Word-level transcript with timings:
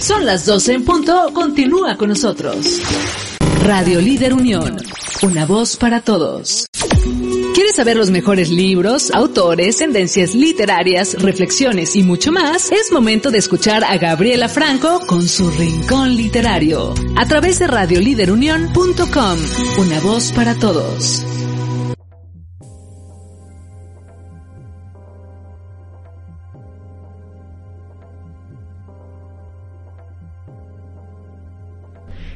Son 0.00 0.24
las 0.24 0.46
12 0.46 0.72
en 0.72 0.84
punto, 0.84 1.30
continúa 1.34 1.96
con 1.96 2.08
nosotros. 2.08 2.80
Radio 3.62 4.00
Líder 4.00 4.32
Unión, 4.32 4.78
una 5.22 5.44
voz 5.44 5.76
para 5.76 6.00
todos. 6.00 6.66
¿Quieres 7.54 7.76
saber 7.76 7.98
los 7.98 8.10
mejores 8.10 8.48
libros, 8.48 9.10
autores, 9.10 9.76
tendencias 9.76 10.34
literarias, 10.34 11.20
reflexiones 11.20 11.94
y 11.96 12.02
mucho 12.02 12.32
más? 12.32 12.72
Es 12.72 12.90
momento 12.90 13.30
de 13.30 13.38
escuchar 13.38 13.84
a 13.84 13.98
Gabriela 13.98 14.48
Franco 14.48 15.00
con 15.06 15.28
su 15.28 15.50
Rincón 15.50 16.16
Literario 16.16 16.94
a 17.16 17.26
través 17.26 17.58
de 17.58 17.66
radioliderunión.com, 17.66 19.38
una 19.78 20.00
voz 20.00 20.32
para 20.32 20.54
todos. 20.54 21.26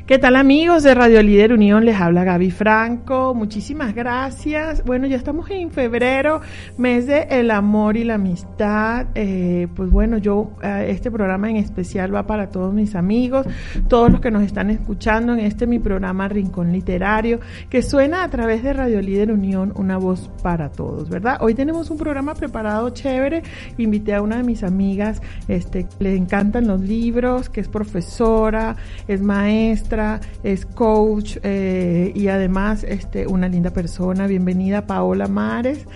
¿Qué 0.06 0.18
tal 0.18 0.36
amigos 0.36 0.82
de 0.82 0.94
Radio 0.94 1.22
Líder 1.22 1.54
Unión? 1.54 1.86
Les 1.86 1.98
habla 1.98 2.24
Gaby 2.24 2.50
Franco. 2.50 3.32
Muchísimas 3.32 3.94
gracias. 3.94 4.84
Bueno, 4.84 5.06
ya 5.06 5.16
estamos 5.16 5.50
en 5.50 5.70
febrero, 5.70 6.42
mes 6.76 7.06
de 7.06 7.22
el 7.30 7.50
amor 7.50 7.96
y 7.96 8.04
la 8.04 8.16
amistad. 8.16 9.06
Eh, 9.14 9.66
pues 9.74 9.90
bueno, 9.90 10.18
yo, 10.18 10.50
eh, 10.62 10.88
este 10.90 11.10
programa 11.10 11.48
en 11.48 11.56
especial 11.56 12.14
va 12.14 12.26
para 12.26 12.50
todos 12.50 12.74
mis 12.74 12.94
amigos, 12.94 13.46
todos 13.88 14.12
los 14.12 14.20
que 14.20 14.30
nos 14.30 14.42
están 14.42 14.68
escuchando 14.68 15.32
en 15.32 15.40
este 15.40 15.66
mi 15.66 15.78
programa 15.78 16.28
Rincón 16.28 16.70
Literario, 16.70 17.40
que 17.70 17.80
suena 17.80 18.24
a 18.24 18.28
través 18.28 18.62
de 18.62 18.74
Radio 18.74 19.00
Líder 19.00 19.32
Unión, 19.32 19.72
una 19.74 19.96
voz 19.96 20.30
para 20.42 20.70
todos, 20.70 21.08
¿verdad? 21.08 21.38
Hoy 21.40 21.54
tenemos 21.54 21.90
un 21.90 21.96
programa 21.96 22.34
preparado 22.34 22.90
chévere. 22.90 23.42
Invité 23.78 24.12
a 24.12 24.20
una 24.20 24.36
de 24.36 24.42
mis 24.42 24.64
amigas, 24.64 25.22
este, 25.48 25.86
le 25.98 26.14
encantan 26.14 26.66
los 26.66 26.82
libros, 26.82 27.48
que 27.48 27.62
es 27.62 27.68
profesora, 27.68 28.76
es 29.08 29.22
maestra 29.22 29.93
es 30.42 30.66
coach 30.66 31.36
eh, 31.44 32.10
y 32.16 32.26
además 32.26 32.84
este, 32.84 33.28
una 33.28 33.48
linda 33.48 33.70
persona. 33.70 34.26
Bienvenida 34.26 34.86
Paola 34.86 35.28
Mares. 35.28 35.86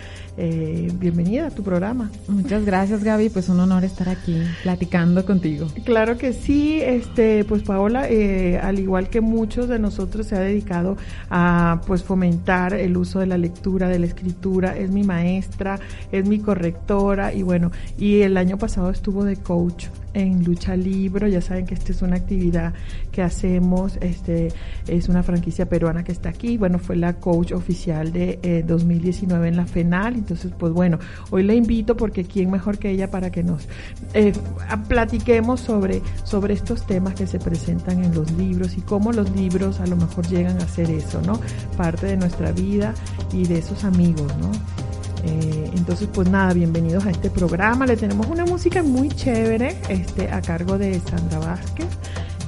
Eh, 0.40 0.92
bienvenida 0.94 1.48
a 1.48 1.50
tu 1.50 1.64
programa. 1.64 2.12
Muchas 2.28 2.64
gracias 2.64 3.02
Gaby, 3.02 3.28
pues 3.28 3.48
un 3.48 3.58
honor 3.58 3.82
estar 3.82 4.08
aquí 4.08 4.40
platicando 4.62 5.26
contigo. 5.26 5.66
Claro 5.84 6.16
que 6.16 6.32
sí, 6.32 6.80
este, 6.80 7.44
pues 7.44 7.64
Paola, 7.64 8.08
eh, 8.08 8.60
al 8.62 8.78
igual 8.78 9.08
que 9.08 9.20
muchos 9.20 9.68
de 9.68 9.80
nosotros 9.80 10.26
se 10.26 10.36
ha 10.36 10.40
dedicado 10.40 10.96
a 11.28 11.80
pues 11.88 12.04
fomentar 12.04 12.74
el 12.74 12.96
uso 12.96 13.18
de 13.18 13.26
la 13.26 13.36
lectura, 13.36 13.88
de 13.88 13.98
la 13.98 14.06
escritura, 14.06 14.78
es 14.78 14.92
mi 14.92 15.02
maestra, 15.02 15.80
es 16.12 16.24
mi 16.24 16.38
correctora 16.38 17.34
y 17.34 17.42
bueno, 17.42 17.72
y 17.98 18.20
el 18.20 18.36
año 18.36 18.58
pasado 18.58 18.90
estuvo 18.90 19.24
de 19.24 19.38
coach 19.38 19.86
en 20.18 20.44
Lucha 20.44 20.76
Libro. 20.76 21.28
Ya 21.28 21.40
saben 21.40 21.66
que 21.66 21.74
esta 21.74 21.92
es 21.92 22.02
una 22.02 22.16
actividad 22.16 22.74
que 23.12 23.22
hacemos, 23.22 23.96
este 24.00 24.48
es 24.86 25.08
una 25.08 25.22
franquicia 25.22 25.68
peruana 25.68 26.04
que 26.04 26.12
está 26.12 26.28
aquí. 26.28 26.56
Bueno, 26.56 26.78
fue 26.78 26.96
la 26.96 27.14
coach 27.14 27.52
oficial 27.52 28.12
de 28.12 28.64
2019 28.66 29.46
eh, 29.46 29.48
en 29.48 29.56
la 29.56 29.66
FENAL. 29.66 30.14
Entonces, 30.14 30.52
pues 30.58 30.72
bueno, 30.72 30.98
hoy 31.30 31.42
la 31.42 31.54
invito 31.54 31.96
porque 31.96 32.24
quién 32.24 32.50
mejor 32.50 32.78
que 32.78 32.90
ella 32.90 33.10
para 33.10 33.30
que 33.30 33.42
nos 33.42 33.68
eh, 34.14 34.32
platiquemos 34.88 35.60
sobre, 35.60 36.02
sobre 36.24 36.54
estos 36.54 36.86
temas 36.86 37.14
que 37.14 37.26
se 37.26 37.38
presentan 37.38 38.04
en 38.04 38.14
los 38.14 38.30
libros 38.32 38.76
y 38.76 38.80
cómo 38.80 39.12
los 39.12 39.30
libros 39.30 39.80
a 39.80 39.86
lo 39.86 39.96
mejor 39.96 40.26
llegan 40.28 40.58
a 40.58 40.68
ser 40.68 40.90
eso, 40.90 41.20
¿no? 41.22 41.40
Parte 41.76 42.06
de 42.06 42.16
nuestra 42.16 42.52
vida 42.52 42.94
y 43.32 43.46
de 43.46 43.58
esos 43.58 43.84
amigos, 43.84 44.32
¿no? 44.38 44.87
Eh, 45.24 45.70
entonces, 45.74 46.08
pues 46.12 46.28
nada, 46.30 46.52
bienvenidos 46.52 47.06
a 47.06 47.10
este 47.10 47.30
programa. 47.30 47.86
Le 47.86 47.96
tenemos 47.96 48.26
una 48.28 48.44
música 48.44 48.82
muy 48.82 49.08
chévere 49.08 49.76
este, 49.88 50.30
a 50.30 50.40
cargo 50.40 50.78
de 50.78 51.00
Sandra 51.00 51.38
Vázquez. 51.38 51.86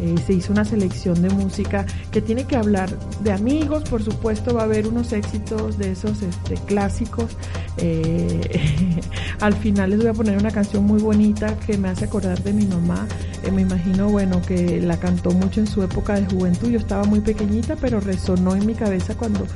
Eh, 0.00 0.14
se 0.26 0.32
hizo 0.32 0.52
una 0.52 0.64
selección 0.64 1.20
de 1.20 1.28
música 1.28 1.84
que 2.10 2.22
tiene 2.22 2.44
que 2.44 2.56
hablar 2.56 2.88
de 3.22 3.32
amigos, 3.32 3.84
por 3.84 4.02
supuesto 4.02 4.54
va 4.54 4.62
a 4.62 4.64
haber 4.64 4.86
unos 4.86 5.12
éxitos 5.12 5.76
de 5.76 5.92
esos 5.92 6.22
este, 6.22 6.54
clásicos. 6.54 7.36
Eh, 7.76 9.00
al 9.40 9.52
final 9.54 9.90
les 9.90 9.98
voy 9.98 10.08
a 10.08 10.14
poner 10.14 10.38
una 10.38 10.50
canción 10.50 10.84
muy 10.84 11.02
bonita 11.02 11.54
que 11.66 11.76
me 11.76 11.88
hace 11.88 12.06
acordar 12.06 12.42
de 12.42 12.54
mi 12.54 12.64
mamá. 12.64 13.06
me 13.52 13.60
imagino, 13.60 14.08
bueno, 14.08 14.40
que 14.40 14.80
la 14.80 14.98
cantó 14.98 15.32
mucho 15.32 15.60
en 15.60 15.66
su 15.66 15.82
época 15.82 16.14
de 16.14 16.24
juventud. 16.34 16.70
Yo 16.70 16.78
estaba 16.78 17.04
muy 17.04 17.20
pequeñita, 17.20 17.76
pero 17.76 18.00
resonó 18.00 18.56
en 18.56 18.64
mi 18.64 18.74
cabeza 18.74 19.14
cuando 19.16 19.46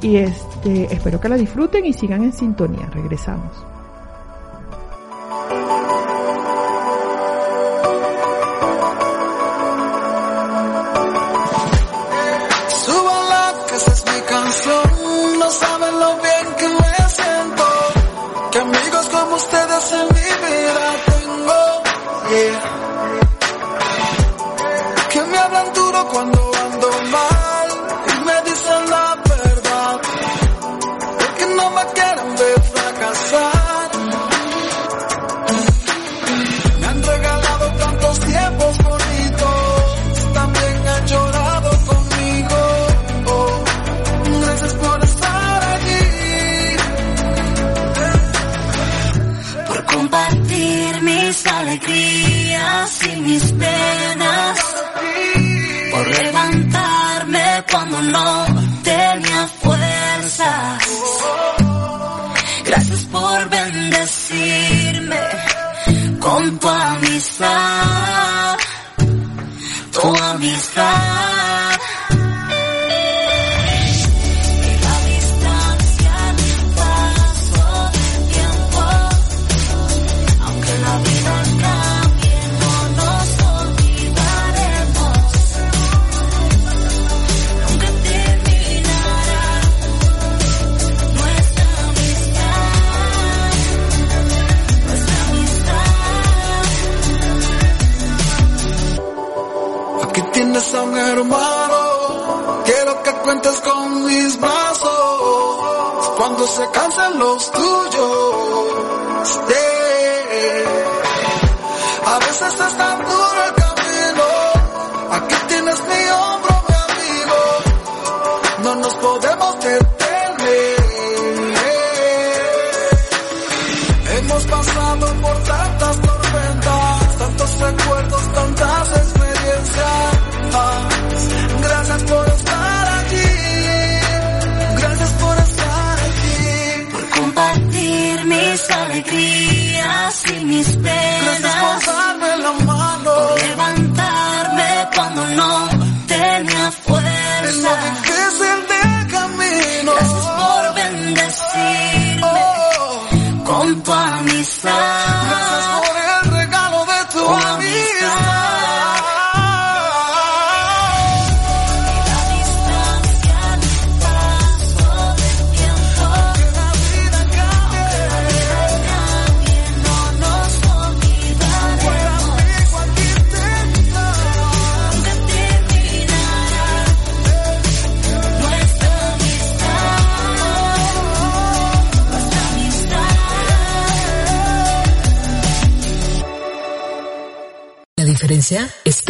y 0.02 0.18
este, 0.18 0.94
espero 0.94 1.20
que 1.20 1.30
la 1.30 1.38
disfruten 1.38 1.86
y 1.86 1.94
sigan 1.94 2.24
en 2.24 2.34
sintonía. 2.34 2.90
Regresamos. 2.92 3.77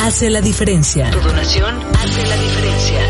hace 0.00 0.30
la 0.30 0.40
diferencia. 0.40 1.10
Tu 1.10 1.20
donación 1.20 1.78
hace 1.94 2.26
la 2.26 2.36
diferencia. 2.36 3.00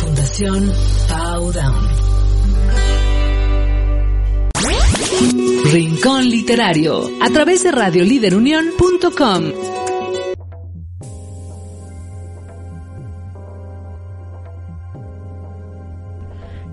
Fundación 0.00 0.72
Powdown. 1.08 1.88
Rincón 5.72 6.28
Literario, 6.28 7.10
a 7.20 7.30
través 7.30 7.62
de 7.62 7.72
radioliderunión.com. 7.72 9.83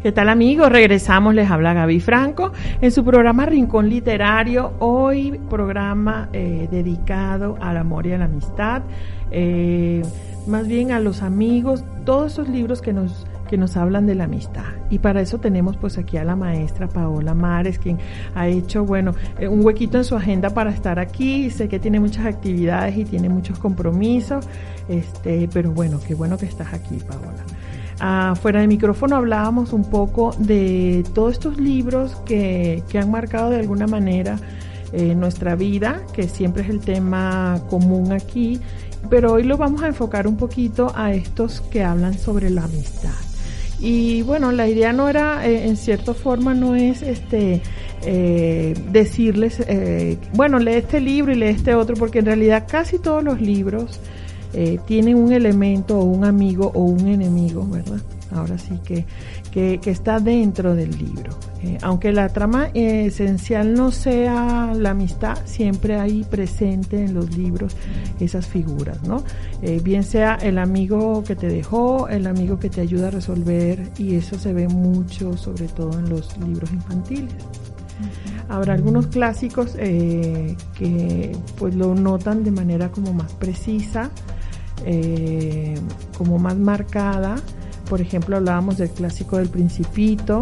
¿Qué 0.01 0.11
tal 0.11 0.29
amigos? 0.29 0.71
Regresamos, 0.71 1.35
les 1.35 1.51
habla 1.51 1.75
Gaby 1.75 1.99
Franco 1.99 2.51
en 2.81 2.91
su 2.91 3.05
programa 3.05 3.45
Rincón 3.45 3.87
Literario, 3.87 4.73
hoy 4.79 5.39
programa 5.47 6.27
eh, 6.33 6.67
dedicado 6.71 7.55
al 7.61 7.77
amor 7.77 8.07
y 8.07 8.13
a 8.13 8.17
la 8.17 8.25
amistad, 8.25 8.81
eh, 9.29 10.01
más 10.47 10.67
bien 10.67 10.91
a 10.91 10.99
los 10.99 11.21
amigos, 11.21 11.85
todos 12.03 12.33
esos 12.33 12.49
libros 12.49 12.81
que 12.81 12.93
nos 12.93 13.27
que 13.47 13.57
nos 13.57 13.75
hablan 13.75 14.07
de 14.07 14.15
la 14.15 14.23
amistad. 14.23 14.63
Y 14.89 14.99
para 14.99 15.21
eso 15.21 15.37
tenemos 15.37 15.75
pues 15.75 15.97
aquí 15.97 16.15
a 16.15 16.23
la 16.23 16.37
maestra 16.37 16.87
Paola 16.87 17.33
Mares, 17.35 17.77
quien 17.77 17.99
ha 18.33 18.47
hecho, 18.47 18.85
bueno, 18.85 19.13
eh, 19.37 19.49
un 19.49 19.63
huequito 19.63 19.97
en 19.97 20.05
su 20.05 20.15
agenda 20.15 20.51
para 20.51 20.71
estar 20.71 20.99
aquí. 20.99 21.49
Sé 21.49 21.67
que 21.67 21.77
tiene 21.77 21.99
muchas 21.99 22.25
actividades 22.25 22.97
y 22.97 23.03
tiene 23.03 23.27
muchos 23.27 23.59
compromisos, 23.59 24.47
este, 24.87 25.49
pero 25.53 25.71
bueno, 25.71 25.99
qué 26.07 26.15
bueno 26.15 26.37
que 26.37 26.45
estás 26.45 26.73
aquí, 26.73 26.97
Paola. 27.05 27.43
Ah, 28.03 28.33
fuera 28.33 28.61
de 28.61 28.67
micrófono 28.67 29.15
hablábamos 29.15 29.73
un 29.73 29.87
poco 29.87 30.35
de 30.39 31.03
todos 31.13 31.33
estos 31.33 31.57
libros 31.59 32.15
que, 32.25 32.81
que 32.89 32.97
han 32.97 33.11
marcado 33.11 33.51
de 33.51 33.59
alguna 33.59 33.85
manera 33.85 34.39
eh, 34.91 35.13
nuestra 35.13 35.53
vida, 35.53 36.01
que 36.11 36.23
siempre 36.27 36.63
es 36.63 36.69
el 36.69 36.79
tema 36.79 37.61
común 37.69 38.11
aquí, 38.11 38.59
pero 39.07 39.33
hoy 39.33 39.43
lo 39.43 39.55
vamos 39.55 39.83
a 39.83 39.87
enfocar 39.87 40.25
un 40.25 40.35
poquito 40.35 40.91
a 40.95 41.13
estos 41.13 41.61
que 41.61 41.83
hablan 41.83 42.17
sobre 42.17 42.49
la 42.49 42.63
amistad. 42.63 43.13
Y 43.79 44.23
bueno, 44.23 44.51
la 44.51 44.67
idea 44.67 44.93
no 44.93 45.07
era, 45.07 45.47
eh, 45.47 45.67
en 45.67 45.77
cierta 45.77 46.15
forma, 46.15 46.55
no 46.55 46.73
es 46.75 47.03
este 47.03 47.61
eh, 48.03 48.73
decirles, 48.91 49.59
eh, 49.67 50.17
bueno, 50.33 50.57
lee 50.57 50.73
este 50.73 50.99
libro 50.99 51.31
y 51.31 51.35
lee 51.35 51.49
este 51.49 51.75
otro, 51.75 51.95
porque 51.95 52.19
en 52.19 52.25
realidad 52.25 52.65
casi 52.67 52.97
todos 52.97 53.23
los 53.23 53.39
libros 53.39 53.99
eh, 54.53 54.79
tienen 54.85 55.17
un 55.17 55.31
elemento 55.31 55.99
o 55.99 56.03
un 56.03 56.25
amigo 56.25 56.71
o 56.73 56.81
un 56.81 57.07
enemigo, 57.07 57.67
¿verdad? 57.67 58.01
Ahora 58.33 58.57
sí 58.57 58.79
que, 58.85 59.05
que, 59.51 59.79
que 59.81 59.91
está 59.91 60.19
dentro 60.19 60.73
del 60.73 60.97
libro. 60.97 61.31
Eh, 61.63 61.77
aunque 61.81 62.11
la 62.11 62.29
trama 62.29 62.69
eh, 62.73 63.05
esencial 63.05 63.73
no 63.73 63.91
sea 63.91 64.73
la 64.73 64.91
amistad, 64.91 65.37
siempre 65.45 65.99
hay 65.99 66.23
presente 66.23 67.03
en 67.03 67.13
los 67.13 67.37
libros 67.37 67.75
esas 68.19 68.47
figuras, 68.47 69.03
¿no? 69.03 69.23
Eh, 69.61 69.79
bien 69.83 70.03
sea 70.03 70.35
el 70.35 70.57
amigo 70.57 71.23
que 71.23 71.35
te 71.35 71.47
dejó, 71.47 72.07
el 72.07 72.25
amigo 72.25 72.57
que 72.57 72.69
te 72.69 72.81
ayuda 72.81 73.09
a 73.09 73.11
resolver, 73.11 73.91
y 73.97 74.15
eso 74.15 74.39
se 74.39 74.53
ve 74.53 74.67
mucho, 74.69 75.37
sobre 75.37 75.67
todo 75.67 75.99
en 75.99 76.09
los 76.09 76.35
libros 76.37 76.71
infantiles. 76.71 77.35
Habrá 78.49 78.73
algunos 78.73 79.07
clásicos 79.07 79.75
eh, 79.77 80.55
que 80.73 81.31
pues 81.57 81.75
lo 81.75 81.93
notan 81.93 82.43
de 82.43 82.51
manera 82.51 82.89
como 82.89 83.13
más 83.13 83.31
precisa, 83.33 84.09
eh, 84.85 85.75
como 86.17 86.37
más 86.39 86.55
marcada. 86.55 87.35
Por 87.89 88.01
ejemplo, 88.01 88.37
hablábamos 88.37 88.77
del 88.77 88.89
clásico 88.89 89.37
del 89.37 89.49
Principito, 89.49 90.41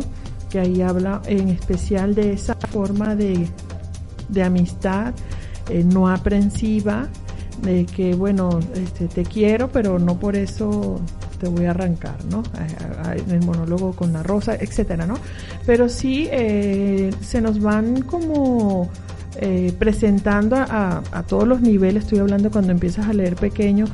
que 0.49 0.59
ahí 0.59 0.81
habla 0.81 1.21
en 1.25 1.49
especial 1.49 2.15
de 2.15 2.33
esa 2.33 2.55
forma 2.55 3.15
de, 3.15 3.47
de 4.29 4.43
amistad 4.43 5.13
eh, 5.69 5.83
no 5.83 6.09
aprensiva, 6.09 7.07
de 7.63 7.85
que, 7.85 8.13
bueno, 8.13 8.59
este, 8.75 9.07
te 9.07 9.23
quiero, 9.23 9.69
pero 9.69 9.99
no 9.99 10.19
por 10.19 10.35
eso 10.35 10.99
te 11.39 11.47
voy 11.47 11.65
a 11.65 11.71
arrancar, 11.71 12.23
¿no? 12.25 12.43
El 13.15 13.43
monólogo 13.45 13.93
con 13.93 14.13
la 14.13 14.23
rosa, 14.23 14.55
etcétera, 14.55 15.05
¿no? 15.05 15.15
Pero 15.65 15.89
sí 15.89 16.27
eh, 16.31 17.11
se 17.21 17.41
nos 17.41 17.61
van 17.61 18.01
como 18.01 18.89
presentando 19.77 20.57
a, 20.57 21.01
a 21.11 21.23
todos 21.23 21.47
los 21.47 21.61
niveles, 21.61 22.03
estoy 22.03 22.19
hablando 22.19 22.51
cuando 22.51 22.73
empiezas 22.73 23.07
a 23.07 23.13
leer 23.13 23.37
pequeño, 23.37 23.85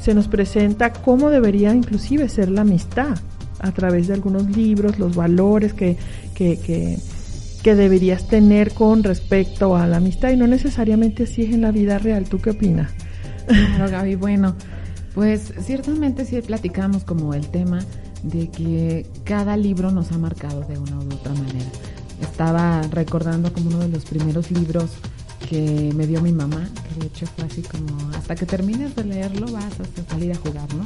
se 0.00 0.14
nos 0.14 0.28
presenta 0.28 0.92
cómo 0.92 1.30
debería 1.30 1.74
inclusive 1.74 2.28
ser 2.28 2.50
la 2.50 2.62
amistad 2.62 3.18
a 3.60 3.72
través 3.72 4.08
de 4.08 4.14
algunos 4.14 4.48
libros, 4.56 4.98
los 4.98 5.14
valores 5.14 5.74
que, 5.74 5.96
que, 6.34 6.58
que, 6.58 6.98
que 7.62 7.74
deberías 7.74 8.26
tener 8.26 8.72
con 8.72 9.02
respecto 9.02 9.76
a 9.76 9.86
la 9.86 9.98
amistad 9.98 10.30
y 10.30 10.36
no 10.36 10.46
necesariamente 10.46 11.24
así 11.24 11.42
es 11.42 11.52
en 11.52 11.60
la 11.60 11.70
vida 11.70 11.98
real. 11.98 12.24
¿Tú 12.24 12.38
qué 12.38 12.50
opinas? 12.50 12.90
Claro, 13.46 13.90
Gaby, 13.90 14.14
bueno, 14.14 14.54
pues 15.14 15.52
ciertamente 15.64 16.24
sí 16.24 16.40
platicamos 16.40 17.04
como 17.04 17.34
el 17.34 17.48
tema 17.48 17.80
de 18.22 18.48
que 18.48 19.06
cada 19.24 19.56
libro 19.56 19.90
nos 19.90 20.12
ha 20.12 20.18
marcado 20.18 20.62
de 20.62 20.78
una 20.78 20.98
u 20.98 21.02
otra 21.02 21.34
manera. 21.34 21.66
Estaba 22.22 22.82
recordando 22.90 23.52
como 23.52 23.68
uno 23.68 23.78
de 23.80 23.88
los 23.88 24.04
primeros 24.04 24.50
libros 24.50 24.90
que 25.50 25.92
me 25.96 26.06
dio 26.06 26.22
mi 26.22 26.30
mamá, 26.30 26.68
que 26.88 27.00
de 27.00 27.06
hecho 27.08 27.26
fue 27.26 27.44
así 27.44 27.62
como, 27.62 28.08
hasta 28.16 28.36
que 28.36 28.46
termines 28.46 28.94
de 28.94 29.02
leerlo 29.02 29.50
vas 29.50 29.64
a 29.64 30.10
salir 30.12 30.30
a 30.30 30.36
jugar, 30.36 30.68
¿no? 30.74 30.84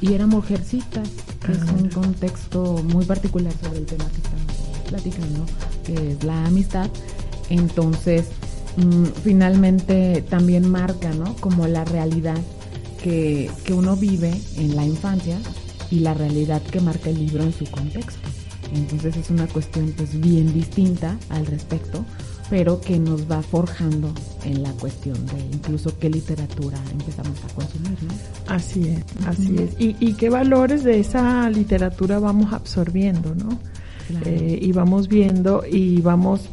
Y 0.00 0.14
era 0.14 0.26
Mujercitas, 0.26 1.08
que 1.46 1.52
es 1.52 1.62
un 1.80 1.88
contexto 1.90 2.82
muy 2.82 3.04
particular 3.04 3.52
sobre 3.62 3.78
el 3.78 3.86
tema 3.86 4.04
que 4.06 4.16
estamos 4.16 4.88
platicando, 4.88 5.46
que 5.86 6.10
es 6.10 6.24
la 6.24 6.44
amistad. 6.44 6.90
Entonces, 7.50 8.26
mm, 8.76 9.04
finalmente 9.22 10.24
también 10.28 10.68
marca, 10.68 11.10
¿no? 11.14 11.36
Como 11.36 11.68
la 11.68 11.84
realidad 11.84 12.38
que, 13.00 13.48
que 13.64 13.72
uno 13.72 13.96
vive 13.96 14.32
en 14.56 14.74
la 14.74 14.84
infancia 14.84 15.38
y 15.88 16.00
la 16.00 16.14
realidad 16.14 16.60
que 16.62 16.80
marca 16.80 17.10
el 17.10 17.24
libro 17.24 17.44
en 17.44 17.52
su 17.52 17.64
contexto. 17.66 18.28
Entonces 18.74 19.16
es 19.16 19.30
una 19.30 19.46
cuestión 19.46 19.94
pues 19.96 20.20
bien 20.20 20.52
distinta 20.52 21.16
al 21.28 21.46
respecto, 21.46 22.04
pero 22.50 22.80
que 22.80 22.98
nos 22.98 23.30
va 23.30 23.42
forjando 23.42 24.12
en 24.44 24.62
la 24.62 24.70
cuestión 24.72 25.14
de 25.26 25.40
incluso 25.52 25.98
qué 25.98 26.10
literatura 26.10 26.78
empezamos 26.92 27.38
a 27.44 27.54
consumir, 27.54 27.98
¿no? 28.02 28.54
Así 28.54 28.88
es, 28.88 29.26
así 29.26 29.56
es. 29.56 29.80
Y, 29.80 29.96
y 30.00 30.14
qué 30.14 30.30
valores 30.30 30.84
de 30.84 31.00
esa 31.00 31.48
literatura 31.50 32.18
vamos 32.18 32.52
absorbiendo, 32.52 33.34
¿no? 33.34 33.58
Claro. 34.08 34.26
Eh, 34.26 34.58
y 34.60 34.72
vamos 34.72 35.08
viendo 35.08 35.64
y 35.66 36.00
vamos 36.02 36.48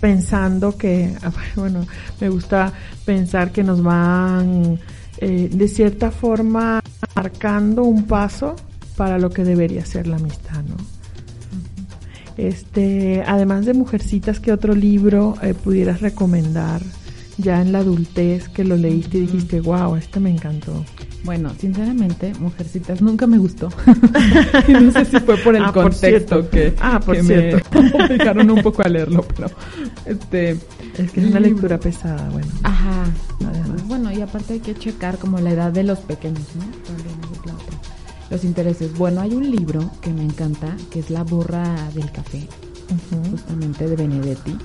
pensando 0.00 0.76
que, 0.76 1.14
bueno, 1.56 1.86
me 2.20 2.28
gusta 2.28 2.72
pensar 3.04 3.52
que 3.52 3.62
nos 3.62 3.82
van 3.82 4.78
eh, 5.18 5.48
de 5.52 5.68
cierta 5.68 6.10
forma 6.10 6.80
marcando 7.14 7.84
un 7.84 8.04
paso 8.04 8.56
para 8.96 9.18
lo 9.18 9.30
que 9.30 9.44
debería 9.44 9.84
ser 9.84 10.06
la 10.06 10.16
amistad, 10.16 10.62
¿no? 10.64 10.95
Este, 12.36 13.22
además 13.26 13.64
de 13.66 13.74
Mujercitas, 13.74 14.40
¿qué 14.40 14.52
otro 14.52 14.74
libro 14.74 15.34
eh, 15.42 15.54
pudieras 15.54 16.00
recomendar 16.00 16.82
ya 17.38 17.60
en 17.60 17.72
la 17.72 17.78
adultez 17.80 18.48
que 18.48 18.64
lo 18.64 18.76
leíste 18.76 19.18
y 19.18 19.20
dijiste, 19.22 19.60
wow, 19.60 19.96
este 19.96 20.20
me 20.20 20.30
encantó? 20.30 20.84
Bueno, 21.24 21.50
sinceramente, 21.58 22.32
Mujercitas 22.38 23.02
nunca 23.02 23.26
me 23.26 23.38
gustó. 23.38 23.68
y 24.68 24.72
no 24.72 24.92
sé 24.92 25.04
si 25.06 25.18
fue 25.20 25.36
por 25.38 25.56
el 25.56 25.64
Ah, 25.64 25.72
contexto 25.72 26.48
que, 26.50 26.74
Ah, 26.80 27.00
por 27.04 27.16
que 27.16 27.22
cierto. 27.24 27.68
me 27.82 28.04
obligaron 28.04 28.50
un 28.50 28.62
poco 28.62 28.82
a 28.82 28.88
leerlo, 28.88 29.26
pero 29.34 29.50
este 30.04 30.50
Es 30.96 31.10
que 31.12 31.20
es 31.20 31.26
una 31.26 31.40
lectura 31.40 31.78
pesada, 31.80 32.28
bueno. 32.30 32.46
Ajá. 32.62 33.04
Además. 33.44 33.88
Bueno, 33.88 34.12
y 34.12 34.20
aparte 34.22 34.54
hay 34.54 34.60
que 34.60 34.74
checar 34.74 35.18
como 35.18 35.40
la 35.40 35.50
edad 35.50 35.72
de 35.72 35.82
los 35.82 35.98
pequeños, 36.00 36.46
¿no? 36.54 36.64
También. 36.86 37.15
Los 38.30 38.44
intereses. 38.44 38.96
Bueno, 38.96 39.20
hay 39.20 39.34
un 39.34 39.50
libro 39.50 39.90
que 40.00 40.12
me 40.12 40.24
encanta, 40.24 40.76
que 40.90 40.98
es 40.98 41.10
La 41.10 41.22
borra 41.22 41.90
del 41.94 42.10
café, 42.10 42.46
justamente 43.30 43.88
de 43.88 43.96
Benedetti. 43.96 44.56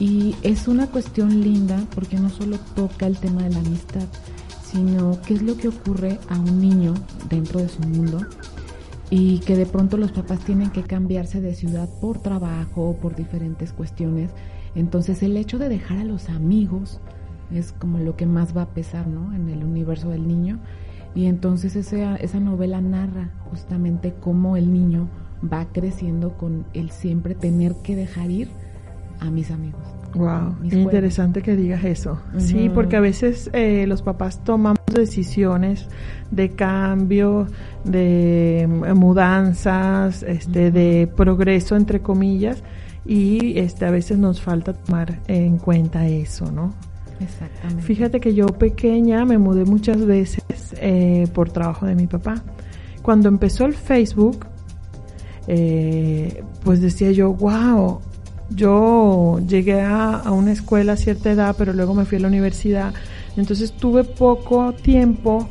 Y 0.00 0.34
es 0.42 0.66
una 0.68 0.86
cuestión 0.86 1.42
linda 1.42 1.84
porque 1.94 2.18
no 2.18 2.30
solo 2.30 2.58
toca 2.74 3.06
el 3.06 3.18
tema 3.18 3.42
de 3.42 3.50
la 3.50 3.60
amistad, 3.60 4.08
sino 4.64 5.20
qué 5.22 5.34
es 5.34 5.42
lo 5.42 5.56
que 5.56 5.68
ocurre 5.68 6.18
a 6.28 6.38
un 6.38 6.60
niño 6.60 6.94
dentro 7.28 7.60
de 7.60 7.68
su 7.68 7.80
mundo 7.82 8.20
y 9.10 9.40
que 9.40 9.56
de 9.56 9.66
pronto 9.66 9.98
los 9.98 10.10
papás 10.10 10.40
tienen 10.40 10.70
que 10.70 10.84
cambiarse 10.84 11.42
de 11.42 11.54
ciudad 11.54 11.86
por 12.00 12.18
trabajo 12.18 12.88
o 12.88 12.96
por 12.96 13.14
diferentes 13.14 13.70
cuestiones. 13.74 14.30
Entonces 14.74 15.22
el 15.22 15.36
hecho 15.36 15.58
de 15.58 15.68
dejar 15.68 15.98
a 15.98 16.04
los 16.04 16.30
amigos 16.30 16.98
es 17.52 17.72
como 17.72 17.98
lo 17.98 18.16
que 18.16 18.24
más 18.24 18.56
va 18.56 18.62
a 18.62 18.70
pesar, 18.70 19.06
¿no? 19.06 19.34
En 19.34 19.50
el 19.50 19.64
universo 19.64 20.08
del 20.08 20.26
niño. 20.26 20.60
Y 21.14 21.26
entonces 21.26 21.76
esa, 21.76 22.16
esa 22.16 22.40
novela 22.40 22.80
narra 22.80 23.30
justamente 23.50 24.14
cómo 24.20 24.56
el 24.56 24.72
niño 24.72 25.08
va 25.50 25.66
creciendo 25.72 26.36
con 26.38 26.64
el 26.72 26.90
siempre 26.90 27.34
tener 27.34 27.74
que 27.82 27.96
dejar 27.96 28.30
ir 28.30 28.48
a 29.20 29.30
mis 29.30 29.50
amigos. 29.50 29.82
Wow, 30.14 30.56
Mis 30.60 30.74
interesante 30.74 31.40
que 31.40 31.56
digas 31.56 31.84
eso. 31.84 32.20
Sí, 32.36 32.70
porque 32.74 32.96
a 32.96 33.00
veces 33.00 33.48
eh, 33.54 33.86
los 33.86 34.02
papás 34.02 34.44
tomamos 34.44 34.82
decisiones 34.94 35.88
de 36.30 36.50
cambio, 36.50 37.46
de 37.84 38.68
mm, 38.68 38.94
mudanzas, 38.94 40.22
este, 40.22 40.70
de 40.70 41.10
progreso 41.16 41.76
entre 41.76 42.00
comillas, 42.00 42.62
y 43.06 43.58
este 43.58 43.86
a 43.86 43.90
veces 43.90 44.18
nos 44.18 44.42
falta 44.42 44.74
tomar 44.74 45.20
en 45.28 45.56
cuenta 45.56 46.06
eso, 46.06 46.52
¿no? 46.52 46.74
Exactamente. 47.22 47.82
Fíjate 47.82 48.20
que 48.20 48.34
yo 48.34 48.46
pequeña 48.46 49.24
me 49.24 49.38
mudé 49.38 49.64
muchas 49.64 50.04
veces 50.04 50.44
eh, 50.76 51.26
por 51.32 51.50
trabajo 51.50 51.86
de 51.86 51.94
mi 51.94 52.06
papá. 52.06 52.42
Cuando 53.02 53.28
empezó 53.28 53.66
el 53.66 53.74
Facebook, 53.74 54.46
eh, 55.46 56.42
pues 56.64 56.80
decía 56.80 57.10
yo, 57.12 57.32
wow, 57.32 58.00
yo 58.50 59.40
llegué 59.46 59.80
a, 59.80 60.16
a 60.16 60.30
una 60.32 60.52
escuela 60.52 60.94
a 60.94 60.96
cierta 60.96 61.30
edad, 61.30 61.54
pero 61.58 61.72
luego 61.72 61.94
me 61.94 62.04
fui 62.04 62.18
a 62.18 62.20
la 62.20 62.28
universidad. 62.28 62.94
Entonces 63.36 63.72
tuve 63.72 64.04
poco 64.04 64.72
tiempo 64.72 65.48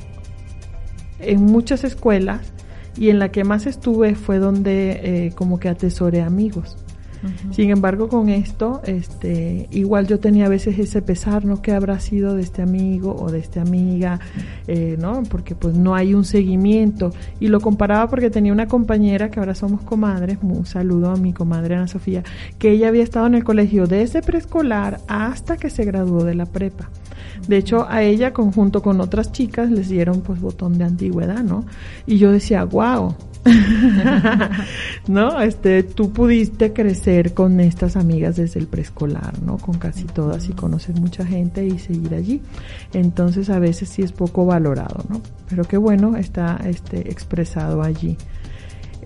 en 1.20 1.44
muchas 1.44 1.84
escuelas 1.84 2.52
y 2.98 3.10
en 3.10 3.20
la 3.20 3.32
que 3.32 3.44
más 3.44 3.66
estuve 3.66 4.16
fue 4.16 4.40
donde 4.40 5.00
eh, 5.04 5.32
como 5.36 5.60
que 5.60 5.70
atesoré 5.70 6.22
amigos. 6.22 6.78
Sin 7.52 7.70
embargo, 7.70 8.08
con 8.08 8.30
esto, 8.30 8.82
este, 8.86 9.68
igual 9.72 10.08
yo 10.08 10.20
tenía 10.20 10.46
a 10.46 10.50
veces 10.50 10.80
ese 10.80 11.02
pesar, 11.02 11.46
¿no? 11.46 11.62
¿Qué 11.62 11.72
habrá 11.72 12.00
sido 12.00 12.36
de 12.36 12.42
este 12.42 12.62
amigo 12.62 13.16
o 13.16 13.32
de 13.32 13.40
esta 13.40 13.62
amiga? 13.62 14.20
Eh, 14.68 14.98
¿No? 15.00 15.24
Porque 15.30 15.56
pues 15.56 15.76
no 15.76 15.96
hay 15.96 16.14
un 16.14 16.26
seguimiento. 16.26 17.14
Y 17.40 17.48
lo 17.48 17.60
comparaba 17.60 18.10
porque 18.10 18.30
tenía 18.30 18.54
una 18.54 18.68
compañera, 18.68 19.30
que 19.30 19.40
ahora 19.40 19.56
somos 19.56 19.82
comadres, 19.82 20.38
un 20.42 20.66
saludo 20.66 21.12
a 21.12 21.16
mi 21.16 21.34
comadre 21.34 21.76
Ana 21.76 21.88
Sofía, 21.88 22.24
que 22.58 22.72
ella 22.72 22.88
había 22.88 23.04
estado 23.04 23.28
en 23.28 23.36
el 23.36 23.44
colegio 23.44 23.88
desde 23.88 24.22
preescolar 24.22 25.00
hasta 25.08 25.58
que 25.58 25.70
se 25.70 25.86
graduó 25.86 26.24
de 26.24 26.36
la 26.36 26.46
prepa. 26.46 26.90
De 27.48 27.58
hecho, 27.58 27.88
a 27.90 28.04
ella, 28.04 28.34
conjunto 28.34 28.82
con 28.82 29.02
otras 29.02 29.32
chicas, 29.32 29.72
les 29.72 29.90
dieron 29.90 30.22
pues 30.22 30.40
botón 30.40 30.78
de 30.78 30.84
antigüedad, 30.84 31.44
¿no? 31.44 31.66
Y 32.06 32.18
yo 32.18 32.32
decía, 32.32 32.64
wow. 32.64 33.16
¿No? 35.08 35.42
Este, 35.42 35.84
tú 35.84 36.12
pudiste 36.12 36.74
crecer 36.74 37.34
con 37.34 37.60
estas 37.60 37.96
amigas 37.96 38.36
desde 38.36 38.60
el 38.60 38.68
preescolar, 38.68 39.42
¿no? 39.42 39.58
Con 39.58 39.78
casi 39.78 40.04
todas 40.06 40.48
y 40.50 40.54
conoces 40.54 41.00
mucha 41.00 41.26
gente 41.26 41.66
y 41.66 41.80
seguir 41.80 42.14
allí. 42.14 42.42
Entonces, 42.94 43.50
a 43.50 43.60
veces 43.60 43.90
sí 43.90 44.02
es 44.02 44.12
poco 44.12 44.46
valorado, 44.46 45.04
¿no? 45.10 45.22
Pero 45.50 45.64
qué 45.64 45.78
bueno 45.78 46.18
está 46.18 46.60
este 46.66 47.10
expresado 47.12 47.82
allí. 47.82 48.18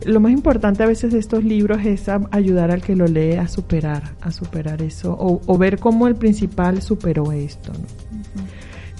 Lo 0.06 0.20
más 0.20 0.34
importante 0.34 0.84
a 0.84 0.88
veces 0.88 1.14
de 1.14 1.20
estos 1.20 1.44
libros 1.44 1.86
es 1.86 2.10
a- 2.10 2.22
ayudar 2.32 2.70
al 2.72 2.82
que 2.82 2.96
lo 2.96 3.08
lee 3.08 3.34
a 3.36 3.48
superar, 3.48 4.04
a 4.22 4.32
superar 4.32 4.82
eso, 4.82 5.14
o, 5.18 5.42
o 5.46 5.58
ver 5.58 5.80
cómo 5.80 6.08
el 6.08 6.16
principal 6.16 6.82
superó 6.82 7.32
esto, 7.32 7.72
¿no? 7.72 8.44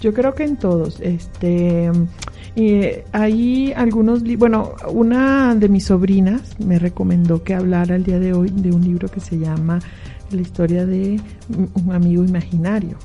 Yo 0.02 0.14
creo 0.14 0.34
que 0.36 0.44
en 0.44 0.56
todos, 0.58 1.00
este, 1.02 1.92
y 2.56 2.84
hay 3.12 3.74
algunos, 3.74 4.24
bueno, 4.38 4.74
una 4.90 5.56
de 5.56 5.68
mis 5.68 5.86
sobrinas 5.86 6.58
me 6.60 6.80
recomendó 6.80 7.44
que 7.44 7.54
hablara 7.54 7.98
el 7.98 8.04
día 8.04 8.18
de 8.18 8.32
hoy 8.34 8.50
de 8.50 8.72
un 8.72 8.82
libro 8.82 9.10
que 9.10 9.20
se 9.20 9.38
llama 9.38 9.80
La 10.32 10.42
historia 10.42 10.86
de 10.86 11.20
un 11.50 11.92
amigo 11.92 12.24
imaginario. 12.24 12.98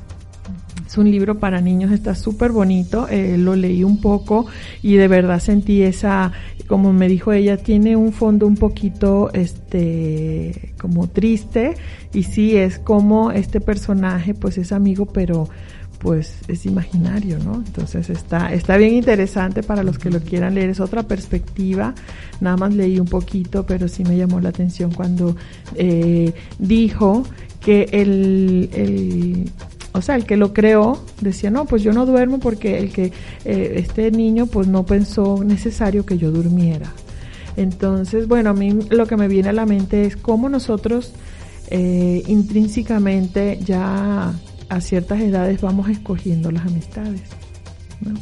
Es 0.87 0.99
un 0.99 1.11
libro 1.11 1.39
para 1.39 1.61
niños, 1.61 1.93
está 1.93 2.15
súper 2.15 2.51
bonito, 2.51 3.07
eh, 3.09 3.39
lo 3.39 3.55
leí 3.55 3.85
un 3.85 4.01
poco 4.01 4.47
y 4.83 4.97
de 4.97 5.07
verdad 5.07 5.39
sentí 5.39 5.83
esa, 5.83 6.33
como 6.67 6.93
me 6.93 7.09
dijo 7.09 7.33
ella, 7.33 7.57
tiene 7.57 7.95
un 7.95 8.13
fondo 8.13 8.47
un 8.47 8.57
poquito, 8.57 9.31
este, 9.33 10.75
como 10.81 11.09
triste 11.09 11.75
y 12.13 12.25
sí, 12.25 12.57
es 12.57 12.81
como 12.81 13.31
este 13.31 13.61
personaje 13.61 14.35
pues 14.35 14.59
es 14.59 14.73
amigo 14.73 15.07
pero 15.07 15.49
pues 16.01 16.33
es 16.49 16.65
imaginario, 16.65 17.39
¿no? 17.39 17.57
Entonces 17.57 18.09
está, 18.09 18.53
está 18.53 18.79
bien 18.79 18.95
interesante 18.95 19.63
para 19.63 19.83
los 19.83 19.99
que 19.99 20.11
lo 20.11 20.21
quieran 20.21 20.55
leer, 20.55 20.71
es 20.71 20.81
otra 20.81 21.03
perspectiva, 21.03 21.95
nada 22.41 22.57
más 22.57 22.75
leí 22.75 22.99
un 22.99 23.07
poquito, 23.07 23.67
pero 23.67 23.87
sí 23.87 24.03
me 24.05 24.17
llamó 24.17 24.41
la 24.41 24.49
atención 24.49 24.93
cuando 24.93 25.37
eh, 25.75 26.33
dijo 26.59 27.25
que 27.61 27.87
el, 27.93 29.51
o 29.93 30.01
sea, 30.01 30.17
el 30.17 30.25
que 30.25 30.39
lo 30.39 30.55
creó 30.55 31.05
decía, 31.21 31.51
no, 31.51 31.67
pues 31.67 31.83
yo 31.83 31.93
no 31.93 32.07
duermo 32.07 32.41
porque 32.41 32.79
el 32.79 32.93
que 32.93 33.13
eh, 33.45 33.73
este 33.77 34.11
niño 34.11 34.47
pues 34.47 34.69
no 34.69 34.87
pensó 34.87 35.45
necesario 35.45 36.07
que 36.07 36.17
yo 36.17 36.31
durmiera. 36.31 36.91
Entonces, 37.59 38.27
bueno, 38.27 38.51
a 38.51 38.55
mí 38.55 38.73
lo 38.89 39.07
que 39.07 39.19
me 39.19 39.29
viene 39.29 39.51
a 39.51 39.53
la 39.53 39.67
mente 39.67 40.07
es 40.07 40.17
cómo 40.17 40.49
nosotros 40.49 41.13
eh, 41.69 42.23
intrínsecamente 42.27 43.59
ya 43.63 44.33
a 44.71 44.81
ciertas 44.81 45.21
edades 45.21 45.61
vamos 45.61 45.91
escogiendo 45.91 46.51
las 46.51 46.67
amistades. 46.67 47.23
¿no? 48.01 48.15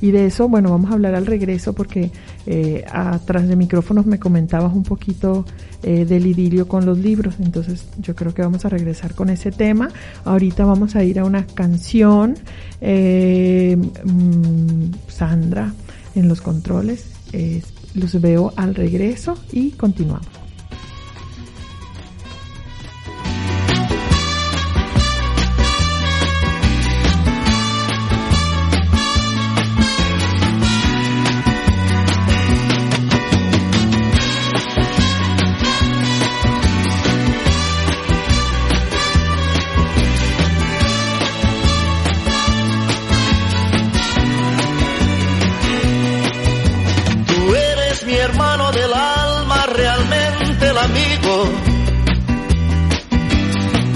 Y 0.00 0.10
de 0.10 0.26
eso, 0.26 0.48
bueno, 0.48 0.70
vamos 0.70 0.90
a 0.90 0.94
hablar 0.94 1.14
al 1.14 1.24
regreso 1.24 1.72
porque 1.72 2.10
eh, 2.46 2.84
atrás 2.92 3.48
de 3.48 3.56
micrófonos 3.56 4.04
me 4.04 4.18
comentabas 4.18 4.74
un 4.74 4.82
poquito 4.82 5.46
eh, 5.82 6.04
del 6.04 6.26
idilio 6.26 6.68
con 6.68 6.84
los 6.84 6.98
libros, 6.98 7.36
entonces 7.40 7.86
yo 7.98 8.14
creo 8.14 8.34
que 8.34 8.42
vamos 8.42 8.66
a 8.66 8.68
regresar 8.68 9.14
con 9.14 9.30
ese 9.30 9.50
tema. 9.50 9.88
Ahorita 10.24 10.66
vamos 10.66 10.94
a 10.94 11.04
ir 11.04 11.18
a 11.20 11.24
una 11.24 11.46
canción, 11.46 12.34
eh, 12.82 13.78
mm, 14.04 15.08
Sandra 15.08 15.72
en 16.14 16.28
los 16.28 16.40
controles, 16.42 17.06
los 17.94 18.20
veo 18.20 18.52
al 18.56 18.74
regreso 18.74 19.36
y 19.52 19.70
continuamos. 19.70 20.43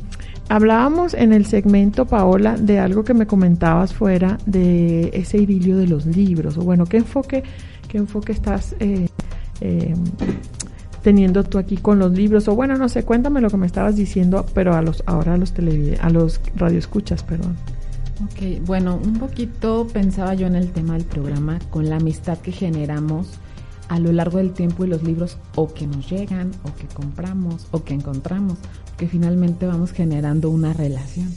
hablábamos 0.48 1.14
en 1.14 1.34
el 1.34 1.46
segmento, 1.46 2.06
Paola, 2.06 2.56
de 2.56 2.80
algo 2.80 3.04
que 3.04 3.14
me 3.14 3.28
comentabas 3.28 3.94
fuera 3.94 4.38
de 4.46 5.10
ese 5.12 5.40
idilio 5.40 5.76
de 5.76 5.88
los 5.88 6.06
libros. 6.06 6.58
O 6.58 6.62
bueno, 6.62 6.86
¿qué 6.86 6.98
enfoque, 6.98 7.44
qué 7.90 7.98
enfoque 7.98 8.32
estás 8.32 8.76
eh, 8.80 9.10
em, 9.60 10.04
teniendo 11.02 11.44
tú 11.44 11.58
aquí 11.58 11.78
con 11.78 12.00
los 12.00 12.12
libros? 12.12 12.48
O 12.48 12.56
bueno, 12.56 12.78
no 12.78 12.90
sé, 12.90 13.04
cuéntame 13.04 13.42
lo 13.42 13.50
que 13.50 13.58
me 13.58 13.68
estabas 13.68 13.96
diciendo, 13.96 14.46
pero 14.54 14.76
a 14.76 14.82
los 14.82 15.04
ahora 15.06 15.34
a 15.34 15.38
los 15.38 15.54
televide 15.54 15.98
a 16.02 16.10
los 16.10 16.40
radioescuchas, 16.56 17.24
perdón. 17.24 17.56
Ok, 18.24 18.66
bueno, 18.66 19.00
un 19.04 19.16
poquito 19.16 19.88
pensaba 19.92 20.36
yo 20.36 20.46
en 20.46 20.56
el 20.56 20.72
tema 20.72 20.94
del 20.94 21.06
programa 21.06 21.60
con 21.72 21.90
la 21.90 21.96
amistad 21.96 22.38
que 22.38 22.52
generamos 22.52 23.40
a 23.90 24.00
lo 24.00 24.12
largo 24.12 24.38
del 24.38 24.54
tiempo 24.54 24.86
y 24.86 24.88
los 24.88 25.04
libros 25.04 25.38
o 25.56 25.74
que 25.74 25.88
nos 25.88 26.10
llegan 26.10 26.52
o 26.64 26.74
que 26.76 26.88
compramos 26.94 27.68
o 27.72 27.84
que 27.84 27.94
encontramos, 27.94 28.58
que 28.98 29.08
finalmente 29.08 29.66
vamos 29.66 29.92
generando 29.92 30.50
una 30.50 30.72
relación. 30.72 31.30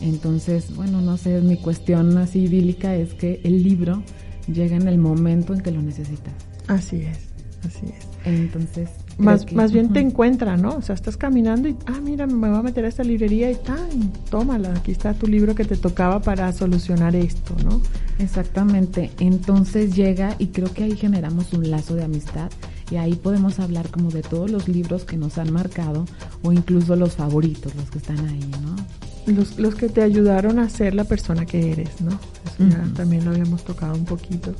Entonces, 0.00 0.74
bueno, 0.76 1.00
no 1.00 1.16
sé, 1.16 1.40
mi 1.40 1.56
cuestión 1.56 2.16
así 2.18 2.44
idílica 2.44 2.94
es 2.94 3.14
que 3.14 3.40
el 3.42 3.62
libro 3.64 4.02
llega 4.46 4.76
en 4.76 4.86
el 4.86 4.98
momento 4.98 5.54
en 5.54 5.60
que 5.60 5.72
lo 5.72 5.82
necesitas. 5.82 6.34
Así 6.68 7.02
es, 7.02 7.18
así 7.66 7.86
es. 7.86 8.06
Entonces, 8.24 8.90
Más, 9.18 9.44
que- 9.44 9.54
más 9.56 9.72
bien 9.72 9.92
te 9.92 9.98
encuentra, 10.00 10.56
¿no? 10.56 10.76
O 10.76 10.82
sea, 10.82 10.94
estás 10.94 11.16
caminando 11.16 11.68
y, 11.68 11.76
ah, 11.86 12.00
mira, 12.02 12.26
me 12.26 12.48
voy 12.48 12.56
a 12.58 12.62
meter 12.62 12.84
a 12.84 12.88
esta 12.88 13.02
librería 13.02 13.50
y 13.50 13.56
tan, 13.56 14.12
tómala, 14.30 14.70
aquí 14.74 14.92
está 14.92 15.12
tu 15.14 15.26
libro 15.26 15.54
que 15.56 15.64
te 15.64 15.76
tocaba 15.76 16.20
para 16.22 16.52
solucionar 16.52 17.16
esto, 17.16 17.54
¿no? 17.64 17.80
Exactamente, 18.20 19.10
entonces 19.18 19.96
llega 19.96 20.36
y 20.38 20.48
creo 20.48 20.72
que 20.72 20.84
ahí 20.84 20.96
generamos 20.96 21.52
un 21.52 21.70
lazo 21.70 21.94
de 21.96 22.04
amistad 22.04 22.50
y 22.90 22.96
ahí 22.96 23.14
podemos 23.14 23.58
hablar 23.58 23.88
como 23.90 24.10
de 24.10 24.22
todos 24.22 24.50
los 24.50 24.68
libros 24.68 25.04
que 25.04 25.16
nos 25.16 25.38
han 25.38 25.52
marcado 25.52 26.04
o 26.42 26.52
incluso 26.52 26.94
los 26.94 27.16
favoritos, 27.16 27.74
los 27.74 27.90
que 27.90 27.98
están 27.98 28.18
ahí, 28.28 28.40
¿no? 28.62 28.76
Los, 29.34 29.58
los 29.58 29.74
que 29.74 29.88
te 29.88 30.02
ayudaron 30.02 30.58
a 30.58 30.68
ser 30.68 30.94
la 30.94 31.04
persona 31.04 31.44
que 31.44 31.72
eres, 31.72 32.00
¿no? 32.00 32.10
Eso 32.12 32.68
ya 32.70 32.82
también 32.94 33.24
lo 33.24 33.32
habíamos 33.32 33.64
tocado 33.64 33.94
un 33.94 34.04
poquito. 34.04 34.54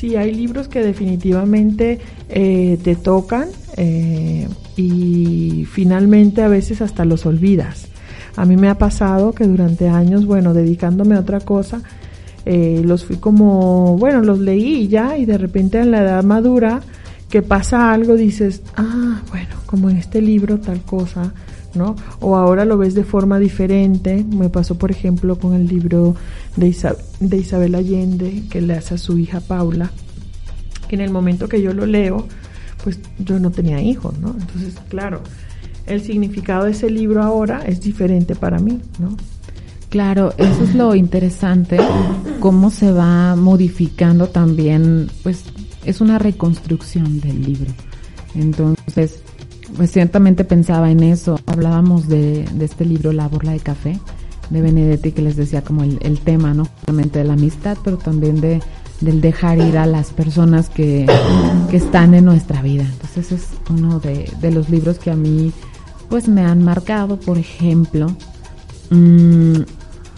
Sí, 0.00 0.16
hay 0.16 0.32
libros 0.32 0.66
que 0.66 0.82
definitivamente 0.82 1.98
eh, 2.30 2.78
te 2.82 2.96
tocan 2.96 3.48
eh, 3.76 4.48
y 4.74 5.66
finalmente 5.70 6.40
a 6.40 6.48
veces 6.48 6.80
hasta 6.80 7.04
los 7.04 7.26
olvidas. 7.26 7.88
A 8.34 8.46
mí 8.46 8.56
me 8.56 8.70
ha 8.70 8.78
pasado 8.78 9.32
que 9.34 9.44
durante 9.44 9.90
años, 9.90 10.24
bueno, 10.24 10.54
dedicándome 10.54 11.16
a 11.16 11.20
otra 11.20 11.40
cosa, 11.40 11.82
eh, 12.46 12.80
los 12.82 13.04
fui 13.04 13.16
como, 13.16 13.98
bueno, 13.98 14.22
los 14.22 14.38
leí 14.38 14.88
ya, 14.88 15.18
y 15.18 15.26
de 15.26 15.36
repente 15.36 15.78
en 15.78 15.90
la 15.90 16.00
edad 16.00 16.24
madura, 16.24 16.80
que 17.28 17.42
pasa 17.42 17.92
algo, 17.92 18.16
dices, 18.16 18.62
ah, 18.76 19.20
bueno, 19.28 19.54
como 19.66 19.90
en 19.90 19.98
este 19.98 20.22
libro 20.22 20.60
tal 20.60 20.80
cosa, 20.80 21.34
¿no? 21.74 21.96
O 22.20 22.36
ahora 22.36 22.64
lo 22.64 22.76
ves 22.78 22.94
de 22.94 23.04
forma 23.04 23.38
diferente. 23.38 24.24
Me 24.28 24.48
pasó, 24.48 24.76
por 24.76 24.90
ejemplo, 24.90 25.38
con 25.38 25.54
el 25.54 25.66
libro 25.66 26.14
de, 26.56 26.68
Isa- 26.68 26.96
de 27.20 27.36
Isabel 27.36 27.74
Allende, 27.74 28.42
que 28.50 28.60
le 28.60 28.74
hace 28.74 28.94
a 28.94 28.98
su 28.98 29.18
hija 29.18 29.40
Paula, 29.40 29.90
que 30.88 30.96
en 30.96 31.02
el 31.02 31.10
momento 31.10 31.48
que 31.48 31.62
yo 31.62 31.72
lo 31.72 31.86
leo, 31.86 32.26
pues 32.82 32.98
yo 33.18 33.38
no 33.38 33.50
tenía 33.50 33.80
hijos, 33.80 34.18
¿no? 34.18 34.34
Entonces, 34.38 34.74
claro, 34.88 35.20
el 35.86 36.00
significado 36.02 36.64
de 36.64 36.72
ese 36.72 36.90
libro 36.90 37.22
ahora 37.22 37.62
es 37.66 37.80
diferente 37.80 38.34
para 38.34 38.58
mí, 38.58 38.80
¿no? 38.98 39.16
Claro, 39.88 40.32
eso 40.38 40.62
es 40.62 40.74
lo 40.76 40.94
interesante, 40.94 41.76
cómo 42.38 42.70
se 42.70 42.92
va 42.92 43.34
modificando 43.34 44.28
también, 44.28 45.10
pues 45.24 45.42
es 45.84 46.00
una 46.00 46.18
reconstrucción 46.18 47.20
del 47.20 47.42
libro. 47.42 47.72
Entonces, 48.36 49.20
pues 49.80 49.92
ciertamente 49.92 50.44
pensaba 50.44 50.90
en 50.90 51.02
eso. 51.02 51.40
Hablábamos 51.46 52.06
de, 52.06 52.44
de 52.52 52.64
este 52.66 52.84
libro, 52.84 53.14
La 53.14 53.28
Borla 53.28 53.52
de 53.52 53.60
Café, 53.60 53.98
de 54.50 54.60
Benedetti, 54.60 55.12
que 55.12 55.22
les 55.22 55.36
decía 55.36 55.62
como 55.62 55.84
el, 55.84 55.98
el 56.02 56.20
tema, 56.20 56.52
¿no? 56.52 56.66
Justamente 56.66 57.20
de 57.20 57.24
la 57.24 57.32
amistad, 57.32 57.78
pero 57.82 57.96
también 57.96 58.42
de 58.42 58.60
del 59.00 59.22
dejar 59.22 59.56
ir 59.56 59.78
a 59.78 59.86
las 59.86 60.10
personas 60.10 60.68
que, 60.68 61.06
que 61.70 61.78
están 61.78 62.12
en 62.12 62.26
nuestra 62.26 62.60
vida. 62.60 62.82
Entonces, 62.82 63.32
es 63.32 63.48
uno 63.70 64.00
de, 64.00 64.30
de 64.42 64.50
los 64.50 64.68
libros 64.68 64.98
que 64.98 65.12
a 65.12 65.16
mí, 65.16 65.50
pues 66.10 66.28
me 66.28 66.42
han 66.42 66.62
marcado, 66.62 67.18
por 67.18 67.38
ejemplo. 67.38 68.08
Mm, 68.90 69.62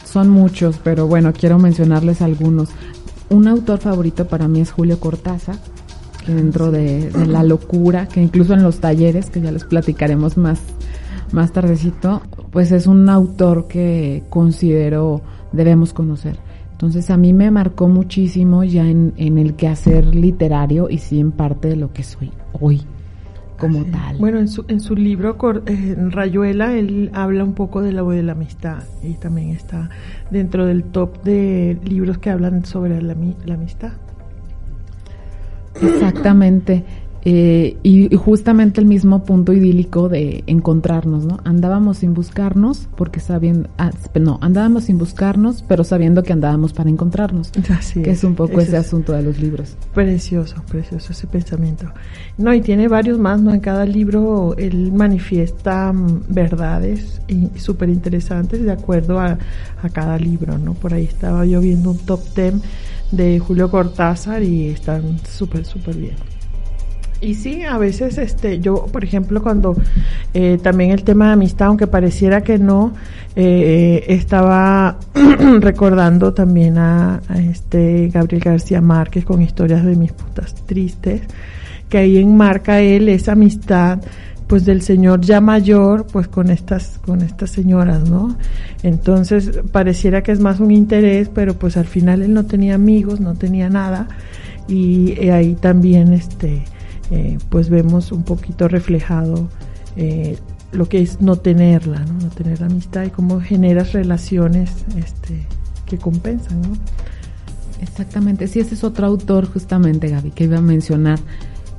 son 0.05 0.29
muchos, 0.29 0.81
pero 0.83 1.07
bueno, 1.07 1.33
quiero 1.33 1.61
mencionarles 1.61 2.21
algunos. 2.21 2.71
Un 3.29 3.47
autor 3.47 3.79
favorito 3.79 4.27
para 4.27 4.49
mí 4.49 4.61
es 4.61 4.73
Julio 4.73 4.99
Cortázar, 4.99 5.57
dentro 6.27 6.71
de, 6.71 7.11
de 7.11 7.27
la 7.27 7.43
locura, 7.43 8.07
que 8.07 8.23
incluso 8.23 8.55
en 8.55 8.63
los 8.63 8.79
talleres, 8.81 9.31
que 9.31 9.41
ya 9.41 9.51
les 9.53 9.65
platicaremos 9.65 10.37
más, 10.37 10.61
más 11.33 11.53
tardecito, 11.53 12.23
pues 12.51 12.73
es 12.73 12.87
un 12.87 13.09
autor 13.09 13.67
que 13.67 14.23
considero 14.29 15.23
debemos 15.53 15.93
conocer. 15.93 16.37
Entonces 16.73 17.11
a 17.11 17.17
mí 17.17 17.33
me 17.33 17.51
marcó 17.51 17.89
muchísimo 17.89 18.65
ya 18.65 18.89
en, 18.89 19.13
en 19.17 19.39
el 19.39 19.55
quehacer 19.55 20.15
literario 20.15 20.91
y 20.91 20.99
sí 20.99 21.21
en 21.21 21.31
parte 21.31 21.69
de 21.69 21.77
lo 21.77 21.93
que 21.93 22.03
soy 22.03 22.31
hoy 22.61 22.83
como 23.57 23.85
tal. 23.85 24.17
Bueno, 24.19 24.41
en 24.41 24.49
su, 24.49 24.65
en 24.67 24.81
su 24.81 24.97
libro 24.97 25.39
Cor- 25.39 25.63
eh, 25.67 25.95
Rayuela, 25.97 26.77
él 26.77 27.11
habla 27.15 27.45
un 27.45 27.53
poco 27.55 27.81
de 27.81 27.93
la, 27.93 28.03
de 28.03 28.25
la 28.25 28.33
amistad 28.33 28.83
y 29.05 29.15
también 29.15 29.51
está 29.51 29.91
dentro 30.33 30.67
del 30.67 30.83
top 30.83 31.23
de 31.23 31.79
libros 31.85 32.19
que 32.19 32.31
hablan 32.31 32.65
sobre 32.65 33.01
la, 33.01 33.15
la 33.45 33.55
amistad. 33.55 33.93
Exactamente. 35.81 36.85
Eh, 37.25 37.77
y, 37.85 38.13
y 38.13 38.17
justamente 38.17 38.81
el 38.81 38.87
mismo 38.87 39.23
punto 39.23 39.53
idílico 39.53 40.09
de 40.09 40.43
encontrarnos, 40.49 41.25
¿no? 41.25 41.39
Andábamos 41.45 41.99
sin 41.99 42.15
buscarnos 42.15 42.89
porque 42.97 43.21
sabiendo, 43.21 43.69
ah, 43.79 43.93
no, 44.21 44.39
andábamos 44.43 44.85
sin 44.85 44.99
buscarnos, 44.99 45.63
pero 45.69 45.85
sabiendo 45.85 46.25
que 46.25 46.33
andábamos 46.33 46.73
para 46.73 46.91
encontrarnos. 46.91 47.53
Así 47.71 48.03
que 48.03 48.11
es 48.11 48.25
un 48.25 48.35
poco 48.35 48.61
ese 48.61 48.77
es 48.77 48.87
asunto 48.87 49.13
de 49.13 49.23
los 49.23 49.39
libros. 49.39 49.77
Precioso, 49.95 50.57
precioso 50.69 51.13
ese 51.13 51.29
pensamiento. 51.29 51.87
No, 52.39 52.53
y 52.55 52.61
tiene 52.61 52.89
varios 52.89 53.21
más, 53.21 53.41
¿no? 53.41 53.55
En 53.55 53.61
cada 53.61 53.87
libro 53.87 54.57
él 54.59 54.91
manifiesta 54.93 55.93
mm, 55.93 56.25
verdades 56.29 57.23
y 57.29 57.57
súper 57.57 57.89
interesantes 57.89 58.65
de 58.65 58.73
acuerdo 58.73 59.21
a, 59.21 59.39
a 59.81 59.89
cada 59.91 60.19
libro, 60.19 60.59
¿no? 60.59 60.75
Por 60.75 60.93
ahí 60.93 61.05
estaba 61.05 61.47
yo 61.47 61.61
viendo 61.61 61.93
un 61.93 61.99
top 61.99 62.21
10 62.35 62.55
de 63.13 63.39
Julio 63.39 63.71
Cortázar 63.71 64.43
y 64.43 64.69
están 64.69 65.19
súper, 65.25 65.65
súper 65.65 65.97
bien. 65.97 66.17
Y 67.21 67.35
sí, 67.35 67.63
a 67.63 67.79
veces, 67.79 68.19
este, 68.19 68.59
yo, 68.59 68.87
por 68.87 69.05
ejemplo, 69.05 69.41
cuando 69.45 69.77
eh, 70.35 70.59
también 70.61 70.91
el 70.91 71.05
tema 71.05 71.29
de 71.29 71.33
amistad, 71.35 71.69
aunque 71.69 71.87
pareciera 71.87 72.41
que 72.41 72.59
no, 72.59 72.95
eh, 73.37 74.05
estaba 74.09 74.99
recordando 75.61 76.35
también 76.35 76.79
a, 76.79 77.23
a 77.29 77.39
este 77.39 78.09
Gabriel 78.09 78.43
García 78.43 78.81
Márquez 78.81 79.25
con 79.25 79.41
historias 79.41 79.85
de 79.85 79.95
mis 79.95 80.11
putas 80.11 80.53
tristes, 80.67 81.23
que 81.89 81.99
ahí 81.99 82.19
enmarca 82.19 82.81
él 82.81 83.09
esa 83.09 83.33
amistad 83.33 84.01
pues 84.53 84.67
del 84.67 84.83
señor 84.83 85.23
ya 85.23 85.41
mayor 85.41 86.07
pues 86.07 86.29
con 86.29 86.51
estas 86.51 86.99
con 87.07 87.23
estas 87.23 87.49
señoras 87.49 88.11
no 88.11 88.37
entonces 88.83 89.63
pareciera 89.73 90.23
que 90.23 90.31
es 90.31 90.41
más 90.41 90.61
un 90.61 90.71
interés 90.71 91.31
pero 91.31 91.55
pues 91.55 91.79
al 91.79 91.87
final 91.87 92.21
él 92.21 92.35
no 92.35 92.45
tenía 92.45 92.75
amigos 92.75 93.19
no 93.19 93.33
tenía 93.35 93.71
nada. 93.71 94.09
Y 94.69 95.13
eh, 95.13 95.33
ahí 95.33 95.55
también 95.55 96.13
este 96.13 96.65
eh, 97.11 97.39
pues 97.49 97.71
vemos 97.71 98.13
un 98.13 98.25
poquito 98.25 98.69
reflejado 98.69 99.49
eh, 99.97 100.37
lo 100.71 100.87
que 100.87 101.01
es 101.01 101.23
no 101.23 101.37
tenerla 101.37 102.01
no, 102.05 102.13
no 102.13 102.29
tener 102.29 102.63
amistad 102.63 103.05
y 103.05 103.09
cómo 103.09 103.41
generas 103.41 103.95
relaciones 103.95 104.85
este 104.99 105.47
que 105.87 105.97
compensan 105.97 106.61
no 106.61 106.75
Exactamente, 107.81 108.47
sí, 108.47 108.61
ese 108.61 108.77
es 108.77 108.85
otro 108.85 109.07
autor 109.07 109.47
justamente, 109.53 110.07
Gaby, 110.09 110.31
que 110.31 110.45
iba 110.45 110.59
a 110.59 110.61
mencionar. 110.61 111.19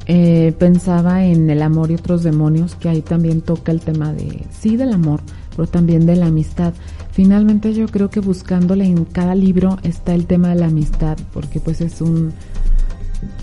Eh, 0.06 0.54
pensaba 0.58 1.24
en 1.26 1.50
El 1.50 1.62
amor 1.62 1.92
y 1.92 1.96
otros 1.96 2.24
demonios, 2.24 2.76
que 2.76 2.90
ahí 2.90 3.02
también 3.02 3.42
toca 3.42 3.72
el 3.72 3.80
tema 3.80 4.12
de, 4.14 4.44
sí, 4.52 4.76
del 4.76 4.94
amor, 4.94 5.22
pero 5.56 5.68
también 5.68 6.06
de 6.06 6.16
la 6.16 6.28
amistad. 6.28 6.74
Finalmente 7.12 7.74
yo 7.74 7.88
creo 7.88 8.10
que 8.10 8.20
buscándole 8.20 8.86
en 8.86 9.06
cada 9.06 9.36
libro 9.36 9.78
está 9.84 10.14
el 10.14 10.26
tema 10.26 10.50
de 10.50 10.56
la 10.56 10.66
amistad, 10.68 11.18
porque 11.34 11.60
pues 11.60 11.80
es 11.82 12.02
un, 12.02 12.34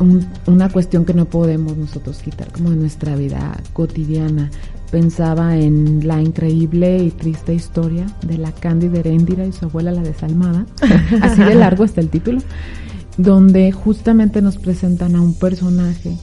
un- 0.01 0.27
una 0.47 0.69
cuestión 0.69 1.05
que 1.05 1.15
no 1.15 1.25
podemos 1.27 1.77
nosotros 1.77 2.19
quitar 2.19 2.51
como 2.53 2.71
de 2.71 2.77
nuestra 2.77 3.15
vida 3.17 3.59
cotidiana. 3.73 4.51
Pensaba 4.91 5.57
en 5.57 6.07
la 6.07 6.21
increíble 6.21 6.99
y 6.99 7.11
triste 7.13 7.55
historia 7.55 8.07
de 8.27 8.39
la 8.39 8.51
Cándida 8.51 8.99
Heréndira 8.99 9.47
y 9.47 9.53
su 9.53 9.67
abuela 9.67 9.93
la 9.93 10.03
desalmada, 10.03 10.67
así 11.23 11.41
de 11.43 11.55
largo 11.55 11.85
está 11.85 12.01
el 12.01 12.09
título, 12.09 12.41
donde 13.17 13.71
justamente 13.71 14.43
nos 14.43 14.57
presentan 14.59 15.15
a 15.15 15.21
un 15.21 15.35
personaje 15.35 16.17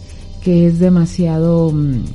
que 0.48 0.66
es 0.66 0.80
demasiado 0.80 1.74
mm, 1.74 2.06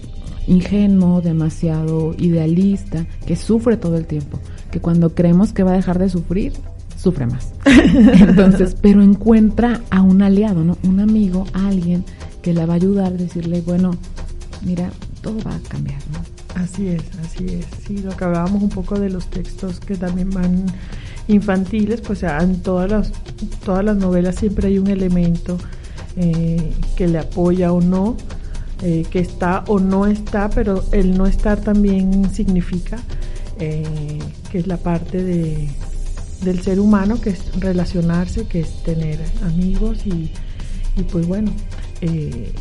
ingenuo, 0.46 1.20
demasiado 1.20 2.14
idealista, 2.16 3.04
que 3.26 3.36
sufre 3.36 3.76
todo 3.76 3.98
el 3.98 4.06
tiempo, 4.06 4.40
que 4.70 4.80
cuando 4.80 5.14
creemos 5.14 5.52
que 5.52 5.62
va 5.62 5.72
a 5.72 5.76
dejar 5.76 5.98
de 5.98 6.08
sufrir, 6.08 6.54
sufre 6.96 7.26
más. 7.26 7.52
Entonces, 7.66 8.74
pero 8.80 9.02
encuentra 9.02 9.82
a 9.90 10.00
un 10.00 10.22
aliado, 10.22 10.64
¿no? 10.64 10.78
Un 10.82 11.00
amigo, 11.00 11.44
alguien 11.52 12.06
que 12.40 12.54
la 12.54 12.64
va 12.64 12.72
a 12.72 12.76
ayudar, 12.76 13.12
decirle, 13.18 13.60
bueno, 13.60 13.90
mira, 14.62 14.90
todo 15.20 15.36
va 15.46 15.54
a 15.54 15.68
cambiar, 15.68 16.00
¿no? 16.10 16.20
Así 16.54 16.88
es, 16.88 17.02
así 17.22 17.44
es. 17.44 17.66
Sí, 17.86 17.98
lo 17.98 18.16
que 18.16 18.24
hablábamos 18.24 18.62
un 18.62 18.70
poco 18.70 18.98
de 18.98 19.10
los 19.10 19.26
textos 19.26 19.78
que 19.78 19.94
también 19.94 20.30
van 20.30 20.64
infantiles, 21.28 22.00
pues 22.00 22.22
en 22.22 22.62
todas 22.62 22.90
las, 22.90 23.12
todas 23.62 23.84
las 23.84 23.98
novelas 23.98 24.36
siempre 24.36 24.68
hay 24.68 24.78
un 24.78 24.86
elemento 24.88 25.58
eh, 26.16 26.72
que 26.96 27.08
le 27.08 27.18
apoya 27.18 27.72
o 27.72 27.80
no, 27.80 28.16
eh, 28.82 29.04
que 29.10 29.20
está 29.20 29.64
o 29.68 29.78
no 29.78 30.06
está, 30.06 30.50
pero 30.50 30.84
el 30.92 31.16
no 31.16 31.26
estar 31.26 31.60
también 31.60 32.32
significa 32.32 32.98
eh, 33.58 34.18
que 34.50 34.58
es 34.58 34.66
la 34.66 34.76
parte 34.76 35.22
de, 35.22 35.68
del 36.42 36.62
ser 36.62 36.80
humano, 36.80 37.20
que 37.20 37.30
es 37.30 37.60
relacionarse, 37.60 38.46
que 38.46 38.60
es 38.60 38.82
tener 38.82 39.20
amigos 39.44 40.04
y, 40.04 40.32
y 40.96 41.02
pues 41.04 41.26
bueno, 41.26 41.52
eh, 42.00 42.52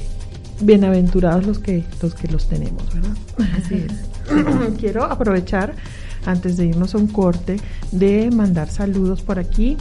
bienaventurados 0.62 1.48
los 1.48 1.60
que 1.60 1.84
los 2.02 2.14
que 2.14 2.28
los 2.28 2.48
tenemos, 2.48 2.84
¿verdad? 2.94 3.18
Así 3.58 3.76
es. 3.88 4.78
Quiero 4.80 5.06
aprovechar 5.06 5.74
antes 6.26 6.58
de 6.58 6.68
irnos 6.68 6.94
a 6.94 7.00
un 7.00 7.08
corte 7.08 7.58
de 7.92 8.30
mandar 8.30 8.70
saludos 8.70 9.24
por 9.24 9.40
aquí. 9.40 9.78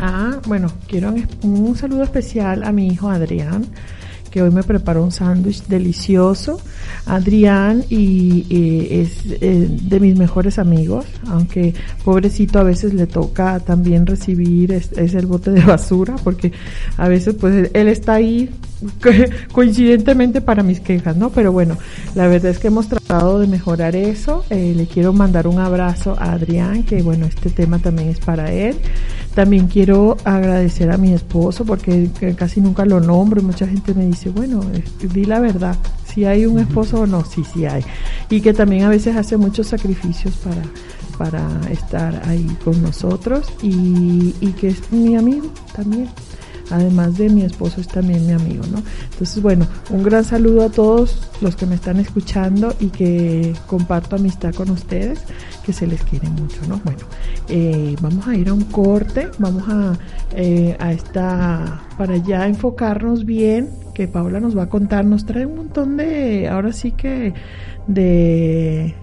Ah, 0.00 0.40
bueno, 0.46 0.68
quiero 0.86 1.12
un, 1.42 1.76
saludo 1.76 2.04
especial 2.04 2.62
a 2.62 2.72
mi 2.72 2.88
hijo 2.88 3.08
Adrián, 3.08 3.66
que 4.30 4.42
hoy 4.42 4.50
me 4.50 4.62
preparó 4.62 5.02
un 5.02 5.10
sándwich 5.10 5.64
delicioso. 5.64 6.60
Adrián 7.06 7.84
y 7.88 8.46
es 8.90 9.24
eh, 9.40 9.66
de 9.68 10.00
mis 10.00 10.16
mejores 10.16 10.58
amigos, 10.58 11.06
aunque 11.26 11.74
pobrecito 12.04 12.58
a 12.60 12.62
veces 12.62 12.94
le 12.94 13.06
toca 13.06 13.58
también 13.60 14.06
recibir 14.06 14.72
es, 14.72 14.92
es 14.92 15.14
el 15.14 15.26
bote 15.26 15.50
de 15.50 15.62
basura, 15.64 16.14
porque 16.22 16.52
a 16.96 17.08
veces 17.08 17.34
pues 17.34 17.70
él 17.72 17.88
está 17.88 18.14
ahí 18.14 18.50
coincidentemente 19.52 20.40
para 20.40 20.62
mis 20.62 20.80
quejas, 20.80 21.16
¿no? 21.16 21.30
Pero 21.30 21.52
bueno, 21.52 21.76
la 22.14 22.28
verdad 22.28 22.50
es 22.50 22.58
que 22.58 22.68
hemos 22.68 22.88
tratado 22.88 23.38
de 23.40 23.46
mejorar 23.46 23.96
eso. 23.96 24.44
Eh, 24.50 24.72
le 24.76 24.86
quiero 24.86 25.12
mandar 25.12 25.46
un 25.46 25.58
abrazo 25.58 26.16
a 26.18 26.32
Adrián, 26.32 26.84
que 26.84 27.02
bueno, 27.02 27.26
este 27.26 27.50
tema 27.50 27.78
también 27.78 28.08
es 28.08 28.20
para 28.20 28.52
él. 28.52 28.76
También 29.34 29.68
quiero 29.68 30.16
agradecer 30.24 30.90
a 30.90 30.96
mi 30.96 31.12
esposo, 31.12 31.64
porque 31.64 32.10
que 32.18 32.34
casi 32.34 32.60
nunca 32.60 32.84
lo 32.84 33.00
nombro 33.00 33.40
y 33.40 33.44
mucha 33.44 33.66
gente 33.66 33.94
me 33.94 34.06
dice, 34.06 34.30
bueno, 34.30 34.62
eh, 34.74 34.84
di 35.12 35.24
la 35.24 35.40
verdad, 35.40 35.76
si 36.06 36.24
hay 36.24 36.46
un 36.46 36.58
esposo 36.58 37.00
o 37.00 37.06
no, 37.06 37.24
sí, 37.24 37.42
sí 37.52 37.66
hay. 37.66 37.84
Y 38.30 38.40
que 38.40 38.52
también 38.52 38.84
a 38.84 38.88
veces 38.88 39.16
hace 39.16 39.36
muchos 39.36 39.68
sacrificios 39.68 40.34
para 40.36 40.62
para 41.18 41.42
estar 41.72 42.22
ahí 42.28 42.46
con 42.62 42.80
nosotros 42.80 43.48
y 43.60 44.30
que 44.52 44.68
es 44.68 44.92
mi 44.92 45.16
amigo 45.16 45.48
también 45.74 46.08
además 46.70 47.18
de 47.18 47.28
mi 47.28 47.42
esposo 47.42 47.80
es 47.80 47.88
también 47.88 48.26
mi 48.26 48.32
amigo, 48.32 48.64
¿no? 48.70 48.82
Entonces, 49.12 49.42
bueno, 49.42 49.66
un 49.90 50.02
gran 50.02 50.24
saludo 50.24 50.64
a 50.64 50.68
todos 50.68 51.28
los 51.40 51.56
que 51.56 51.66
me 51.66 51.74
están 51.74 51.98
escuchando 51.98 52.74
y 52.80 52.88
que 52.88 53.54
comparto 53.66 54.16
amistad 54.16 54.54
con 54.54 54.70
ustedes, 54.70 55.20
que 55.64 55.72
se 55.72 55.86
les 55.86 56.02
quiere 56.02 56.28
mucho, 56.28 56.60
¿no? 56.68 56.80
Bueno, 56.84 57.00
eh, 57.48 57.96
vamos 58.00 58.26
a 58.26 58.36
ir 58.36 58.48
a 58.48 58.54
un 58.54 58.64
corte, 58.64 59.28
vamos 59.38 59.64
a, 59.68 59.98
eh, 60.34 60.76
a 60.78 60.92
esta, 60.92 61.82
para 61.96 62.16
ya 62.16 62.46
enfocarnos 62.46 63.24
bien, 63.24 63.68
que 63.94 64.08
Paula 64.08 64.40
nos 64.40 64.56
va 64.56 64.64
a 64.64 64.68
contar, 64.68 65.04
nos 65.04 65.24
trae 65.26 65.46
un 65.46 65.56
montón 65.56 65.96
de, 65.96 66.48
ahora 66.48 66.72
sí 66.72 66.92
que, 66.92 67.34
de 67.86 68.94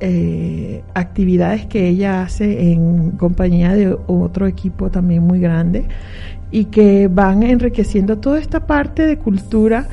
eh, 0.00 0.82
actividades 0.94 1.66
que 1.66 1.88
ella 1.88 2.22
hace 2.22 2.72
en 2.72 3.12
compañía 3.12 3.74
de 3.74 3.96
otro 4.06 4.46
equipo 4.46 4.90
también 4.90 5.22
muy 5.22 5.40
grande 5.40 5.86
y 6.54 6.66
que 6.66 7.08
van 7.08 7.42
enriqueciendo 7.42 8.18
toda 8.18 8.38
esta 8.38 8.64
parte 8.64 9.04
de 9.06 9.18
cultura 9.18 9.88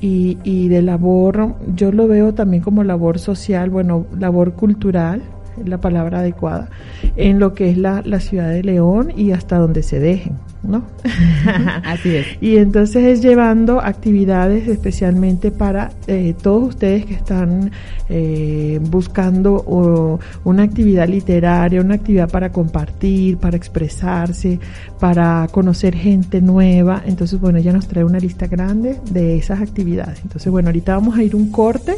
y, 0.00 0.38
y 0.42 0.66
de 0.66 0.82
labor, 0.82 1.54
yo 1.76 1.92
lo 1.92 2.08
veo 2.08 2.34
también 2.34 2.64
como 2.64 2.82
labor 2.82 3.20
social, 3.20 3.70
bueno, 3.70 4.06
labor 4.18 4.54
cultural, 4.54 5.22
es 5.60 5.68
la 5.68 5.78
palabra 5.78 6.20
adecuada, 6.20 6.68
en 7.16 7.38
lo 7.38 7.54
que 7.54 7.70
es 7.70 7.78
la, 7.78 8.02
la 8.04 8.20
ciudad 8.20 8.50
de 8.50 8.62
León 8.62 9.12
y 9.16 9.32
hasta 9.32 9.58
donde 9.58 9.82
se 9.82 10.00
dejen, 10.00 10.38
¿no? 10.62 10.84
Así 11.84 12.16
es. 12.16 12.26
Y 12.40 12.56
entonces 12.56 13.04
es 13.04 13.22
llevando 13.22 13.80
actividades 13.80 14.66
especialmente 14.68 15.50
para 15.50 15.92
eh, 16.06 16.34
todos 16.40 16.70
ustedes 16.70 17.04
que 17.04 17.14
están 17.14 17.70
eh, 18.08 18.80
buscando 18.82 19.54
o, 19.54 20.18
una 20.44 20.62
actividad 20.62 21.08
literaria, 21.08 21.80
una 21.80 21.94
actividad 21.94 22.28
para 22.28 22.50
compartir, 22.50 23.36
para 23.36 23.56
expresarse, 23.56 24.58
para 24.98 25.46
conocer 25.50 25.94
gente 25.94 26.40
nueva. 26.40 27.02
Entonces, 27.06 27.40
bueno, 27.40 27.58
ella 27.58 27.72
nos 27.72 27.86
trae 27.86 28.04
una 28.04 28.18
lista 28.18 28.46
grande 28.46 28.98
de 29.10 29.36
esas 29.36 29.60
actividades. 29.60 30.20
Entonces, 30.22 30.50
bueno, 30.50 30.68
ahorita 30.68 30.94
vamos 30.94 31.18
a 31.18 31.22
ir 31.22 31.36
un 31.36 31.50
corte 31.50 31.96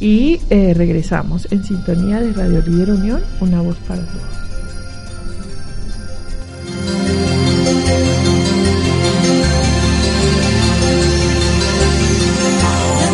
y 0.00 0.40
eh, 0.48 0.72
regresamos 0.74 1.46
en 1.50 1.62
sintonía 1.62 2.20
de 2.20 2.32
Radio 2.32 2.62
Líder 2.62 2.90
Unión, 2.90 3.22
una 3.40 3.60
voz 3.60 3.76
para 3.86 4.00
todos. 4.00 4.40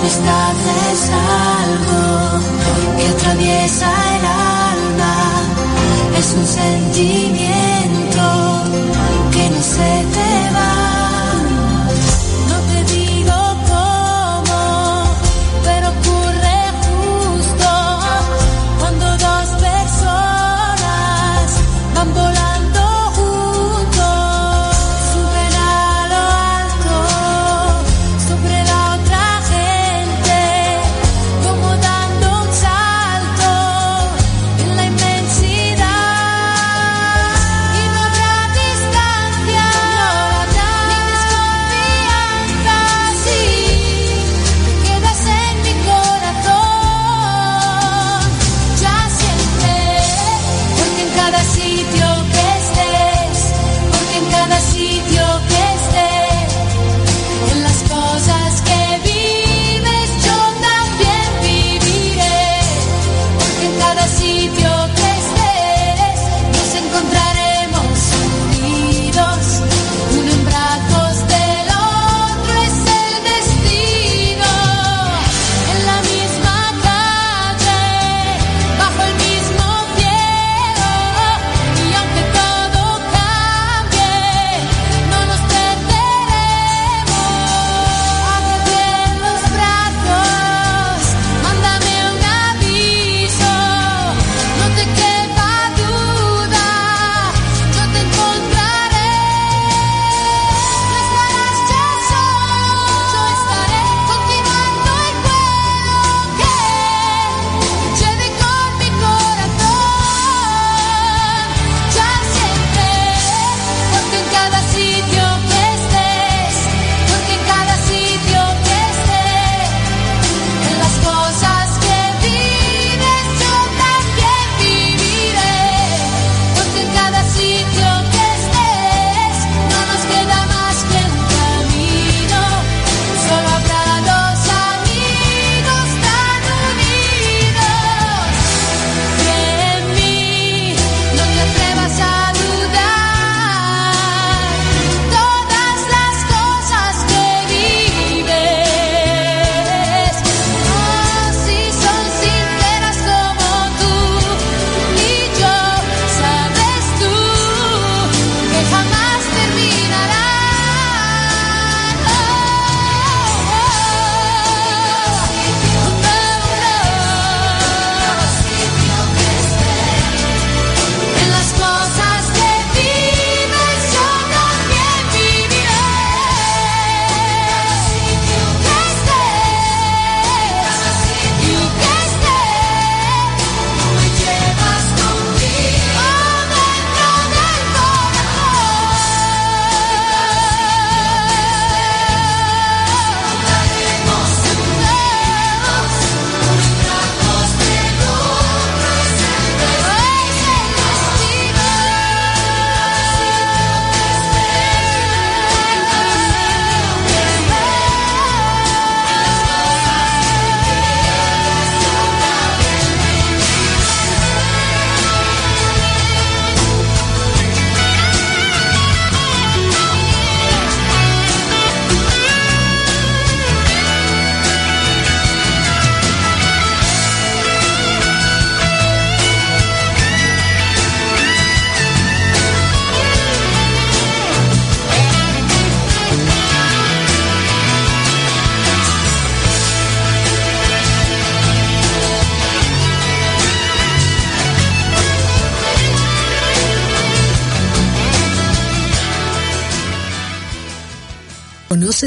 Es 0.06 1.10
algo 1.10 2.40
que 2.96 3.06
atraviesa 3.08 3.90
el 4.16 4.24
alma, 4.24 5.14
es 6.18 6.32
un 6.32 6.46
sentimiento 6.46 7.65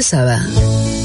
¿Conoces 0.00 0.14
ABA? 0.14 0.46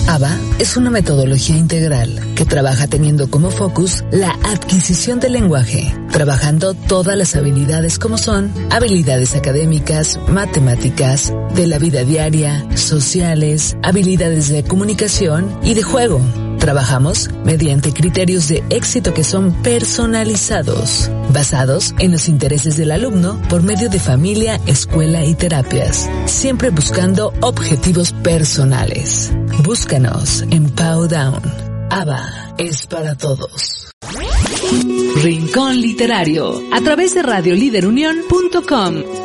ABA 0.08 0.40
es 0.58 0.78
una 0.78 0.90
metodología 0.90 1.58
integral 1.58 2.18
que 2.34 2.46
trabaja 2.46 2.88
teniendo 2.88 3.30
como 3.30 3.52
focus 3.52 4.06
la 4.10 4.32
adquisición 4.46 5.20
del 5.20 5.34
lenguaje, 5.34 5.94
trabajando 6.14 6.74
todas 6.74 7.18
las 7.18 7.36
habilidades 7.36 8.00
como 8.00 8.18
son 8.18 8.54
habilidades 8.72 9.36
académicas, 9.36 10.18
matemáticas, 10.30 11.34
de 11.56 11.68
la 11.68 11.78
vida 11.78 12.06
diaria, 12.06 12.66
sociales, 12.78 13.76
habilidades 13.84 14.48
de 14.48 14.64
comunicación 14.64 15.60
y 15.62 15.74
de 15.74 15.84
juego. 15.84 16.22
Trabajamos 16.60 17.30
mediante 17.44 17.92
criterios 17.92 18.48
de 18.48 18.64
éxito 18.70 19.14
que 19.14 19.26
son 19.26 19.52
personalizados, 19.62 21.12
basados 21.36 21.94
en 22.00 22.14
los 22.14 22.30
intereses 22.30 22.78
del 22.78 22.92
alumno 22.92 23.40
por 23.50 23.62
medio 23.62 23.90
de 23.90 24.00
familia, 24.00 24.60
escuela 24.66 25.26
y 25.26 25.36
terapias, 25.36 26.10
siempre 26.26 26.70
buscando 26.70 27.34
objetivos 27.42 28.14
personales. 28.14 29.32
Búscanos 29.64 30.44
en 30.50 30.70
Powdown. 30.70 31.44
ABA 31.92 32.56
es 32.58 32.88
para 32.88 33.16
todos. 33.16 33.92
Rincón 35.22 35.82
Literario, 35.82 36.62
a 36.72 36.82
través 36.82 37.14
de 37.14 37.24
radioliderunión.com. 37.24 39.25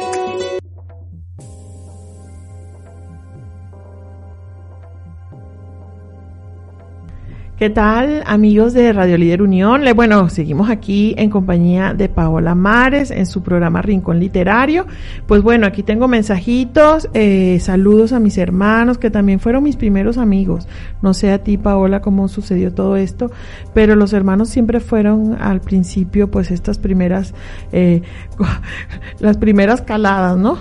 ¿Qué 7.61 7.69
tal, 7.69 8.23
amigos 8.25 8.73
de 8.73 8.91
Radio 8.91 9.19
Líder 9.19 9.43
Unión? 9.43 9.83
Bueno, 9.95 10.31
seguimos 10.31 10.71
aquí 10.71 11.15
en 11.19 11.29
compañía 11.29 11.93
de 11.93 12.09
Paola 12.09 12.55
Mares 12.55 13.11
en 13.11 13.27
su 13.27 13.43
programa 13.43 13.83
Rincón 13.83 14.19
Literario. 14.19 14.87
Pues 15.27 15.43
bueno, 15.43 15.67
aquí 15.67 15.83
tengo 15.83 16.09
mensajitos, 16.09 17.11
eh, 17.13 17.59
saludos 17.61 18.15
a 18.15 18.19
mis 18.19 18.39
hermanos 18.39 18.97
que 18.97 19.11
también 19.11 19.41
fueron 19.41 19.63
mis 19.63 19.77
primeros 19.77 20.17
amigos. 20.17 20.69
No 21.03 21.13
sé 21.13 21.33
a 21.33 21.43
ti, 21.43 21.59
Paola, 21.59 22.01
cómo 22.01 22.29
sucedió 22.29 22.73
todo 22.73 22.97
esto, 22.97 23.31
pero 23.75 23.95
los 23.95 24.15
hermanos 24.15 24.49
siempre 24.49 24.81
fueron 24.81 25.37
al 25.39 25.61
principio, 25.61 26.31
pues 26.31 26.51
estas 26.51 26.79
primeras, 26.79 27.35
eh, 27.73 28.01
las 29.21 29.37
primeras 29.37 29.83
caladas, 29.83 30.39
¿no? 30.39 30.61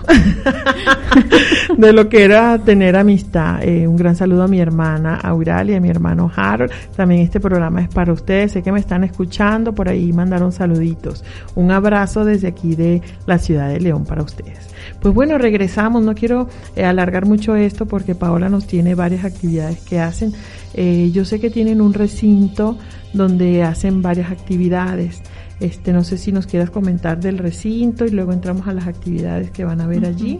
de 1.77 1.93
lo 1.93 2.09
que 2.09 2.25
era 2.25 2.57
tener 2.59 2.97
amistad. 2.97 3.63
Eh, 3.63 3.87
un 3.87 3.95
gran 3.95 4.17
saludo 4.17 4.43
a 4.43 4.47
mi 4.49 4.59
hermana 4.59 5.15
Auralia, 5.15 5.77
a 5.77 5.79
mi 5.79 5.87
hermano 5.87 6.29
Harold. 6.35 6.73
También 6.95 7.21
este 7.21 7.39
programa 7.39 7.81
es 7.81 7.89
para 7.89 8.11
ustedes. 8.11 8.51
Sé 8.51 8.61
que 8.61 8.71
me 8.71 8.79
están 8.79 9.03
escuchando, 9.03 9.73
por 9.73 9.89
ahí 9.89 10.11
mandaron 10.11 10.51
saluditos. 10.51 11.23
Un 11.55 11.71
abrazo 11.71 12.25
desde 12.25 12.47
aquí 12.47 12.75
de 12.75 13.01
la 13.25 13.37
ciudad 13.37 13.69
de 13.69 13.79
León 13.79 14.05
para 14.05 14.23
ustedes. 14.23 14.69
Pues 15.01 15.13
bueno, 15.13 15.37
regresamos. 15.37 16.03
No 16.03 16.15
quiero 16.15 16.49
eh, 16.75 16.83
alargar 16.83 17.25
mucho 17.25 17.55
esto 17.55 17.85
porque 17.85 18.15
Paola 18.15 18.49
nos 18.49 18.67
tiene 18.67 18.95
varias 18.95 19.25
actividades 19.25 19.79
que 19.81 19.99
hacen. 19.99 20.33
Eh, 20.73 21.11
yo 21.13 21.25
sé 21.25 21.39
que 21.39 21.49
tienen 21.49 21.81
un 21.81 21.93
recinto 21.93 22.77
donde 23.13 23.63
hacen 23.63 24.01
varias 24.01 24.31
actividades. 24.31 25.21
Este, 25.59 25.91
no 25.91 26.03
sé 26.03 26.17
si 26.17 26.31
nos 26.31 26.47
quieras 26.47 26.69
comentar 26.69 27.19
del 27.19 27.37
recinto 27.37 28.05
y 28.05 28.11
luego 28.11 28.31
entramos 28.31 28.67
a 28.67 28.73
las 28.73 28.87
actividades 28.87 29.51
que 29.51 29.65
van 29.65 29.81
a 29.81 29.87
ver 29.87 30.05
allí. 30.05 30.39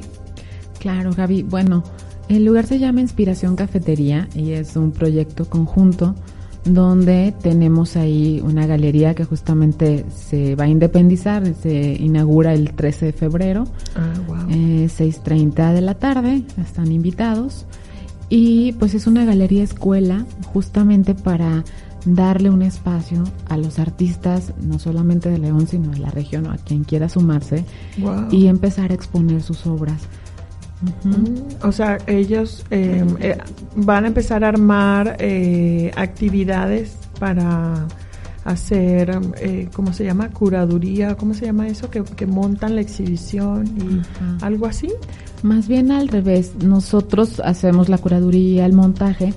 Claro, 0.79 1.12
Gaby. 1.13 1.43
Bueno, 1.43 1.83
el 2.29 2.45
lugar 2.45 2.65
se 2.65 2.79
llama 2.79 3.02
Inspiración 3.02 3.56
Cafetería 3.56 4.29
y 4.33 4.52
es 4.52 4.75
un 4.75 4.91
proyecto 4.91 5.50
conjunto 5.50 6.15
donde 6.65 7.33
tenemos 7.41 7.95
ahí 7.95 8.41
una 8.43 8.65
galería 8.67 9.15
que 9.15 9.25
justamente 9.25 10.05
se 10.13 10.55
va 10.55 10.65
a 10.65 10.67
independizar, 10.67 11.43
se 11.55 11.93
inaugura 11.99 12.53
el 12.53 12.73
13 12.73 13.07
de 13.07 13.13
febrero, 13.13 13.63
Ah, 13.95 14.13
wow. 14.27 14.37
eh, 14.49 14.87
6.30 14.89 15.73
de 15.73 15.81
la 15.81 15.95
tarde, 15.95 16.43
están 16.62 16.91
invitados. 16.91 17.65
Y 18.29 18.73
pues 18.73 18.93
es 18.93 19.07
una 19.07 19.25
galería 19.25 19.63
escuela 19.63 20.25
justamente 20.53 21.15
para 21.15 21.63
darle 22.05 22.49
un 22.49 22.62
espacio 22.62 23.23
a 23.49 23.57
los 23.57 23.79
artistas, 23.79 24.53
no 24.62 24.79
solamente 24.79 25.29
de 25.29 25.37
León, 25.39 25.67
sino 25.67 25.89
de 25.91 25.97
la 25.99 26.12
región 26.12 26.45
o 26.45 26.51
a 26.51 26.57
quien 26.57 26.83
quiera 26.83 27.10
sumarse, 27.10 27.65
Wow. 27.97 28.27
y 28.31 28.47
empezar 28.47 28.91
a 28.91 28.93
exponer 28.93 29.41
sus 29.41 29.65
obras. 29.65 30.03
O 31.62 31.71
sea, 31.71 31.98
ellos 32.08 32.65
eh, 32.71 33.06
eh, 33.19 33.38
van 33.75 34.06
a 34.06 34.08
empezar 34.08 34.44
a 34.44 34.50
armar 34.50 35.17
eh, 35.19 35.92
actividades 35.96 36.96
para 37.19 37.88
hacer, 38.46 39.12
eh, 39.38 39.69
¿cómo 39.73 39.94
se 39.94 40.06
llama? 40.06 40.30
Curaduría, 40.30 41.15
¿cómo 41.15 41.34
se 41.34 41.46
llama 41.46 41.67
eso? 41.67 41.90
Que, 41.90 42.04
que 42.04 42.25
montan 42.25 42.75
la 42.75 42.82
exhibición 42.82 43.67
y 43.77 44.02
algo 44.44 44.65
así. 44.65 44.90
Más 45.44 45.67
bien 45.67 45.92
al 45.92 46.08
revés, 46.08 46.54
nosotros 46.63 47.42
hacemos 47.44 47.90
la 47.90 47.98
curaduría, 47.98 48.65
el 48.65 48.73
montaje, 48.73 49.34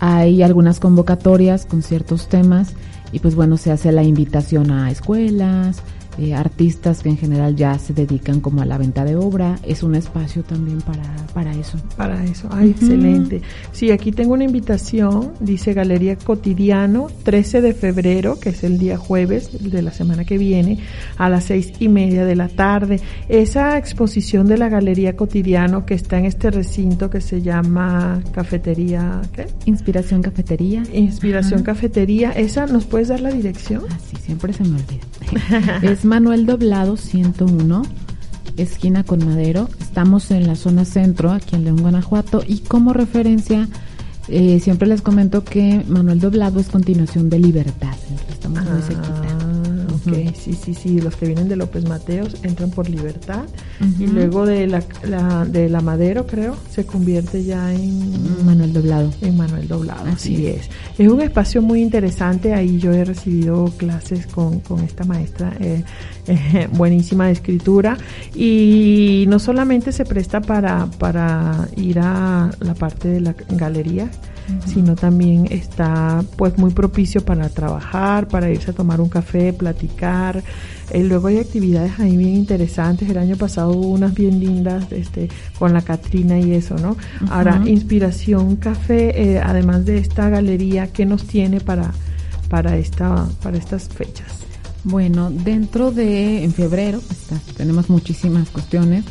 hay 0.00 0.42
algunas 0.42 0.80
convocatorias 0.80 1.66
con 1.66 1.82
ciertos 1.82 2.28
temas 2.28 2.74
y 3.12 3.20
pues 3.20 3.34
bueno, 3.34 3.56
se 3.56 3.70
hace 3.70 3.92
la 3.92 4.02
invitación 4.02 4.70
a 4.70 4.90
escuelas, 4.90 5.82
eh, 6.18 6.34
artistas 6.34 7.02
que 7.02 7.08
en 7.08 7.16
general 7.16 7.56
ya 7.56 7.78
se 7.78 7.92
dedican 7.92 8.40
como 8.40 8.62
a 8.62 8.66
la 8.66 8.78
venta 8.78 9.04
de 9.04 9.16
obra, 9.16 9.58
es 9.62 9.82
un 9.82 9.94
espacio 9.94 10.42
también 10.42 10.80
para, 10.80 11.02
para 11.34 11.52
eso. 11.52 11.78
Para 11.96 12.24
eso. 12.24 12.48
Ay, 12.50 12.70
excelente. 12.70 13.42
Sí, 13.72 13.90
aquí 13.90 14.12
tengo 14.12 14.34
una 14.34 14.44
invitación, 14.44 15.32
dice 15.40 15.74
Galería 15.74 16.16
Cotidiano, 16.16 17.08
13 17.22 17.60
de 17.60 17.74
febrero, 17.74 18.38
que 18.40 18.50
es 18.50 18.64
el 18.64 18.78
día 18.78 18.96
jueves 18.96 19.70
de 19.70 19.82
la 19.82 19.92
semana 19.92 20.24
que 20.24 20.38
viene, 20.38 20.78
a 21.18 21.28
las 21.28 21.44
seis 21.44 21.72
y 21.78 21.88
media 21.88 22.24
de 22.24 22.36
la 22.36 22.48
tarde. 22.48 23.00
Esa 23.28 23.76
exposición 23.78 24.46
de 24.46 24.58
la 24.58 24.68
Galería 24.68 25.16
Cotidiano 25.16 25.84
que 25.84 25.94
está 25.94 26.18
en 26.18 26.24
este 26.24 26.50
recinto 26.50 27.10
que 27.10 27.20
se 27.20 27.42
llama 27.42 28.22
Cafetería, 28.32 29.20
¿qué? 29.32 29.46
Inspiración 29.66 30.22
Cafetería. 30.22 30.82
Inspiración. 30.92 31.62
Cafetería. 31.62 32.32
¿Esa 32.32 32.66
nos 32.66 32.84
puedes 32.84 33.08
dar 33.08 33.20
la 33.20 33.30
dirección? 33.30 33.82
Ah, 33.90 33.98
sí, 34.08 34.16
siempre 34.16 34.52
se 34.52 34.64
me 34.64 34.76
olvida. 34.76 35.80
es 35.82 36.04
Manuel 36.06 36.46
Doblado 36.46 36.96
101, 36.96 37.82
esquina 38.56 39.02
con 39.02 39.24
Madero. 39.26 39.68
Estamos 39.80 40.30
en 40.30 40.46
la 40.46 40.54
zona 40.54 40.84
centro, 40.84 41.32
aquí 41.32 41.56
en 41.56 41.64
León, 41.64 41.78
Guanajuato. 41.82 42.42
Y 42.46 42.60
como 42.60 42.92
referencia, 42.92 43.68
eh, 44.28 44.60
siempre 44.60 44.88
les 44.88 45.02
comento 45.02 45.42
que 45.44 45.84
Manuel 45.88 46.20
Doblado 46.20 46.60
es 46.60 46.68
continuación 46.68 47.28
de 47.28 47.40
Libertad. 47.40 47.96
entonces 48.08 48.34
Estamos 48.34 48.64
muy 48.64 48.82
cerquita. 48.82 49.65
Sí, 50.34 50.54
sí, 50.54 50.74
sí. 50.74 51.00
Los 51.00 51.16
que 51.16 51.26
vienen 51.26 51.48
de 51.48 51.56
López 51.56 51.84
Mateos 51.88 52.36
entran 52.42 52.70
por 52.70 52.88
Libertad 52.88 53.44
y 53.98 54.06
luego 54.06 54.46
de 54.46 54.66
la, 54.66 54.82
la- 55.04 55.44
de 55.44 55.68
la 55.68 55.80
Madero, 55.80 56.26
creo, 56.26 56.56
se 56.70 56.84
convierte 56.86 57.44
ya 57.44 57.72
en 57.74 58.44
Manuel 58.46 58.72
Doblado. 58.72 59.10
en 59.20 59.36
Manuel 59.36 59.68
Doblado. 59.68 60.06
Así, 60.06 60.34
Así 60.34 60.46
es. 60.46 60.70
Es 60.98 61.08
un 61.10 61.20
espacio 61.20 61.62
muy 61.62 61.82
interesante. 61.82 62.54
Ahí 62.54 62.78
yo 62.78 62.92
he 62.92 63.04
recibido 63.04 63.66
clases 63.76 64.26
con, 64.26 64.60
con 64.60 64.80
esta 64.84 65.04
maestra 65.04 65.52
eh, 65.60 65.82
eh, 66.26 66.68
buenísima 66.72 67.26
de 67.26 67.32
escritura 67.32 67.96
y 68.34 69.24
no 69.28 69.38
solamente 69.38 69.92
se 69.92 70.04
presta 70.04 70.40
para, 70.40 70.86
para 70.98 71.68
ir 71.76 71.98
a 71.98 72.50
la 72.60 72.74
parte 72.74 73.08
de 73.08 73.20
la 73.20 73.34
galería, 73.50 74.10
sino 74.66 74.94
también 74.94 75.46
está 75.50 76.22
pues 76.36 76.58
muy 76.58 76.70
propicio 76.70 77.24
para 77.24 77.48
trabajar, 77.48 78.28
para 78.28 78.50
irse 78.50 78.70
a 78.70 78.74
tomar 78.74 79.00
un 79.00 79.08
café, 79.08 79.52
platicar. 79.52 80.42
Eh, 80.90 81.02
luego 81.02 81.28
hay 81.28 81.38
actividades 81.38 81.98
ahí 81.98 82.16
bien 82.16 82.36
interesantes. 82.36 83.08
El 83.08 83.18
año 83.18 83.36
pasado 83.36 83.70
hubo 83.70 83.88
unas 83.88 84.14
bien 84.14 84.38
lindas 84.38 84.90
este, 84.92 85.28
con 85.58 85.72
la 85.72 85.82
Catrina 85.82 86.38
y 86.38 86.52
eso, 86.52 86.76
¿no? 86.76 86.96
Ahora. 87.30 87.62
Inspiración 87.66 88.56
Café, 88.56 89.34
eh, 89.34 89.40
además 89.40 89.84
de 89.84 89.98
esta 89.98 90.28
galería, 90.28 90.92
¿qué 90.92 91.06
nos 91.06 91.26
tiene 91.26 91.60
para, 91.60 91.92
para, 92.48 92.76
esta, 92.76 93.28
para 93.42 93.56
estas 93.56 93.88
fechas? 93.88 94.46
Bueno, 94.84 95.30
dentro 95.30 95.90
de, 95.90 96.44
en 96.44 96.52
febrero, 96.52 97.00
pues, 97.00 97.54
tenemos 97.56 97.90
muchísimas 97.90 98.50
cuestiones. 98.50 99.04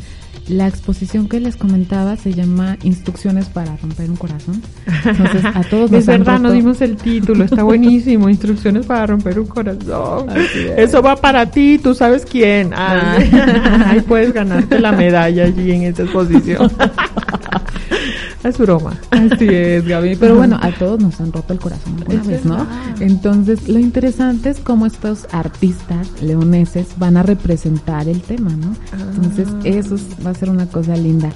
La 0.48 0.68
exposición 0.68 1.28
que 1.28 1.40
les 1.40 1.56
comentaba 1.56 2.14
se 2.16 2.32
llama 2.32 2.76
Instrucciones 2.84 3.46
para 3.46 3.76
romper 3.78 4.08
un 4.08 4.16
corazón. 4.16 4.62
Entonces, 5.04 5.44
a 5.44 5.60
todos 5.70 5.90
nos 5.90 6.00
es 6.00 6.06
verdad, 6.06 6.38
no 6.38 6.48
roto- 6.50 6.52
dimos 6.54 6.80
el 6.82 6.96
título, 6.96 7.42
está 7.44 7.62
buenísimo. 7.64 8.28
Instrucciones 8.28 8.86
para 8.86 9.06
romper 9.06 9.40
un 9.40 9.46
corazón. 9.46 10.28
Es. 10.36 10.54
Eso 10.90 11.02
va 11.02 11.16
para 11.16 11.46
ti, 11.50 11.80
tú 11.82 11.94
sabes 11.96 12.24
quién. 12.24 12.70
Ay, 12.76 13.28
Ahí 13.86 14.00
puedes 14.02 14.32
ganarte 14.32 14.78
la 14.78 14.92
medalla 14.92 15.44
allí 15.46 15.72
en 15.72 15.82
esta 15.82 16.04
exposición. 16.04 16.70
Es 18.48 18.58
broma. 18.58 18.98
Así 19.10 19.46
es, 19.48 19.86
Gaby. 19.86 20.16
Pero 20.16 20.36
bueno, 20.36 20.58
a 20.60 20.70
todos 20.72 21.00
nos 21.00 21.20
han 21.20 21.32
roto 21.32 21.52
el 21.52 21.58
corazón 21.60 21.94
alguna 21.98 22.22
vez, 22.22 22.44
¿no? 22.44 22.66
Entonces, 23.00 23.68
lo 23.68 23.78
interesante 23.78 24.50
es 24.50 24.60
cómo 24.60 24.86
estos 24.86 25.26
artistas 25.32 26.08
leoneses 26.22 26.88
van 26.98 27.16
a 27.16 27.22
representar 27.22 28.08
el 28.08 28.20
tema, 28.22 28.50
¿no? 28.50 28.74
Entonces, 29.14 29.48
Ah. 29.52 29.60
eso 29.64 29.94
es- 29.96 30.06
va 30.24 30.30
a 30.30 30.34
ser 30.34 30.50
una 30.50 30.66
cosa 30.66 30.96
linda. 30.96 31.30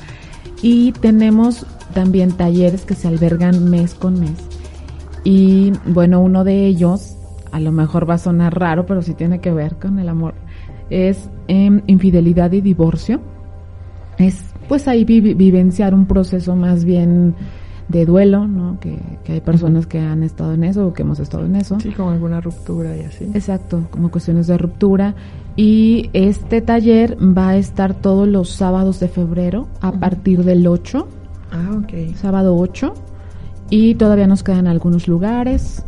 Y 0.62 0.92
tenemos 0.92 1.66
también 1.94 2.32
talleres 2.32 2.84
que 2.84 2.94
se 2.94 3.08
albergan 3.08 3.70
mes 3.70 3.94
con 3.94 4.20
mes. 4.20 4.32
Y 5.24 5.72
bueno, 5.86 6.20
uno 6.20 6.44
de 6.44 6.66
ellos, 6.66 7.16
a 7.52 7.60
lo 7.60 7.72
mejor 7.72 8.08
va 8.08 8.14
a 8.14 8.18
sonar 8.18 8.58
raro, 8.58 8.86
pero 8.86 9.02
sí 9.02 9.14
tiene 9.14 9.40
que 9.40 9.52
ver 9.52 9.76
con 9.76 9.98
el 9.98 10.08
amor, 10.08 10.34
es 10.88 11.28
em, 11.48 11.82
infidelidad 11.86 12.52
y 12.52 12.60
divorcio. 12.60 13.20
Es 14.18 14.36
pues 14.70 14.86
ahí 14.88 15.04
vi- 15.04 15.34
vivenciar 15.34 15.92
un 15.94 16.06
proceso 16.06 16.54
más 16.56 16.84
bien 16.84 17.34
de 17.88 18.06
duelo, 18.06 18.46
¿no? 18.46 18.78
Que, 18.78 18.96
que 19.24 19.32
hay 19.32 19.40
personas 19.40 19.86
que 19.88 19.98
han 19.98 20.22
estado 20.22 20.54
en 20.54 20.62
eso 20.62 20.86
o 20.86 20.92
que 20.92 21.02
hemos 21.02 21.18
estado 21.18 21.44
en 21.44 21.56
eso. 21.56 21.78
Sí, 21.80 21.90
con 21.90 22.12
alguna 22.12 22.40
ruptura 22.40 22.96
y 22.96 23.00
así. 23.00 23.24
Exacto, 23.34 23.82
como 23.90 24.12
cuestiones 24.12 24.46
de 24.46 24.56
ruptura. 24.56 25.14
Y 25.56 26.08
este 26.12 26.60
taller 26.62 27.16
va 27.20 27.48
a 27.48 27.56
estar 27.56 27.94
todos 27.94 28.28
los 28.28 28.50
sábados 28.50 29.00
de 29.00 29.08
febrero 29.08 29.66
a 29.80 29.90
partir 29.90 30.44
del 30.44 30.64
8, 30.68 31.08
Ah, 31.50 31.70
ok. 31.82 32.14
sábado 32.14 32.56
8. 32.56 32.94
Y 33.70 33.94
todavía 33.94 34.26
nos 34.26 34.42
quedan 34.42 34.66
algunos 34.66 35.06
lugares. 35.06 35.82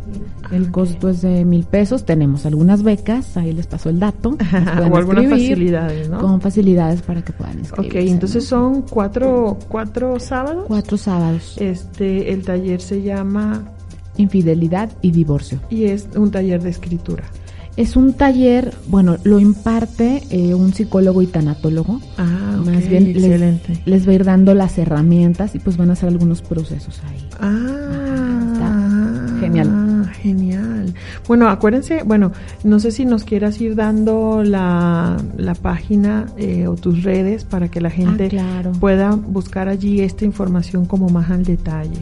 El 0.52 0.70
costo 0.70 1.08
es 1.08 1.22
de 1.22 1.44
mil 1.44 1.64
pesos. 1.64 2.04
Tenemos 2.04 2.46
algunas 2.46 2.82
becas, 2.82 3.36
ahí 3.36 3.52
les 3.52 3.66
paso 3.66 3.88
el 3.90 3.98
dato. 3.98 4.36
o 4.90 4.96
algunas 4.96 5.26
facilidades, 5.28 6.08
¿no? 6.08 6.18
Con 6.18 6.40
facilidades 6.40 7.02
para 7.02 7.22
que 7.22 7.32
puedan 7.32 7.56
Ok, 7.56 7.60
inscribirse. 7.60 8.10
entonces 8.10 8.44
¿no? 8.44 8.48
son 8.50 8.82
cuatro, 8.82 9.58
cuatro 9.68 10.20
sábados. 10.20 10.64
cuatro 10.68 10.96
sábados. 10.96 11.56
Este, 11.58 12.32
el 12.32 12.44
taller 12.44 12.80
se 12.80 13.02
llama 13.02 13.62
Infidelidad 14.16 14.90
y 15.00 15.10
divorcio. 15.10 15.58
y 15.70 15.84
es 15.84 16.06
un 16.14 16.30
taller 16.30 16.62
de 16.62 16.70
escritura. 16.70 17.24
Es 17.78 17.96
un 17.96 18.12
taller, 18.12 18.74
bueno, 18.88 19.16
lo 19.24 19.40
imparte 19.40 20.22
eh, 20.28 20.52
un 20.54 20.74
psicólogo 20.74 21.22
y 21.22 21.26
tanatólogo. 21.26 21.98
Ah, 22.18 22.41
ok, 22.60 22.66
Más 22.66 22.88
bien 22.88 23.04
les- 23.12 23.16
excelente. 23.24 23.82
Les, 23.84 24.06
va 24.06 24.12
a 24.12 24.14
ir 24.14 24.24
dando 24.24 24.54
las 24.54 24.78
herramientas 24.78 25.54
y 25.54 25.58
pues 25.58 25.76
van 25.76 25.90
a 25.90 25.92
hacer 25.94 26.08
algunos 26.08 26.42
procesos 26.42 27.00
ahí. 27.08 27.28
Ah, 27.40 28.48
Está 28.52 29.40
genial. 29.40 30.10
Genial. 30.22 30.94
Bueno, 31.26 31.48
acuérdense, 31.48 32.02
bueno, 32.04 32.30
no 32.62 32.78
sé 32.78 32.92
si 32.92 33.04
nos 33.04 33.24
quieras 33.24 33.60
ir 33.60 33.74
dando 33.74 34.44
la, 34.44 35.16
la 35.36 35.54
página 35.54 36.26
eh, 36.36 36.68
o 36.68 36.76
tus 36.76 37.02
redes 37.02 37.42
para 37.44 37.68
que 37.68 37.80
la 37.80 37.90
gente 37.90 38.26
Ah, 38.26 38.28
claro. 38.28 38.72
pueda 38.72 39.10
buscar 39.16 39.68
allí 39.68 40.00
esta 40.00 40.24
información 40.24 40.84
como 40.86 41.08
más 41.08 41.28
al 41.30 41.42
detalle. 41.44 41.98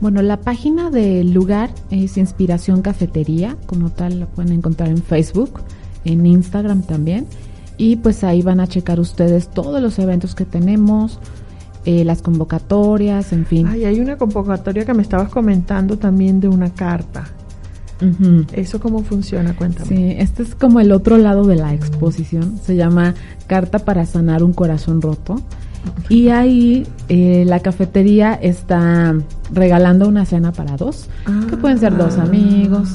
Bueno, 0.00 0.22
la 0.22 0.36
página 0.38 0.90
del 0.90 1.32
lugar 1.32 1.70
es 1.90 2.16
Inspiración 2.18 2.82
Cafetería, 2.82 3.56
como 3.66 3.90
tal 3.90 4.20
la 4.20 4.26
pueden 4.26 4.52
encontrar 4.52 4.90
en 4.90 4.98
Facebook, 5.02 5.60
en 6.04 6.24
Instagram 6.26 6.82
también. 6.82 7.26
Y 7.76 7.96
pues 7.96 8.24
ahí 8.24 8.42
van 8.42 8.60
a 8.60 8.66
checar 8.66 9.00
ustedes 9.00 9.48
todos 9.48 9.82
los 9.82 9.98
eventos 9.98 10.34
que 10.34 10.44
tenemos, 10.44 11.18
eh, 11.84 12.04
las 12.04 12.22
convocatorias, 12.22 13.32
en 13.32 13.46
fin. 13.46 13.66
Ay, 13.66 13.84
hay 13.84 14.00
una 14.00 14.16
convocatoria 14.16 14.84
que 14.84 14.94
me 14.94 15.02
estabas 15.02 15.28
comentando 15.28 15.98
también 15.98 16.40
de 16.40 16.48
una 16.48 16.72
carta. 16.72 17.24
¿Eso 18.52 18.80
cómo 18.80 19.02
funciona? 19.02 19.56
Cuéntame. 19.56 19.88
Sí, 19.88 20.14
este 20.18 20.42
es 20.42 20.54
como 20.54 20.80
el 20.80 20.92
otro 20.92 21.16
lado 21.16 21.44
de 21.44 21.56
la 21.56 21.72
exposición. 21.72 22.58
Se 22.62 22.76
llama 22.76 23.14
Carta 23.46 23.78
para 23.78 24.04
sanar 24.04 24.42
un 24.42 24.52
corazón 24.52 25.00
roto. 25.00 25.40
Y 26.08 26.28
ahí 26.28 26.86
eh, 27.08 27.44
la 27.46 27.60
cafetería 27.60 28.34
está 28.34 29.14
regalando 29.52 30.08
una 30.08 30.24
cena 30.24 30.52
para 30.52 30.76
dos, 30.76 31.08
que 31.48 31.56
pueden 31.56 31.78
ser 31.78 31.96
dos 31.96 32.16
amigos, 32.18 32.88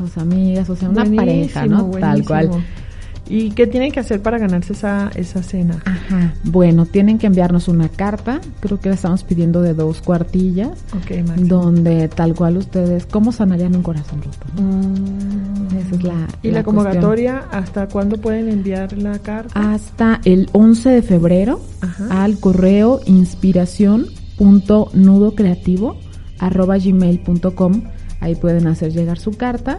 dos 0.00 0.18
amigas, 0.18 0.68
o 0.68 0.74
sea, 0.74 0.90
una 0.90 1.04
pareja, 1.04 1.66
¿no? 1.66 1.84
Buenísimo, 1.84 2.00
Tal 2.00 2.24
cual. 2.24 2.50
¿Y 3.28 3.50
qué 3.52 3.66
tienen 3.66 3.92
que 3.92 4.00
hacer 4.00 4.20
para 4.20 4.36
ganarse 4.38 4.72
esa, 4.74 5.10
esa 5.14 5.42
cena? 5.42 5.80
Ajá. 5.84 6.34
Bueno, 6.44 6.84
tienen 6.86 7.18
que 7.18 7.26
enviarnos 7.28 7.68
una 7.68 7.88
carta, 7.88 8.40
creo 8.60 8.78
que 8.80 8.88
la 8.88 8.94
estamos 8.96 9.22
pidiendo 9.24 9.62
de 9.62 9.74
dos 9.74 10.02
cuartillas, 10.02 10.70
Ok, 10.94 11.26
Maxi. 11.28 11.44
donde 11.44 12.08
tal 12.08 12.34
cual 12.34 12.56
ustedes, 12.58 13.06
¿cómo 13.06 13.30
sanarían 13.32 13.74
un 13.76 13.82
corazón 13.82 14.22
roto? 14.22 14.46
Mm. 14.60 15.76
Esa 15.78 15.94
es 15.96 16.02
la, 16.02 16.14
¿Y 16.42 16.50
la, 16.50 16.62
cuestión. 16.62 16.64
convocatoria 16.64 17.38
hasta 17.50 17.88
cuándo 17.88 18.16
pueden 18.18 18.48
enviar 18.48 18.92
la 18.98 19.18
carta? 19.18 19.72
hasta 19.72 20.20
el 20.24 20.48
11 20.52 20.90
de 20.90 21.02
febrero 21.02 21.60
Ajá. 21.80 22.24
al 22.24 22.38
correo 22.38 23.00
inspiración.nudocreativo 23.06 25.96
arroba 26.38 26.76
gmail.com 26.78 27.82
ahí 28.20 28.34
pueden 28.34 28.66
hacer 28.66 28.92
llegar 28.92 29.18
su 29.18 29.30
carta 29.32 29.78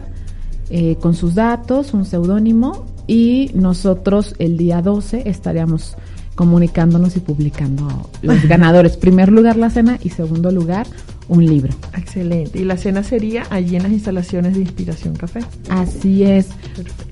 eh, 0.70 0.96
con 1.00 1.14
sus 1.14 1.36
datos, 1.36 1.94
un 1.94 2.06
seudónimo 2.06 2.86
y 3.08 3.52
nosotros 3.54 4.36
el 4.40 4.58
día 4.58 4.82
12 4.82 5.24
estaríamos 5.30 5.96
comunicándonos 6.36 7.16
y 7.16 7.20
publicando 7.20 8.10
los 8.22 8.44
ganadores. 8.48 8.98
Primer 8.98 9.32
lugar 9.32 9.56
la 9.58 9.70
cena 9.70 10.00
y 10.04 10.10
segundo 10.10 10.52
lugar 10.52 10.88
un 11.30 11.46
libro. 11.46 11.74
Excelente. 11.98 12.60
Y 12.60 12.66
la 12.66 12.76
cena 12.78 13.04
sería 13.04 13.44
allí 13.50 13.76
en 13.76 13.84
las 13.84 13.92
instalaciones 13.92 14.56
de 14.56 14.62
Inspiración 14.62 15.16
Café. 15.16 15.42
Así 15.70 16.24
es, 16.24 16.48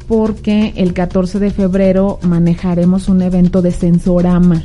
porque 0.07 0.73
el 0.75 0.93
14 0.93 1.39
de 1.39 1.51
febrero 1.51 2.19
manejaremos 2.23 3.07
un 3.09 3.21
evento 3.21 3.61
de 3.61 3.71
sensorama, 3.71 4.63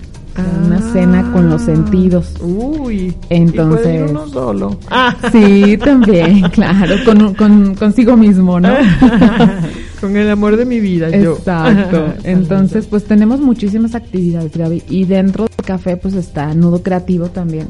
una 0.66 0.78
Ah. 0.78 0.90
cena 0.92 1.32
con 1.32 1.48
los 1.48 1.62
sentidos. 1.62 2.34
Uy. 2.42 3.14
Entonces- 3.30 3.80
¿Y 3.80 3.82
puede 3.84 3.94
ir 4.04 4.10
uno 4.10 4.26
solo. 4.28 4.78
Ah. 4.90 5.14
Sí, 5.32 5.76
también, 5.78 6.40
claro, 6.52 6.96
con, 7.04 7.34
con- 7.34 7.74
consigo 7.74 8.16
mismo, 8.16 8.58
¿no? 8.58 8.70
Con 10.00 10.16
el 10.16 10.30
amor 10.30 10.56
de 10.56 10.64
mi 10.64 10.80
vida, 10.80 11.10
yo. 11.10 11.36
Exacto. 11.36 12.14
Entonces, 12.24 12.86
pues 12.86 13.04
tenemos 13.04 13.40
muchísimas 13.40 13.94
actividades, 13.94 14.56
Gaby. 14.56 14.82
Y 14.88 15.04
dentro 15.04 15.44
del 15.44 15.66
café, 15.66 15.96
pues 15.96 16.14
está 16.14 16.54
Nudo 16.54 16.82
Creativo 16.82 17.28
también. 17.28 17.68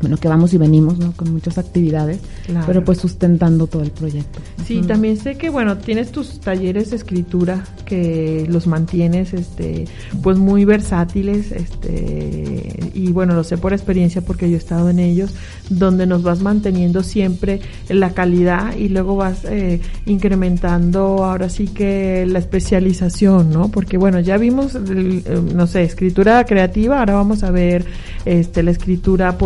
Bueno, 0.00 0.16
que 0.16 0.28
vamos 0.28 0.52
y 0.54 0.58
venimos, 0.58 0.98
¿no? 0.98 1.12
Con 1.12 1.32
muchas 1.32 1.58
actividades, 1.58 2.18
Claro. 2.46 2.64
pero 2.66 2.84
pues 2.84 2.98
sustentando 2.98 3.66
todo 3.66 3.82
el 3.82 3.90
proyecto. 3.90 4.40
Sí, 4.66 4.80
también 4.82 5.16
sé 5.16 5.36
que 5.36 5.50
bueno, 5.50 5.76
tienes 5.78 6.10
tus 6.10 6.40
talleres 6.40 6.90
de 6.90 6.96
escritura 6.96 7.64
que 7.84 8.46
los 8.48 8.66
mantienes 8.66 9.34
este 9.34 9.84
pues 10.22 10.38
muy 10.38 10.64
versátiles, 10.64 11.52
este 11.52 12.90
y 12.94 13.12
bueno, 13.12 13.34
lo 13.34 13.44
sé 13.44 13.58
por 13.58 13.72
experiencia 13.72 14.20
porque 14.22 14.48
yo 14.48 14.56
he 14.56 14.58
estado 14.58 14.90
en 14.90 14.98
ellos, 14.98 15.32
donde 15.68 16.06
nos 16.06 16.22
vas 16.22 16.40
manteniendo 16.42 17.02
siempre 17.02 17.60
la 17.88 18.10
calidad 18.10 18.76
y 18.76 18.88
luego 18.88 19.16
vas 19.16 19.44
eh, 19.44 19.80
incrementando 20.06 21.24
ahora 21.24 21.48
sí 21.48 21.66
que 21.66 22.24
la 22.26 22.38
especialización, 22.38 23.50
¿no? 23.50 23.68
Porque 23.70 23.98
bueno, 23.98 24.20
ya 24.20 24.36
vimos 24.38 24.74
el, 24.74 25.22
eh, 25.26 25.40
no 25.54 25.66
sé, 25.66 25.82
escritura 25.82 26.44
creativa, 26.44 27.00
ahora 27.00 27.14
vamos 27.14 27.42
a 27.42 27.50
ver 27.50 27.84
este 28.24 28.62
la 28.62 28.70
escritura 28.70 29.36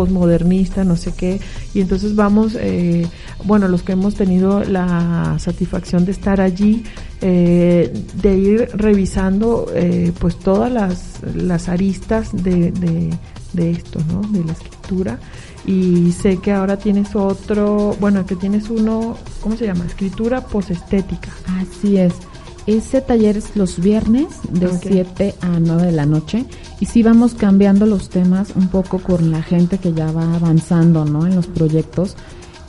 no 0.83 0.95
sé 0.95 1.13
qué, 1.13 1.39
y 1.73 1.81
entonces 1.81 2.15
vamos 2.15 2.55
eh, 2.59 3.07
bueno, 3.43 3.67
los 3.67 3.83
que 3.83 3.93
hemos 3.93 4.15
tenido 4.15 4.63
la 4.63 5.35
satisfacción 5.39 6.05
de 6.05 6.11
estar 6.11 6.41
allí, 6.41 6.83
eh, 7.21 7.91
de 8.21 8.37
ir 8.37 8.69
revisando 8.73 9.67
eh, 9.73 10.11
pues 10.19 10.37
todas 10.37 10.71
las, 10.71 11.19
las 11.35 11.69
aristas 11.69 12.31
de, 12.31 12.71
de, 12.71 13.09
de 13.53 13.71
esto, 13.71 13.99
¿no? 14.11 14.21
De 14.31 14.43
la 14.43 14.53
escritura. 14.53 15.19
Y 15.65 16.11
sé 16.11 16.37
que 16.37 16.51
ahora 16.51 16.77
tienes 16.77 17.15
otro, 17.15 17.95
bueno, 17.99 18.25
que 18.25 18.35
tienes 18.35 18.69
uno, 18.69 19.17
¿cómo 19.41 19.57
se 19.57 19.65
llama? 19.65 19.85
Escritura 19.85 20.41
posestética. 20.41 21.29
Así 21.59 21.97
es. 21.97 22.13
Ese 22.67 23.01
taller 23.01 23.37
es 23.37 23.55
los 23.55 23.79
viernes 23.79 24.27
de 24.49 24.67
Ok. 24.67 24.77
7 24.81 25.35
a 25.41 25.59
9 25.59 25.83
de 25.85 25.91
la 25.91 26.05
noche 26.05 26.45
y 26.79 26.87
sí 26.87 27.03
vamos 27.03 27.35
cambiando 27.35 27.85
los 27.85 28.09
temas 28.09 28.53
un 28.55 28.69
poco 28.69 28.99
con 28.99 29.29
la 29.31 29.43
gente 29.43 29.77
que 29.77 29.93
ya 29.93 30.11
va 30.11 30.33
avanzando, 30.35 31.05
¿no? 31.05 31.27
En 31.27 31.35
los 31.35 31.45
proyectos 31.47 32.15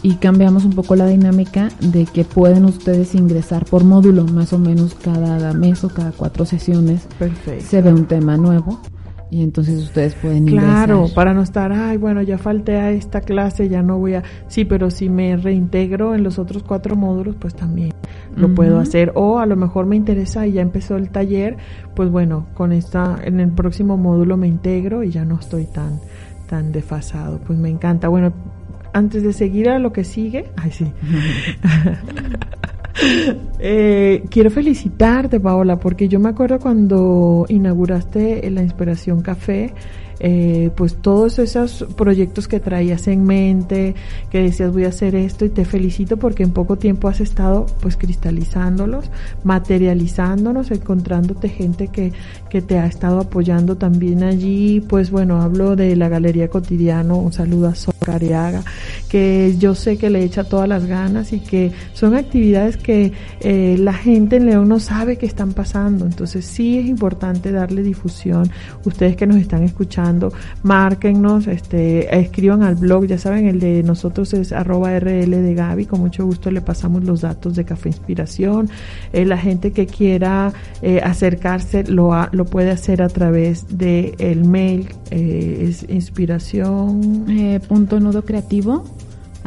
y 0.03 0.17
cambiamos 0.17 0.65
un 0.67 0.73
poco 0.75 0.95
la 0.97 1.07
dinámica 1.07 1.71
de 1.81 2.05
que 2.05 2.25
pueden 2.25 2.67
ustedes 2.67 3.15
ingresar 3.15 3.65
por 3.65 3.85
módulo, 3.85 4.25
más 4.25 4.53
o 4.53 4.59
menos 4.59 4.95
cada 4.95 5.53
mes 5.55 5.83
o 5.83 5.89
cada 5.89 6.13
cuatro 6.13 6.45
sesiones 6.45 7.03
Perfecto. 7.19 7.65
se 7.67 7.81
ve 7.81 7.93
un 7.93 8.05
tema 8.07 8.37
nuevo 8.37 8.81
y 9.29 9.43
entonces 9.43 9.83
ustedes 9.83 10.15
pueden 10.15 10.49
ingresar. 10.49 10.87
Claro, 10.87 11.09
para 11.15 11.35
no 11.35 11.43
estar, 11.43 11.73
ay, 11.73 11.97
bueno, 11.97 12.23
ya 12.23 12.39
falté 12.39 12.77
a 12.77 12.91
esta 12.93 13.21
clase, 13.21 13.69
ya 13.69 13.83
no 13.83 13.99
voy 13.99 14.15
a... 14.15 14.23
Sí, 14.47 14.65
pero 14.65 14.91
si 14.91 15.09
me 15.09 15.37
reintegro 15.37 16.15
en 16.15 16.23
los 16.23 16.39
otros 16.39 16.63
cuatro 16.63 16.95
módulos, 16.95 17.35
pues 17.37 17.55
también 17.55 17.93
lo 18.37 18.55
puedo 18.55 18.79
hacer. 18.79 19.13
O 19.15 19.39
a 19.39 19.47
lo 19.47 19.57
mejor 19.57 19.87
me 19.87 19.97
interesa 19.97 20.47
y 20.47 20.53
ya 20.53 20.63
empezó 20.63 20.97
el 20.97 21.11
taller, 21.11 21.57
pues 21.97 22.11
bueno, 22.11 22.47
con 22.55 22.73
esta, 22.73 23.19
en 23.25 23.41
el 23.41 23.51
próximo 23.51 23.97
módulo 23.97 24.37
me 24.37 24.47
integro 24.47 25.03
y 25.03 25.11
ya 25.11 25.25
no 25.25 25.41
estoy 25.41 25.65
tan, 25.65 25.99
tan 26.49 26.71
desfasado. 26.71 27.41
Pues 27.45 27.59
me 27.59 27.69
encanta. 27.69 28.07
Bueno, 28.07 28.33
antes 28.93 29.25
de 29.25 29.33
seguir 29.33 29.69
a 29.71 29.81
lo 29.81 29.93
que 29.93 30.05
sigue, 30.05 30.51
ay, 30.57 30.71
sí. 30.71 30.93
Eh, 33.59 34.25
quiero 34.29 34.51
felicitarte, 34.51 35.41
Paola, 35.41 35.79
porque 35.79 36.09
yo 36.09 36.21
me 36.21 36.29
acuerdo 36.29 36.59
cuando 36.59 37.47
inauguraste 37.49 38.49
la 38.51 38.63
Inspiración 38.63 39.23
Café, 39.23 39.73
eh, 40.21 40.71
pues 40.77 40.97
todos 40.97 41.39
esos 41.39 41.87
proyectos 41.97 42.49
que 42.49 42.61
traías 42.61 43.07
en 43.09 43.25
mente, 43.25 43.95
que 44.31 44.43
decías 44.43 44.73
voy 44.73 44.85
a 44.85 44.89
hacer 44.89 45.15
esto 45.15 45.45
y 45.45 45.51
te 45.51 45.65
felicito 45.65 46.17
porque 46.17 46.43
en 46.43 46.53
poco 46.53 46.77
tiempo 46.77 47.09
has 47.09 47.21
estado 47.21 47.67
pues 47.81 47.97
cristalizándolos, 47.97 49.11
materializándonos, 49.45 50.71
encontrándote 50.71 51.49
gente 51.49 51.89
que, 51.89 52.13
que 52.49 52.63
te 52.63 52.79
ha 52.79 52.87
estado 52.87 53.21
apoyando 53.21 53.77
también 53.77 54.23
allí, 54.23 54.81
pues 54.81 55.11
bueno, 55.11 55.43
hablo 55.43 55.77
de 55.77 55.97
la 55.97 56.09
Galería 56.09 56.49
Cotidiano, 56.49 57.19
un 57.19 57.33
saludo 57.33 57.69
a 57.69 57.75
Socariaga, 57.75 58.63
que 59.09 59.55
yo 59.59 59.75
sé 59.75 59.99
que 59.99 60.11
le 60.11 60.23
echa 60.25 60.45
todas 60.45 60.69
las 60.69 60.87
ganas 60.87 61.33
y 61.33 61.41
que 61.41 61.73
son 61.93 62.15
actividades 62.15 62.77
que 62.77 63.13
eh, 63.41 63.77
la 63.79 63.93
gente 63.93 64.37
en 64.37 64.47
León 64.47 64.69
no 64.69 64.81
sabe 64.81 65.19
que 65.19 65.27
están 65.27 65.53
pasando, 65.53 66.07
entonces 66.07 66.45
sí 66.45 66.79
es 66.79 66.87
importante 66.87 67.53
darle 67.53 67.83
difusión, 67.83 68.51
ustedes 68.85 69.17
que 69.17 69.27
nos 69.27 69.37
están 69.37 69.63
escuchando, 69.63 70.06
escuchando, 70.07 70.33
márquennos, 70.63 71.47
este, 71.49 72.19
escriban 72.21 72.63
al 72.63 72.77
blog, 72.77 73.07
ya 73.07 73.19
saben, 73.19 73.47
el 73.47 73.59
de 73.61 73.83
nosotros 73.83 74.33
es 74.35 74.53
arroba 74.53 74.97
RL 74.99 75.31
de 75.43 75.55
Gaby, 75.55 75.87
con 75.87 76.01
mucho 76.01 76.25
gusto 76.25 76.51
le 76.51 76.61
pasamos 76.61 77.03
los 77.05 77.23
datos 77.23 77.57
de 77.57 77.65
Café 77.65 77.89
Inspiración. 77.89 78.69
Eh, 79.13 79.25
la 79.25 79.37
gente 79.39 79.73
que 79.73 79.87
quiera 79.87 80.53
eh, 80.83 81.01
acercarse 81.03 81.85
lo, 81.85 82.13
ha- 82.15 82.29
lo 82.33 82.45
puede 82.45 82.71
hacer 82.71 83.03
a 83.03 83.09
través 83.09 83.79
de 83.79 84.15
el 84.19 84.45
mail, 84.45 84.89
eh, 85.11 85.67
es 85.69 85.87
inspiración. 85.89 87.27
Punto 87.69 87.99
nudo 88.01 88.23
creativo 88.25 88.85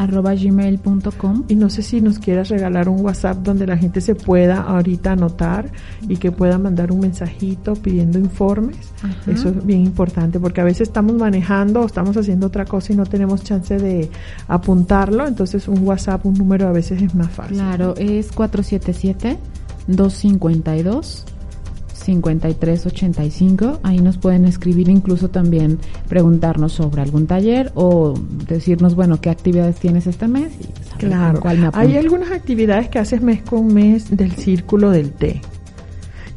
gmail.com 0.08 1.44
Y 1.48 1.56
no 1.56 1.70
sé 1.70 1.82
si 1.82 2.02
nos 2.02 2.20
quieras 2.20 2.50
regalar 2.50 2.90
un 2.90 3.04
WhatsApp 3.04 3.38
donde 3.38 3.66
la 3.68 3.78
gente 3.78 4.02
se 4.02 4.16
pueda 4.16 4.62
ahorita 4.62 5.14
anotar 5.14 5.72
y 6.08 6.18
que 6.18 6.32
pueda 6.32 6.58
mandar 6.58 6.92
un 6.92 7.00
mensajito 7.02 7.74
pidiendo 7.74 8.18
informes. 8.20 8.92
Ajá. 9.02 9.32
Eso 9.32 9.50
es 9.50 9.66
bien 9.66 9.82
importante 9.82 10.40
porque 10.40 10.62
a 10.62 10.64
veces 10.64 10.88
estamos 10.90 11.16
manejando 11.16 11.82
o 11.82 11.86
estamos 11.86 12.16
haciendo 12.18 12.48
otra 12.48 12.66
cosa 12.66 12.94
y 12.94 12.96
no 12.96 13.06
tenemos 13.06 13.44
chance 13.44 13.78
de 13.78 14.10
apuntarlo. 14.48 15.28
Entonces 15.28 15.68
un 15.68 15.86
WhatsApp, 15.86 16.26
un 16.26 16.36
número 16.36 16.68
a 16.68 16.72
veces 16.72 17.02
es 17.02 17.14
más 17.16 17.32
fácil. 17.32 17.58
Claro, 17.58 17.96
es 17.98 18.34
477-252. 18.34 21.26
5385, 22.04 23.80
ahí 23.84 24.00
nos 24.00 24.18
pueden 24.18 24.46
escribir 24.46 24.90
incluso 24.90 25.30
también 25.30 25.80
preguntarnos 26.08 26.74
sobre 26.74 27.02
algún 27.02 27.28
taller 27.28 27.72
o 27.76 28.14
decirnos, 28.48 28.96
bueno, 28.96 29.20
qué 29.22 29.30
actividades 29.30 29.78
tienes 29.78 30.08
este 30.08 30.28
mes 30.28 30.52
y 30.60 30.64
saber 30.90 31.08
Claro. 31.08 31.40
cuál 31.42 31.58
me 31.60 31.68
apunto. 31.68 31.86
Hay 31.88 31.98
algunas 31.98 32.32
actividades 32.32 32.90
que 32.90 33.00
haces 33.00 33.22
mes 33.22 33.42
con 33.42 33.74
mes 33.74 34.16
del 34.16 34.32
círculo 34.34 34.90
del 34.92 35.12
té. 35.12 35.42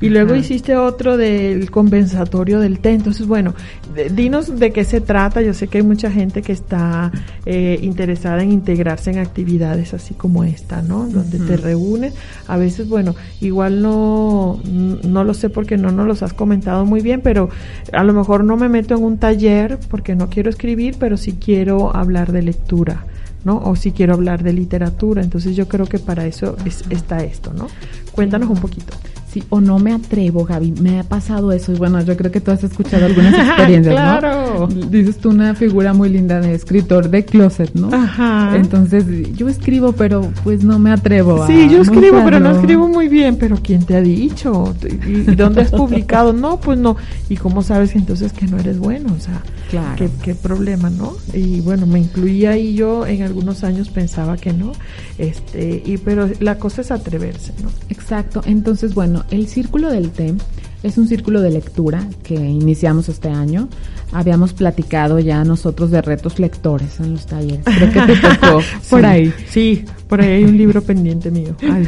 Y 0.03 0.09
luego 0.11 0.33
Ajá. 0.33 0.41
hiciste 0.41 0.77
otro 0.77 1.17
del 1.17 1.71
compensatorio 1.71 2.59
del 2.61 2.81
té. 2.81 2.91
Entonces, 2.91 3.27
bueno, 3.27 3.55
de- 3.95 4.11
dinos 4.11 4.59
de 4.59 4.73
qué 4.73 4.85
se 4.85 5.01
trata. 5.01 5.41
Yo 5.43 5.55
sé 5.55 5.69
que 5.69 5.79
hay 5.79 5.85
mucha 5.85 6.11
gente 6.11 6.43
que 6.43 6.53
está 6.53 7.11
eh, 7.47 7.79
interesada 7.83 8.43
en 8.43 8.51
integrarse 8.53 9.11
en 9.11 9.19
actividades 9.19 9.95
así 9.95 10.15
como 10.15 10.43
esta, 10.45 10.83
¿no? 10.83 11.07
Donde 11.09 11.39
te 11.39 11.57
reúnes. 11.57 12.15
A 12.49 12.57
veces, 12.57 12.89
bueno, 12.89 13.15
igual 13.41 13.81
no, 13.81 14.61
no 14.65 15.25
lo 15.25 15.35
sé 15.35 15.49
porque 15.51 15.77
no 15.77 15.93
nos 15.93 16.07
los 16.07 16.23
has 16.23 16.33
comentado 16.33 16.85
muy 16.85 17.01
bien, 17.01 17.21
pero 17.23 17.49
a 17.93 18.03
lo 18.05 18.13
mejor 18.13 18.45
no 18.45 18.57
me 18.57 18.69
meto 18.69 18.95
en 18.97 19.05
un 19.05 19.19
taller 19.19 19.79
porque 19.89 20.17
no 20.17 20.29
quiero 20.29 20.51
escribir, 20.51 20.97
pero 20.99 21.17
sí 21.17 21.35
quiero 21.41 21.95
hablar 21.97 22.33
de 22.33 22.43
lectura. 22.43 23.07
¿no? 23.45 23.59
O 23.59 23.75
si 23.75 23.91
quiero 23.91 24.15
hablar 24.15 24.45
de 24.45 24.53
literatura, 24.53 25.21
entonces 25.21 25.57
yo 25.57 25.67
creo 25.67 25.87
que 25.87 25.99
para 25.99 26.27
eso 26.27 26.57
es- 26.65 26.85
está 26.91 27.25
esto, 27.25 27.53
¿no? 27.53 27.67
Cuéntanos 28.13 28.49
un 28.49 28.59
poquito. 28.59 28.93
Sí, 29.33 29.43
o 29.49 29.61
no 29.63 29.79
me 29.79 29.93
atrevo, 29.93 30.45
Gaby. 30.45 30.73
Me 30.83 31.01
ha 31.01 31.05
pasado 31.05 31.53
eso. 31.53 31.73
Y 31.73 31.77
bueno, 31.77 32.03
yo 32.03 32.17
creo 32.19 32.31
que 32.31 32.41
tú 32.41 32.51
has 32.51 32.63
escuchado 32.65 33.07
algunas 33.07 33.33
experiencias, 33.49 33.95
Claro. 33.95 34.69
¿no? 34.69 34.87
Dices 34.91 35.17
tú 35.19 35.31
una 35.31 35.55
figura 35.55 35.95
muy 35.95 36.11
linda 36.11 36.39
de 36.41 36.55
escritor 36.55 37.09
de 37.09 37.25
closet, 37.25 37.73
¿no? 37.75 37.89
Ajá. 37.95 38.55
Entonces, 38.57 39.05
yo 39.35 39.49
escribo, 39.49 39.93
pero 39.93 40.31
pues 40.45 40.65
no 40.65 40.79
me 40.79 40.91
atrevo 40.93 41.47
Sí, 41.47 41.69
yo 41.71 41.81
escribo, 41.83 42.21
pero 42.25 42.41
no 42.41 42.51
escribo 42.51 42.89
muy 42.89 43.09
bien, 43.09 43.37
pero 43.37 43.57
¿quién 43.63 43.85
te 43.85 43.97
ha 43.97 44.01
dicho? 44.03 44.75
¿Y, 45.07 45.31
y 45.31 45.35
dónde 45.35 45.63
has 45.63 45.71
publicado? 45.71 46.33
No, 46.35 46.61
pues 46.61 46.79
no. 46.79 46.97
¿Y 47.31 47.37
cómo 47.37 47.63
sabes 47.63 47.95
entonces 47.97 48.33
que 48.35 48.47
no 48.47 48.59
eres 48.59 48.79
bueno? 48.79 49.15
O 49.17 49.21
sea, 49.21 49.41
Claro. 49.71 49.97
¿qué, 49.97 50.11
qué 50.23 50.35
problema, 50.35 50.91
¿no? 50.91 51.15
Y 51.33 51.61
bueno, 51.63 51.87
me 51.87 51.99
incluía 52.01 52.59
y 52.59 52.75
yo 52.75 53.07
en 53.07 53.23
algunos 53.23 53.65
años 53.65 53.89
pensaba 53.89 54.37
que 54.37 54.53
no, 54.53 54.73
este, 55.17 55.83
y 55.87 55.97
pero 55.97 56.29
la 56.41 56.59
cosa 56.59 56.83
es 56.83 56.91
atreverse, 56.91 57.53
¿no? 57.63 57.71
Exacto. 57.89 58.43
Entonces, 58.45 58.95
bueno, 58.95 59.22
el 59.31 59.49
Círculo 59.49 59.91
del 59.91 60.11
Té 60.11 60.35
es 60.83 60.99
un 60.99 61.07
círculo 61.07 61.41
de 61.41 61.51
lectura 61.51 62.09
que 62.25 62.35
iniciamos 62.35 63.09
este 63.09 63.29
año. 63.29 63.69
Habíamos 64.11 64.53
platicado 64.53 65.21
ya 65.21 65.45
nosotros 65.45 65.91
de 65.91 66.03
retos 66.03 66.39
lectores 66.39 66.99
en 66.99 67.13
los 67.13 67.27
talleres. 67.27 67.65
Creo 67.65 67.93
que 67.93 68.15
te 68.15 68.21
tocó 68.21 68.61
por 68.91 69.01
Sí, 69.01 69.07
ahí. 69.07 69.35
Sí, 69.49 69.85
por 70.09 70.21
ahí 70.21 70.31
hay 70.31 70.45
un 70.45 70.59
libro 70.59 70.83
pendiente 70.83 71.31
mío. 71.31 71.57
Ay. 71.63 71.87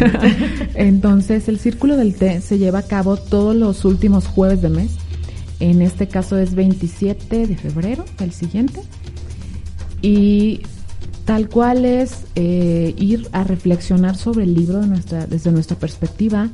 Entonces, 0.74 1.48
el 1.48 1.58
Círculo 1.58 1.96
del 1.96 2.14
Té 2.14 2.40
se 2.40 2.58
lleva 2.58 2.80
a 2.80 2.86
cabo 2.86 3.16
todos 3.16 3.56
los 3.56 3.84
últimos 3.84 4.26
jueves 4.26 4.62
de 4.62 4.68
mes. 4.70 4.92
En 5.60 5.82
este 5.82 6.06
caso 6.06 6.38
es 6.38 6.54
27 6.54 7.46
de 7.46 7.56
febrero, 7.56 8.04
el 8.20 8.32
siguiente. 8.32 8.80
Y 10.02 10.60
tal 11.24 11.48
cual 11.48 11.84
es 11.84 12.24
eh, 12.36 12.94
ir 12.96 13.28
a 13.32 13.44
reflexionar 13.44 14.16
sobre 14.16 14.44
el 14.44 14.54
libro 14.54 14.80
de 14.80 14.86
nuestra, 14.86 15.26
desde 15.26 15.50
nuestra 15.50 15.76
perspectiva, 15.76 16.50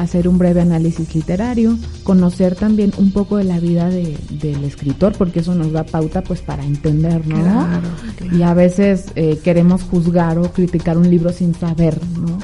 hacer 0.00 0.28
un 0.28 0.38
breve 0.38 0.60
análisis 0.60 1.14
literario, 1.14 1.76
conocer 2.04 2.54
también 2.54 2.92
un 2.98 3.10
poco 3.12 3.36
de 3.36 3.44
la 3.44 3.60
vida 3.60 3.88
de- 3.88 4.16
del 4.30 4.64
escritor, 4.64 5.12
porque 5.16 5.40
eso 5.40 5.54
nos 5.54 5.72
da 5.72 5.84
pauta 5.84 6.22
pues 6.22 6.40
para 6.40 6.64
entender, 6.64 7.26
¿no? 7.26 7.36
Claro, 7.42 7.88
claro. 8.16 8.36
Y 8.36 8.42
a 8.42 8.54
veces 8.54 9.06
eh, 9.16 9.38
queremos 9.42 9.82
juzgar 9.82 10.38
o 10.38 10.50
criticar 10.52 10.96
un 10.96 11.10
libro 11.10 11.32
sin 11.32 11.54
saber, 11.54 11.98
¿no? 12.20 12.38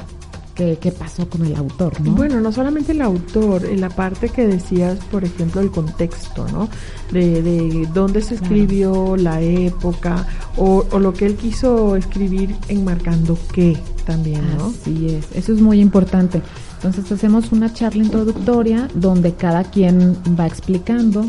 ¿Qué, 0.55 0.77
qué 0.79 0.89
pasó 0.93 1.27
con 1.29 1.45
el 1.45 1.53
autor, 1.53 1.99
no? 1.99 2.11
Bueno, 2.13 2.39
no 2.39 2.49
solamente 2.49 2.93
el 2.93 3.01
autor, 3.01 3.65
en 3.65 3.81
la 3.81 3.89
parte 3.89 4.29
que 4.29 4.47
decías, 4.47 4.97
por 5.11 5.25
ejemplo, 5.25 5.59
el 5.59 5.69
contexto, 5.69 6.47
¿no? 6.49 6.69
De, 7.11 7.41
de 7.43 7.85
dónde 7.93 8.21
se 8.21 8.35
Claro. 8.37 8.45
escribió, 8.55 9.17
la 9.17 9.41
época, 9.41 10.25
o, 10.55 10.85
o 10.91 10.99
lo 10.99 11.11
que 11.13 11.25
él 11.25 11.35
quiso 11.35 11.97
escribir 11.97 12.55
enmarcando 12.69 13.37
qué 13.51 13.75
también, 14.05 14.43
¿no? 14.57 14.67
Así 14.67 15.07
es, 15.09 15.25
eso 15.35 15.51
es 15.51 15.59
muy 15.59 15.81
importante. 15.81 16.41
Entonces 16.85 17.11
hacemos 17.11 17.51
una 17.51 17.73
charla 17.73 18.03
introductoria 18.03 18.87
donde 18.93 19.33
cada 19.33 19.63
quien 19.63 20.15
va 20.39 20.45
explicando, 20.45 21.25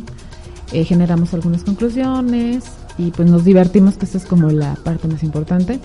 eh, 0.73 0.85
generamos 0.85 1.33
algunas 1.33 1.65
conclusiones 1.65 2.65
y 2.99 3.11
pues 3.11 3.31
nos 3.31 3.45
divertimos, 3.45 3.97
que 3.97 4.05
esa 4.05 4.19
es 4.19 4.27
como 4.27 4.49
la 4.51 4.75
parte 4.85 5.09
más 5.09 5.23
importante. 5.23 5.81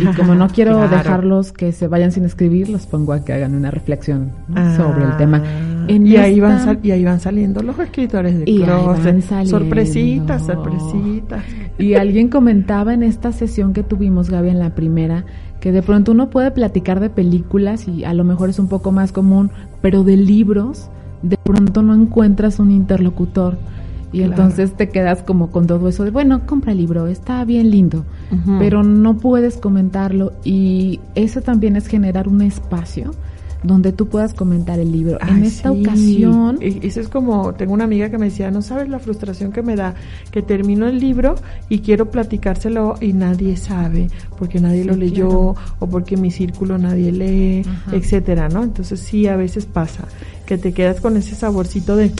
Y 0.00 0.04
como 0.16 0.34
no 0.34 0.48
quiero 0.52 0.72
Claro. 0.76 0.96
dejarlos 0.96 1.52
que 1.52 1.70
se 1.72 1.86
vayan 1.88 2.10
sin 2.12 2.24
escribir, 2.24 2.68
los 2.68 2.86
pongo 2.86 3.12
a 3.12 3.24
que 3.24 3.32
hagan 3.32 3.54
una 3.54 3.70
reflexión 3.70 4.32
¿no? 4.48 4.54
Ah, 4.56 4.76
sobre 4.76 5.04
el 5.04 5.16
tema. 5.16 5.42
En 5.88 6.06
y, 6.06 6.16
ahí 6.16 6.38
van 6.40 6.64
sal- 6.64 6.78
y 6.82 6.90
ahí 6.92 7.04
van 7.04 7.18
saliendo 7.20 7.62
los 7.62 7.78
escritores 7.78 8.38
de 8.38 8.44
closet. 8.44 9.22
Sorpresitas, 9.46 10.46
sorpresitas. 10.46 11.42
Y 11.78 11.94
alguien 11.94 12.28
comentaba 12.28 12.94
en 12.94 13.02
esta 13.02 13.32
sesión 13.32 13.72
que 13.72 13.82
tuvimos, 13.82 14.30
Gaby, 14.30 14.50
en 14.50 14.58
la 14.60 14.70
primera, 14.74 15.24
que 15.62 15.70
de 15.70 15.80
pronto 15.80 16.10
uno 16.10 16.28
puede 16.28 16.50
platicar 16.50 16.98
de 16.98 17.08
películas 17.08 17.86
y 17.86 18.02
a 18.02 18.12
lo 18.14 18.24
mejor 18.24 18.50
es 18.50 18.58
un 18.58 18.66
poco 18.66 18.90
más 18.90 19.12
común, 19.12 19.52
pero 19.80 20.02
de 20.02 20.16
libros, 20.16 20.88
de 21.22 21.36
pronto 21.38 21.82
no 21.82 21.94
encuentras 21.94 22.58
un 22.58 22.72
interlocutor. 22.72 23.58
Y 24.10 24.18
Claro. 24.18 24.32
entonces 24.32 24.76
te 24.76 24.88
quedas 24.88 25.22
como 25.22 25.52
con 25.52 25.68
todo 25.68 25.88
eso 25.88 26.02
de, 26.02 26.10
bueno, 26.10 26.46
compra 26.46 26.72
el 26.72 26.78
libro, 26.78 27.06
está 27.06 27.44
bien 27.44 27.70
lindo, 27.70 28.04
pero 28.58 28.82
no 28.82 29.18
puedes 29.18 29.56
comentarlo. 29.56 30.32
Y 30.42 30.98
eso 31.14 31.42
también 31.42 31.76
es 31.76 31.86
generar 31.86 32.26
un 32.26 32.42
espacio 32.42 33.12
donde 33.62 33.92
tú 33.92 34.08
puedas 34.08 34.34
comentar 34.34 34.78
el 34.78 34.90
libro. 34.92 35.18
en 35.28 35.44
esta 35.44 35.70
sí. 35.72 35.80
ocasión, 35.80 36.58
Y- 36.60 36.86
Eso 36.86 37.00
es 37.00 37.08
como, 37.08 37.52
tengo 37.54 37.72
una 37.74 37.84
amiga 37.84 38.10
que 38.10 38.18
me 38.18 38.26
decía, 38.26 38.50
no 38.50 38.60
sabes 38.62 38.88
la 38.88 38.98
frustración 38.98 39.52
que 39.52 39.62
me 39.62 39.76
da, 39.76 39.94
que 40.30 40.42
termino 40.42 40.86
el 40.88 40.98
libro 40.98 41.36
y 41.68 41.78
quiero 41.80 42.10
platicárselo 42.10 42.94
y 43.00 43.12
nadie 43.12 43.56
sabe, 43.56 44.08
porque 44.38 44.58
nadie 44.60 44.82
Sí, 44.82 44.88
lo 44.88 44.96
leyó 44.96 45.28
claro. 45.28 45.54
o 45.78 45.86
porque 45.86 46.14
en 46.16 46.22
mi 46.22 46.30
círculo 46.30 46.76
nadie 46.78 47.12
lee, 47.12 47.62
Ajá. 47.68 47.96
etcétera, 47.96 48.48
¿no? 48.48 48.62
Entonces 48.64 49.00
sí, 49.00 49.26
a 49.26 49.36
veces 49.36 49.66
pasa, 49.66 50.04
que 50.46 50.58
te 50.58 50.72
quedas 50.72 51.00
con 51.00 51.16
ese 51.16 51.34
saborcito 51.34 51.94
de, 51.96 52.10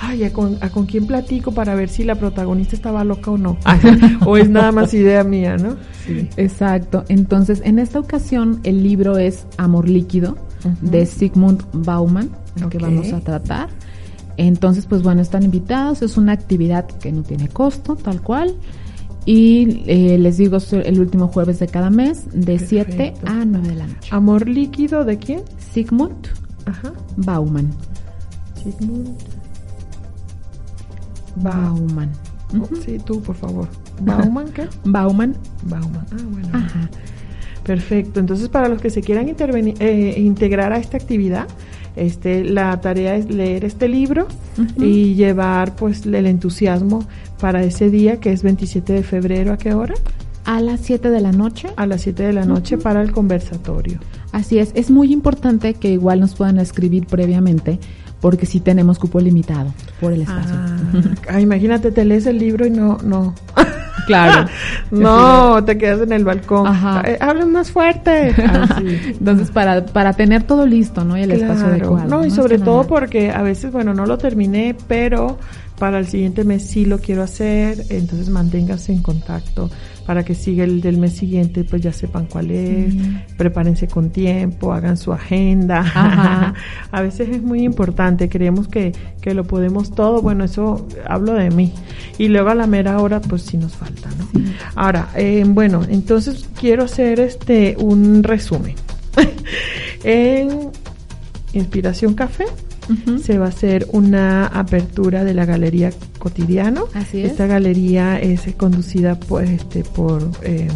ay, 0.00 0.24
¿a 0.24 0.32
con, 0.32 0.58
a 0.60 0.70
con 0.70 0.86
quién 0.86 1.06
platico 1.06 1.52
para 1.52 1.74
ver 1.74 1.88
si 1.88 2.04
la 2.04 2.14
protagonista 2.14 2.76
estaba 2.76 3.04
loca 3.04 3.30
o 3.30 3.38
no? 3.38 3.58
o 4.26 4.36
es 4.36 4.48
nada 4.48 4.72
más 4.72 4.92
idea 4.94 5.24
mía, 5.24 5.56
¿no? 5.56 5.76
Sí. 6.06 6.28
Exacto. 6.36 7.04
Entonces, 7.08 7.60
en 7.64 7.78
esta 7.78 7.98
ocasión, 7.98 8.60
el 8.64 8.82
libro 8.82 9.18
es 9.18 9.46
Amor 9.56 9.88
Líquido 9.88 10.36
de 10.80 11.06
Sigmund 11.06 11.62
Bauman, 11.72 12.30
el 12.60 12.68
que 12.68 12.78
vamos 12.78 13.12
a 13.12 13.20
tratar. 13.20 13.68
Entonces, 14.36 14.86
pues 14.86 15.02
bueno, 15.02 15.22
están 15.22 15.42
invitados. 15.42 16.02
Es 16.02 16.16
una 16.16 16.32
actividad 16.32 16.86
que 16.86 17.12
no 17.12 17.22
tiene 17.22 17.48
costo, 17.48 17.96
tal 17.96 18.20
cual. 18.22 18.54
Y 19.24 19.82
eh, 19.86 20.18
les 20.18 20.36
digo, 20.36 20.58
es 20.58 20.72
el 20.72 21.00
último 21.00 21.28
jueves 21.28 21.58
de 21.58 21.66
cada 21.66 21.90
mes, 21.90 22.26
de 22.32 22.58
7 22.58 22.84
Perfecto. 22.84 23.26
a 23.26 23.44
9 23.44 23.68
de 23.68 23.74
la 23.74 23.86
noche. 23.88 24.08
Amor 24.12 24.48
líquido 24.48 25.04
de 25.04 25.18
quién? 25.18 25.42
Sigmund 25.72 26.28
Ajá. 26.64 26.92
Bauman. 27.16 27.70
Sigmund. 28.62 29.35
Bauman. 31.36 32.10
Oh. 32.60 32.68
Sí, 32.84 32.98
tú, 33.04 33.22
por 33.22 33.34
favor. 33.36 33.68
¿Bauman 34.00 34.48
qué? 34.52 34.68
Bauman. 34.84 35.36
Bauman. 35.64 36.06
Ah, 36.12 36.22
bueno. 36.30 36.48
Ajá. 36.52 36.90
Perfecto. 37.64 38.20
Entonces, 38.20 38.48
para 38.48 38.68
los 38.68 38.80
que 38.80 38.90
se 38.90 39.00
quieran 39.00 39.28
intervenir, 39.28 39.74
eh, 39.80 40.14
integrar 40.18 40.72
a 40.72 40.78
esta 40.78 40.96
actividad, 40.96 41.48
este, 41.96 42.44
la 42.44 42.80
tarea 42.80 43.16
es 43.16 43.28
leer 43.30 43.64
este 43.64 43.88
libro 43.88 44.28
y 44.78 45.14
llevar 45.14 45.74
pues 45.76 46.04
el 46.06 46.26
entusiasmo 46.26 47.04
para 47.40 47.64
ese 47.64 47.90
día 47.90 48.20
que 48.20 48.32
es 48.32 48.42
27 48.42 48.92
de 48.92 49.02
febrero. 49.02 49.52
¿A 49.52 49.58
qué 49.58 49.74
hora? 49.74 49.94
A 50.44 50.60
las 50.60 50.80
7 50.80 51.10
de 51.10 51.20
la 51.20 51.32
noche. 51.32 51.70
A 51.76 51.86
las 51.86 52.02
7 52.02 52.22
de 52.22 52.32
la 52.32 52.44
noche 52.44 52.78
para 52.78 53.02
el 53.02 53.10
conversatorio. 53.10 53.98
Así 54.30 54.58
es, 54.58 54.70
es 54.74 54.90
muy 54.90 55.12
importante 55.12 55.74
que 55.74 55.90
igual 55.90 56.20
nos 56.20 56.34
puedan 56.34 56.58
escribir 56.58 57.06
previamente 57.06 57.80
porque 58.26 58.44
sí 58.44 58.58
tenemos 58.58 58.98
cupo 58.98 59.20
limitado 59.20 59.72
por 60.00 60.12
el 60.12 60.22
espacio. 60.22 60.56
Ah, 61.28 61.40
imagínate, 61.40 61.92
te 61.92 62.04
lees 62.04 62.26
el 62.26 62.38
libro 62.38 62.66
y 62.66 62.70
no, 62.70 62.98
no. 63.04 63.36
Claro. 64.08 64.48
no, 64.90 65.62
te 65.64 65.78
quedas 65.78 66.00
en 66.00 66.10
el 66.12 66.24
balcón. 66.24 66.66
Ajá. 66.66 67.02
Eh, 67.04 67.18
hablen 67.20 67.52
más 67.52 67.70
fuerte. 67.70 68.30
Así. 68.30 69.14
Entonces, 69.18 69.52
para, 69.52 69.86
para 69.86 70.12
tener 70.14 70.42
todo 70.42 70.66
listo, 70.66 71.04
¿no? 71.04 71.16
Y 71.16 71.22
el 71.22 71.30
espacio 71.30 71.66
adecuado. 71.66 72.08
No, 72.08 72.26
y 72.26 72.32
sobre 72.32 72.58
todo 72.58 72.84
porque 72.88 73.30
a 73.30 73.42
veces, 73.42 73.70
bueno, 73.70 73.94
no 73.94 74.06
lo 74.06 74.18
terminé, 74.18 74.76
pero 74.88 75.38
para 75.78 75.98
el 75.98 76.06
siguiente 76.06 76.44
mes 76.44 76.62
sí 76.62 76.84
lo 76.84 76.98
quiero 76.98 77.22
hacer, 77.22 77.84
entonces 77.90 78.28
manténganse 78.28 78.92
en 78.92 79.02
contacto 79.02 79.70
para 80.06 80.24
que 80.24 80.34
siga 80.34 80.64
el 80.64 80.80
del 80.80 80.98
mes 80.98 81.14
siguiente, 81.14 81.64
pues 81.64 81.82
ya 81.82 81.92
sepan 81.92 82.26
cuál 82.26 82.52
es, 82.52 82.94
prepárense 83.36 83.88
con 83.88 84.10
tiempo, 84.10 84.72
hagan 84.72 84.96
su 84.96 85.12
agenda. 85.12 85.80
Ajá. 85.80 86.54
a 86.92 87.02
veces 87.02 87.28
es 87.28 87.42
muy 87.42 87.64
importante, 87.64 88.28
creemos 88.28 88.68
que, 88.68 88.92
que 89.20 89.34
lo 89.34 89.44
podemos 89.44 89.90
todo, 89.90 90.22
bueno, 90.22 90.44
eso 90.44 90.86
hablo 91.06 91.34
de 91.34 91.50
mí. 91.50 91.72
Y 92.18 92.28
luego 92.28 92.50
a 92.50 92.54
la 92.54 92.68
mera 92.68 93.00
hora, 93.00 93.20
pues 93.20 93.42
sí 93.42 93.56
nos 93.56 93.74
falta, 93.74 94.08
¿no? 94.16 94.28
Ahora, 94.76 95.08
eh, 95.16 95.44
bueno, 95.46 95.82
entonces 95.88 96.48
quiero 96.58 96.84
hacer 96.84 97.18
este 97.18 97.76
un 97.78 98.22
resumen. 98.22 98.76
en 100.04 100.70
Inspiración 101.52 102.14
Café 102.14 102.44
Se 103.22 103.38
va 103.38 103.46
a 103.46 103.48
hacer 103.48 103.86
una 103.92 104.46
apertura 104.46 105.24
de 105.24 105.34
la 105.34 105.44
Galería 105.44 105.90
Cotidiano. 106.18 106.86
Así 106.94 107.22
es. 107.22 107.32
Esta 107.32 107.46
galería 107.46 108.18
es 108.20 108.46
eh, 108.46 108.54
conducida 108.56 109.18
por, 109.18 109.44
este, 109.44 109.82
por 109.82 110.22
eh, 110.42 110.68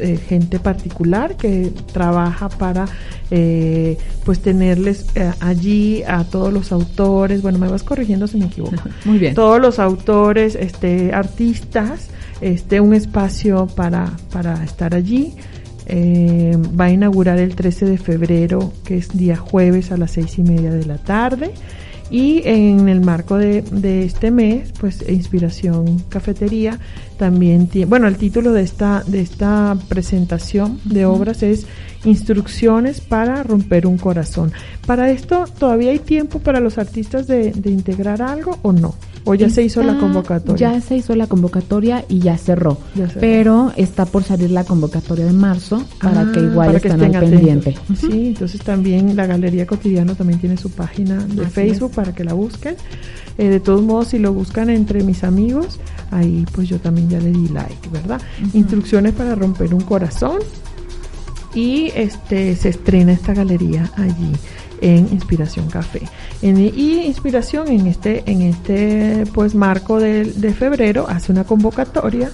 eh, 0.00 0.16
gente 0.16 0.58
particular 0.58 1.36
que 1.36 1.70
trabaja 1.92 2.48
para 2.48 2.86
eh, 3.30 3.98
pues 4.24 4.40
tenerles 4.40 5.04
eh, 5.14 5.32
allí 5.40 6.02
a 6.04 6.24
todos 6.24 6.50
los 6.50 6.72
autores. 6.72 7.42
Bueno, 7.42 7.58
me 7.58 7.68
vas 7.68 7.82
corrigiendo 7.82 8.26
si 8.26 8.38
me 8.38 8.46
equivoco. 8.46 8.76
Muy 9.04 9.18
bien. 9.18 9.34
Todos 9.34 9.60
los 9.60 9.78
autores, 9.78 10.54
este, 10.54 11.12
artistas, 11.12 12.08
este, 12.40 12.80
un 12.80 12.94
espacio 12.94 13.66
para, 13.66 14.10
para 14.32 14.64
estar 14.64 14.94
allí. 14.94 15.34
Eh, 15.92 16.56
va 16.78 16.84
a 16.84 16.90
inaugurar 16.90 17.38
el 17.38 17.56
13 17.56 17.84
de 17.84 17.98
febrero, 17.98 18.72
que 18.84 18.96
es 18.96 19.08
día 19.08 19.36
jueves 19.36 19.90
a 19.90 19.96
las 19.96 20.12
seis 20.12 20.38
y 20.38 20.42
media 20.42 20.70
de 20.70 20.86
la 20.86 20.98
tarde. 20.98 21.50
Y 22.10 22.42
en 22.44 22.88
el 22.88 23.00
marco 23.00 23.36
de, 23.36 23.62
de 23.62 24.04
este 24.04 24.30
mes, 24.30 24.72
pues 24.80 25.04
Inspiración 25.08 25.98
Cafetería 26.08 26.78
también 27.18 27.66
tiene, 27.66 27.86
bueno, 27.86 28.06
el 28.06 28.16
título 28.16 28.52
de 28.52 28.62
esta, 28.62 29.02
de 29.06 29.20
esta 29.20 29.76
presentación 29.88 30.80
de 30.84 31.06
obras 31.06 31.42
es 31.42 31.66
Instrucciones 32.04 33.00
para 33.00 33.42
romper 33.42 33.86
un 33.86 33.98
corazón. 33.98 34.52
Para 34.86 35.10
esto, 35.10 35.44
¿todavía 35.58 35.90
hay 35.90 35.98
tiempo 35.98 36.38
para 36.38 36.60
los 36.60 36.78
artistas 36.78 37.26
de, 37.26 37.52
de 37.52 37.70
integrar 37.70 38.22
algo 38.22 38.58
o 38.62 38.72
no? 38.72 38.94
¿O 39.24 39.34
ya 39.34 39.50
se 39.50 39.62
hizo 39.62 39.82
la 39.82 39.98
convocatoria? 39.98 40.72
Ya 40.72 40.80
se 40.80 40.96
hizo 40.96 41.14
la 41.14 41.26
convocatoria 41.26 42.04
y 42.08 42.20
ya 42.20 42.38
cerró. 42.38 42.78
Ya 42.94 43.06
cerró. 43.06 43.20
Pero 43.20 43.72
está 43.76 44.06
por 44.06 44.24
salir 44.24 44.50
la 44.50 44.64
convocatoria 44.64 45.26
de 45.26 45.32
marzo 45.34 45.84
para 46.00 46.22
Ah, 46.22 46.30
que 46.32 46.40
igual 46.40 46.68
para 46.68 46.80
que 46.80 46.88
estén 46.88 47.14
estén 47.14 47.30
pendiente. 47.30 47.76
Sí, 47.98 48.28
entonces 48.28 48.60
también 48.62 49.14
la 49.14 49.26
Galería 49.26 49.66
Cotidiano 49.66 50.14
también 50.14 50.40
tiene 50.40 50.56
su 50.56 50.70
página 50.70 51.18
de 51.26 51.42
Así 51.42 51.50
Facebook 51.52 51.90
es. 51.90 51.96
para 51.96 52.14
que 52.14 52.24
la 52.24 52.32
busquen. 52.32 52.76
Eh, 53.36 53.48
de 53.48 53.60
todos 53.60 53.82
modos, 53.82 54.08
si 54.08 54.18
lo 54.18 54.32
buscan 54.32 54.70
entre 54.70 55.04
mis 55.04 55.22
amigos, 55.22 55.78
ahí 56.10 56.44
pues 56.52 56.68
yo 56.68 56.78
también 56.80 57.10
ya 57.10 57.18
le 57.20 57.30
di 57.30 57.48
like, 57.48 57.88
¿verdad? 57.92 58.20
Instrucciones 58.54 59.12
para 59.12 59.34
romper 59.34 59.74
un 59.74 59.82
corazón. 59.82 60.38
Y 61.54 61.92
este 61.96 62.54
se 62.56 62.68
estrena 62.68 63.12
esta 63.12 63.34
galería 63.34 63.90
allí 63.96 64.32
en 64.80 65.08
Inspiración 65.12 65.68
Café. 65.68 66.00
En- 66.42 66.58
y 66.58 67.02
Inspiración 67.04 67.68
en 67.68 67.86
este, 67.86 68.22
en 68.30 68.42
este 68.42 69.24
pues 69.34 69.54
marco 69.54 69.98
de, 69.98 70.24
de 70.24 70.54
febrero 70.54 71.06
hace 71.08 71.32
una 71.32 71.44
convocatoria 71.44 72.30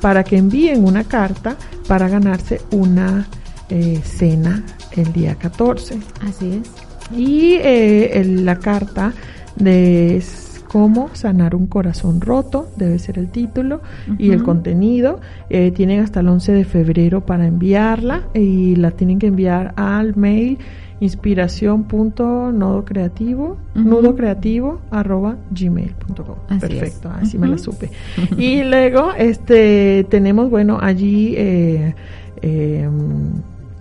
para 0.00 0.22
que 0.22 0.36
envíen 0.36 0.84
una 0.84 1.04
carta 1.04 1.56
para 1.88 2.08
ganarse 2.08 2.60
una 2.70 3.26
eh, 3.70 4.00
cena 4.04 4.62
el 4.92 5.12
día 5.12 5.34
14. 5.34 5.98
Así 6.28 6.60
es. 6.62 7.18
Y 7.18 7.54
eh, 7.54 8.20
el- 8.20 8.44
la 8.44 8.58
carta 8.58 9.12
de 9.56 10.22
cómo 10.68 11.08
sanar 11.14 11.54
un 11.54 11.66
corazón 11.66 12.20
roto, 12.20 12.68
debe 12.76 12.98
ser 12.98 13.18
el 13.18 13.28
título 13.30 13.80
y 14.18 14.30
el 14.32 14.42
contenido. 14.42 15.20
Eh, 15.50 15.70
tienen 15.72 16.00
hasta 16.00 16.20
el 16.20 16.28
11 16.28 16.52
de 16.52 16.64
febrero 16.64 17.24
para 17.24 17.46
enviarla 17.46 18.22
y 18.34 18.76
la 18.76 18.90
tienen 18.92 19.18
que 19.18 19.26
enviar 19.28 19.72
al 19.76 20.16
mail 20.16 20.58
inspiración.nodocreativo 21.00 23.56
Ujú. 23.76 23.88
nudo 23.88 24.16
creativo 24.16 24.80
arroba 24.90 25.36
gmail.com 25.52 26.58
perfecto 26.58 27.08
es. 27.20 27.28
así 27.28 27.38
me 27.38 27.46
la 27.46 27.56
supe 27.56 27.88
y 28.36 28.64
luego 28.64 29.12
este 29.16 30.04
tenemos 30.10 30.50
bueno 30.50 30.76
allí 30.80 31.34
eh, 31.36 31.94
eh, 32.42 32.88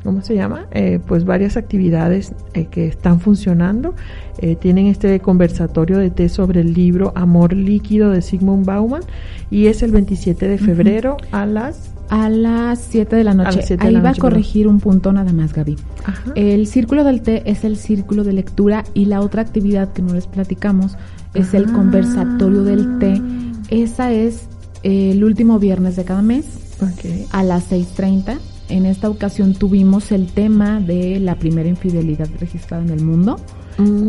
¿cómo 0.07 0.21
se 0.21 0.35
llama? 0.35 0.67
Eh, 0.71 1.01
pues 1.05 1.25
varias 1.25 1.57
actividades 1.57 2.31
eh, 2.53 2.67
que 2.71 2.87
están 2.87 3.19
funcionando. 3.19 3.93
Eh, 4.37 4.55
tienen 4.55 4.87
este 4.87 5.19
conversatorio 5.19 5.97
de 5.97 6.11
té 6.11 6.29
sobre 6.29 6.61
el 6.61 6.73
libro 6.73 7.11
Amor 7.13 7.51
Líquido 7.51 8.11
de 8.11 8.21
Sigmund 8.21 8.65
Bauman 8.65 9.01
y 9.51 9.65
es 9.67 9.83
el 9.83 9.91
27 9.91 10.47
de 10.47 10.57
febrero 10.57 11.17
a 11.33 11.45
las... 11.45 11.91
A 12.09 12.29
las 12.29 12.79
7 12.89 13.17
de 13.17 13.25
la 13.25 13.33
noche. 13.33 13.59
Ahí 13.79 13.91
la 13.91 13.99
va 13.99 14.07
a 14.07 14.11
noche, 14.11 14.21
corregir 14.21 14.69
un 14.69 14.79
punto 14.79 15.11
nada 15.11 15.33
más, 15.33 15.51
Gaby. 15.51 15.75
Ajá. 16.05 16.31
El 16.35 16.65
círculo 16.67 17.03
del 17.03 17.21
té 17.21 17.41
es 17.45 17.65
el 17.65 17.75
círculo 17.75 18.23
de 18.23 18.31
lectura 18.31 18.85
y 18.93 19.07
la 19.07 19.19
otra 19.19 19.41
actividad 19.41 19.91
que 19.91 20.01
no 20.01 20.13
les 20.13 20.25
platicamos 20.25 20.95
es 21.33 21.53
el 21.53 21.65
Ah. 21.65 21.73
conversatorio 21.73 22.63
del 22.63 22.97
té. 22.99 23.21
Esa 23.71 24.13
es 24.13 24.47
eh, 24.83 25.11
el 25.11 25.25
último 25.25 25.59
viernes 25.59 25.97
de 25.97 26.05
cada 26.05 26.21
mes 26.21 26.45
Ok. 26.81 27.27
a 27.31 27.43
las 27.43 27.69
6.30. 27.69 28.37
En 28.69 28.85
esta 28.85 29.09
ocasión 29.09 29.53
tuvimos 29.53 30.11
el 30.11 30.27
tema 30.27 30.79
de 30.81 31.19
la 31.19 31.35
primera 31.35 31.69
infidelidad 31.69 32.27
registrada 32.39 32.83
en 32.83 32.89
el 32.89 33.01
mundo, 33.03 33.37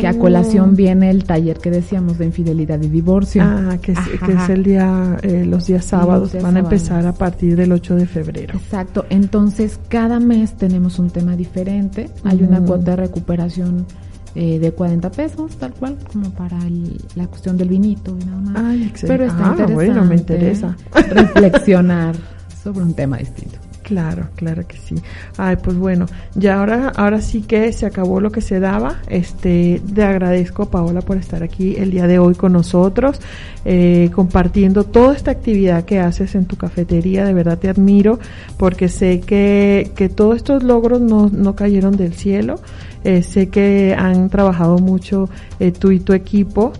que 0.00 0.06
a 0.06 0.18
colación 0.18 0.74
viene 0.74 1.11
el 1.11 1.24
taller 1.24 1.59
que 1.59 1.70
decíamos 1.70 2.16
de 2.18 2.24
infidelidad 2.24 2.80
y 2.82 2.88
divorcio. 2.88 3.42
Ah, 3.44 3.76
que 3.80 3.92
es, 3.92 3.98
que 4.24 4.32
Ajá. 4.32 4.44
es 4.44 4.50
el 4.50 4.62
día, 4.64 5.16
eh, 5.22 5.44
los 5.46 5.66
días 5.66 5.84
sábados, 5.84 6.32
días 6.32 6.42
van 6.42 6.56
a 6.56 6.61
empezar 6.61 7.06
a 7.06 7.12
partir 7.12 7.54
del 7.54 7.70
8 7.72 7.94
de 7.96 8.06
febrero. 8.06 8.54
Exacto, 8.59 9.04
entonces 9.11 9.78
cada 9.88 10.18
mes 10.20 10.54
tenemos 10.56 10.98
un 10.98 11.11
tema 11.11 11.36
diferente. 11.36 12.11
Hay 12.24 12.42
una 12.42 12.59
Ujú. 12.59 12.66
cuota 12.68 12.92
de 12.92 12.96
recuperación 12.96 13.86
eh, 14.34 14.59
de 14.59 14.72
40 14.72 15.11
pesos, 15.11 15.56
tal 15.56 15.72
cual, 15.74 15.96
como 16.12 16.30
para 16.30 16.59
el- 16.66 17.00
la 17.16 17.26
cuestión 17.26 17.56
del 17.56 17.68
vinito 17.70 18.16
y 18.20 18.24
nada 18.24 18.40
más. 18.40 18.62
Ay. 18.64 18.92
Pero 19.06 19.24
está 19.24 19.36
Ah, 19.48 19.50
interesante 19.50 19.74
bueno, 19.74 20.04
me 20.04 20.14
interesa. 20.16 20.76
reflexionar 21.11 22.14
sobre 22.62 22.84
un 22.84 22.94
tema 22.94 23.16
distinto. 23.18 23.59
Claro, 23.89 24.28
claro 24.36 24.66
que 24.68 24.76
sí. 24.76 24.97
Ay, 25.39 25.57
pues 25.57 25.78
bueno, 25.78 26.05
ya 26.34 26.59
ahora, 26.59 26.93
ahora 26.95 27.22
sí 27.22 27.41
que 27.41 27.72
se 27.72 27.86
acabó 27.86 28.20
lo 28.20 28.30
que 28.30 28.43
se 28.43 28.61
daba. 28.61 28.97
Este, 29.09 29.80
te 29.95 30.05
agradezco 30.05 30.66
Paola 30.66 31.01
por 31.01 31.16
estar 31.16 31.43
aquí 31.43 31.74
el 31.78 31.91
día 31.91 32.07
de 32.07 32.18
hoy 32.18 32.34
con 32.34 32.53
nosotros, 32.53 33.18
eh, 33.64 34.11
compartiendo 34.14 34.84
toda 34.84 35.16
esta 35.16 35.30
actividad 35.30 35.86
que 35.86 36.01
haces 36.01 36.34
en 36.34 36.45
tu 36.45 36.57
cafetería. 36.57 37.24
De 37.24 37.32
verdad 37.32 37.57
te 37.59 37.70
admiro 37.70 38.18
porque 38.59 38.91
sé 38.91 39.20
que, 39.20 39.91
que 39.97 40.11
todos 40.11 40.36
estos 40.36 40.62
logros 40.62 41.01
no, 41.01 41.30
no 41.30 41.57
cayeron 41.57 41.97
del 41.97 42.12
cielo. 42.12 42.61
Eh, 43.05 43.22
sé 43.22 43.49
que 43.49 43.97
han 43.99 44.28
trabajado 44.28 44.76
mucho 44.76 45.30
eh, 45.61 45.72
tú 45.72 45.93
y 45.93 46.01
tu 46.01 46.12
equipo. 46.12 46.74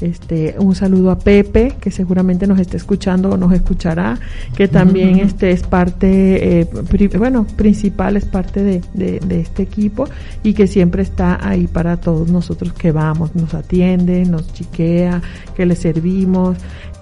Este, 0.00 0.54
un 0.58 0.74
saludo 0.74 1.10
a 1.10 1.18
Pepe, 1.18 1.74
que 1.80 1.90
seguramente 1.90 2.46
nos 2.46 2.60
está 2.60 2.76
escuchando 2.76 3.30
o 3.30 3.36
nos 3.36 3.52
escuchará, 3.52 4.18
que 4.56 4.68
también 4.68 5.18
este 5.18 5.50
es 5.50 5.62
parte, 5.64 6.60
eh, 6.60 6.66
pri- 6.88 7.08
bueno, 7.08 7.46
principal, 7.56 8.16
es 8.16 8.24
parte 8.24 8.62
de, 8.62 8.80
de- 8.94 9.18
de 9.20 9.40
este 9.40 9.62
equipo 9.64 10.06
y 10.44 10.54
que 10.54 10.66
siempre 10.66 11.02
está 11.02 11.38
ahí 11.46 11.66
para 11.66 11.96
todos 11.96 12.30
nosotros 12.30 12.72
que 12.74 12.92
vamos, 12.92 13.34
nos 13.34 13.54
atiende, 13.54 14.24
nos 14.24 14.52
chiquea, 14.52 15.20
que 15.56 15.66
le 15.66 15.74
servimos. 15.74 16.56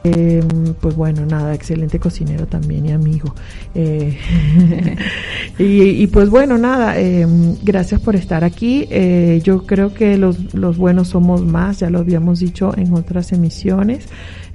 Eh, 0.04 0.42
pues 0.80 0.94
bueno, 0.94 1.26
nada, 1.26 1.52
excelente 1.54 1.98
cocinero 1.98 2.46
también 2.46 2.86
y 2.86 2.92
amigo. 2.92 3.34
Eh, 3.74 4.16
y, 5.58 6.02
y 6.02 6.06
pues 6.06 6.30
bueno, 6.30 6.58
nada, 6.58 6.98
eh, 6.98 7.26
gracias 7.62 8.00
por 8.00 8.14
estar 8.14 8.44
aquí. 8.44 8.86
Eh, 8.90 9.40
yo 9.42 9.66
creo 9.66 9.92
que 9.94 10.16
los, 10.16 10.54
los 10.54 10.76
buenos 10.76 11.08
somos 11.08 11.44
más, 11.44 11.80
ya 11.80 11.90
lo 11.90 11.98
habíamos 11.98 12.40
dicho 12.40 12.72
en 12.76 12.94
otras 12.94 13.32
emisiones. 13.32 14.06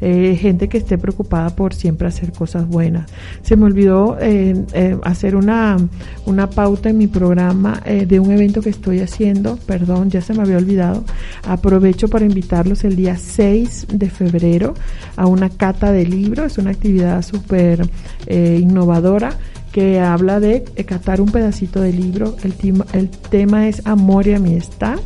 Eh, 0.03 0.35
gente 0.35 0.67
que 0.67 0.79
esté 0.79 0.97
preocupada 0.97 1.55
por 1.55 1.75
siempre 1.75 2.07
hacer 2.07 2.31
cosas 2.33 2.67
buenas. 2.67 3.09
Se 3.43 3.55
me 3.55 3.65
olvidó 3.65 4.17
eh, 4.19 4.55
eh, 4.73 4.97
hacer 5.03 5.35
una, 5.35 5.77
una 6.25 6.49
pauta 6.49 6.89
en 6.89 6.97
mi 6.97 7.05
programa 7.07 7.81
de 7.85 8.19
un 8.19 8.31
evento 8.31 8.61
que 8.61 8.69
estoy 8.71 8.99
haciendo, 8.99 9.57
perdón, 9.67 10.09
ya 10.09 10.21
se 10.21 10.33
me 10.33 10.41
había 10.41 10.57
olvidado. 10.57 11.03
Aprovecho 11.47 12.07
para 12.07 12.25
invitarlos 12.25 12.83
el 12.83 12.95
día 12.95 13.15
6 13.15 13.87
de 13.93 14.09
febrero 14.09 14.73
a 15.15 15.27
una 15.27 15.49
cata 15.49 15.91
de 15.91 16.05
libros, 16.05 16.53
es 16.53 16.57
una 16.57 16.71
actividad 16.71 17.21
súper 17.21 17.87
innovadora 18.27 19.33
que 19.71 19.99
habla 19.99 20.39
de 20.39 20.63
catar 20.85 21.21
un 21.21 21.31
pedacito 21.31 21.79
de 21.81 21.93
libro. 21.93 22.35
El, 22.43 22.53
tema- 22.53 22.85
el 22.93 23.09
tema 23.09 23.67
es 23.67 23.85
amor 23.85 24.27
y 24.27 24.33
amistad. 24.33 24.99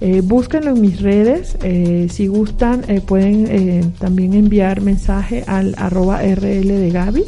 Eh, 0.00 0.20
búsquenlo 0.22 0.72
en 0.72 0.80
mis 0.80 1.00
redes. 1.00 1.56
eh, 1.62 2.08
si 2.10 2.26
gustan, 2.26 2.84
eh, 2.88 3.00
pueden 3.00 3.46
eh, 3.48 3.84
también 3.98 4.34
enviar 4.34 4.80
mensaje 4.80 5.44
al 5.46 5.74
arroba 5.78 6.22
RL 6.22 6.68
de 6.68 6.90
Gaby 6.90 7.24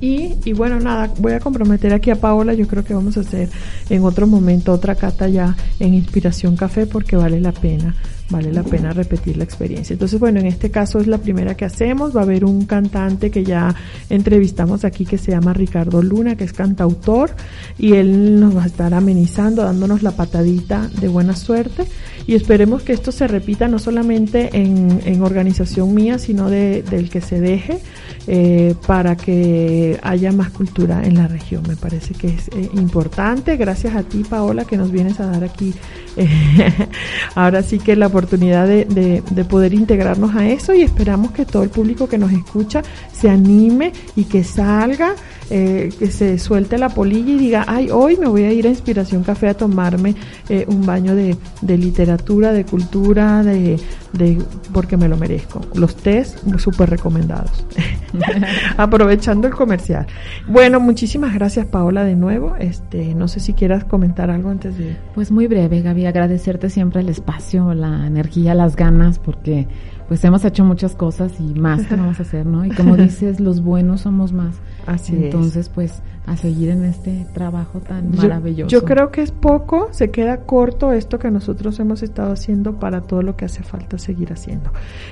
Y, 0.01 0.33
y 0.45 0.53
bueno, 0.53 0.79
nada, 0.79 1.13
voy 1.19 1.33
a 1.33 1.39
comprometer 1.39 1.93
aquí 1.93 2.09
a 2.09 2.15
Paola, 2.15 2.55
yo 2.55 2.67
creo 2.67 2.83
que 2.83 2.95
vamos 2.95 3.17
a 3.17 3.19
hacer 3.19 3.49
en 3.89 4.03
otro 4.03 4.25
momento 4.25 4.73
otra 4.73 4.95
cata 4.95 5.29
ya 5.29 5.55
en 5.79 5.93
Inspiración 5.93 6.55
Café 6.55 6.87
porque 6.87 7.15
vale 7.15 7.39
la 7.39 7.51
pena, 7.51 7.95
vale 8.31 8.51
la 8.51 8.63
pena 8.63 8.91
repetir 8.93 9.37
la 9.37 9.43
experiencia. 9.43 9.93
Entonces, 9.93 10.19
bueno, 10.19 10.39
en 10.39 10.47
este 10.47 10.71
caso 10.71 10.99
es 10.99 11.07
la 11.07 11.17
primera 11.17 11.55
que 11.55 11.65
hacemos, 11.65 12.15
va 12.15 12.21
a 12.21 12.23
haber 12.23 12.45
un 12.45 12.65
cantante 12.65 13.29
que 13.29 13.43
ya 13.43 13.75
entrevistamos 14.09 14.85
aquí 14.85 15.05
que 15.05 15.17
se 15.17 15.31
llama 15.31 15.53
Ricardo 15.53 16.01
Luna, 16.01 16.35
que 16.35 16.43
es 16.43 16.53
cantautor, 16.53 17.31
y 17.77 17.93
él 17.93 18.39
nos 18.39 18.55
va 18.55 18.63
a 18.63 18.67
estar 18.67 18.93
amenizando, 18.93 19.63
dándonos 19.63 20.03
la 20.03 20.11
patadita 20.11 20.89
de 20.99 21.07
buena 21.07 21.35
suerte, 21.35 21.85
y 22.25 22.35
esperemos 22.35 22.83
que 22.83 22.93
esto 22.93 23.11
se 23.11 23.27
repita 23.27 23.67
no 23.67 23.79
solamente 23.79 24.49
en, 24.53 25.01
en 25.05 25.21
organización 25.21 25.93
mía, 25.93 26.17
sino 26.17 26.49
de, 26.49 26.83
del 26.83 27.09
que 27.09 27.21
se 27.21 27.41
deje, 27.41 27.79
eh, 28.27 28.75
para 28.85 29.17
que 29.17 29.99
haya 30.03 30.31
más 30.31 30.51
cultura 30.51 31.03
en 31.03 31.15
la 31.15 31.27
región. 31.27 31.63
Me 31.67 31.75
parece 31.75 32.13
que 32.13 32.27
es 32.27 32.47
eh, 32.49 32.69
importante. 32.75 33.57
Gracias 33.57 33.95
a 33.95 34.03
ti, 34.03 34.23
Paola, 34.23 34.65
que 34.65 34.77
nos 34.77 34.91
vienes 34.91 35.19
a 35.19 35.25
dar 35.25 35.43
aquí 35.43 35.73
eh, 36.17 36.27
ahora 37.35 37.63
sí 37.63 37.79
que 37.79 37.95
la 37.95 38.07
oportunidad 38.07 38.20
de, 38.27 38.85
de, 38.85 39.23
de 39.29 39.45
poder 39.45 39.73
integrarnos 39.73 40.35
a 40.35 40.47
eso 40.47 40.73
y 40.73 40.81
esperamos 40.81 41.31
que 41.31 41.45
todo 41.45 41.63
el 41.63 41.69
público 41.69 42.07
que 42.07 42.17
nos 42.17 42.31
escucha 42.31 42.81
se 43.11 43.29
anime 43.29 43.93
y 44.15 44.25
que 44.25 44.43
salga, 44.43 45.15
eh, 45.53 45.89
que 45.99 46.07
se 46.07 46.39
suelte 46.39 46.77
la 46.77 46.87
polilla 46.87 47.33
y 47.33 47.37
diga, 47.37 47.65
ay, 47.67 47.89
hoy 47.91 48.15
me 48.15 48.27
voy 48.27 48.43
a 48.43 48.53
ir 48.53 48.65
a 48.65 48.69
Inspiración 48.69 49.21
Café 49.21 49.49
a 49.49 49.53
tomarme 49.53 50.15
eh, 50.47 50.65
un 50.69 50.85
baño 50.85 51.13
de, 51.13 51.35
de 51.61 51.77
literatura, 51.77 52.53
de 52.53 52.63
cultura, 52.63 53.43
de, 53.43 53.77
de, 54.13 54.41
porque 54.71 54.95
me 54.95 55.09
lo 55.09 55.17
merezco. 55.17 55.59
Los 55.75 55.97
test 55.97 56.37
súper 56.57 56.89
recomendados. 56.89 57.65
Aprovechando 58.77 59.47
el 59.47 59.53
comercial. 59.53 60.07
Bueno, 60.47 60.79
muchísimas 60.79 61.33
gracias 61.33 61.65
Paola 61.65 62.05
de 62.05 62.15
nuevo. 62.15 62.55
Este, 62.57 63.13
no 63.13 63.27
sé 63.27 63.41
si 63.41 63.53
quieras 63.53 63.83
comentar 63.83 64.31
algo 64.31 64.51
antes 64.51 64.77
de... 64.77 64.95
Pues 65.13 65.31
muy 65.31 65.47
breve, 65.47 65.81
Gaby, 65.81 66.05
agradecerte 66.05 66.69
siempre 66.69 67.01
el 67.01 67.09
espacio, 67.09 67.73
la 67.73 68.07
energía, 68.07 68.55
las 68.55 68.77
ganas, 68.77 69.19
porque 69.19 69.67
pues 70.11 70.23
hemos 70.25 70.43
hecho 70.43 70.65
muchas 70.65 70.93
cosas 70.93 71.31
y 71.39 71.53
más 71.57 71.85
que 71.85 71.95
vamos 71.95 72.19
a 72.19 72.23
hacer, 72.23 72.45
¿no? 72.45 72.65
Y 72.65 72.71
como 72.71 72.97
dices, 72.97 73.39
los 73.39 73.61
buenos 73.61 74.01
somos 74.01 74.33
más. 74.33 74.55
Así 74.85 75.15
Entonces, 75.15 75.69
pues 75.69 76.01
a 76.25 76.37
seguir 76.37 76.69
en 76.69 76.85
este 76.85 77.25
trabajo 77.33 77.79
tan 77.79 78.11
Yo- 78.11 78.21
maravilloso. 78.21 78.69
Yo, 78.69 78.85
creo 78.85 79.11
que 79.11 79.21
es 79.21 79.31
poco, 79.31 79.89
se 79.91 80.11
queda 80.11 80.37
corto 80.41 80.93
esto 80.93 81.17
que 81.17 81.31
nosotros 81.31 81.79
hemos 81.79 82.03
estado 82.03 82.31
haciendo 82.31 82.79
para 82.79 83.01
todo 83.01 83.23
lo 83.23 83.35
que 83.35 83.45
hace 83.45 83.63
falta 83.63 83.97
seguir 83.97 84.31
haciendo. 84.31 84.71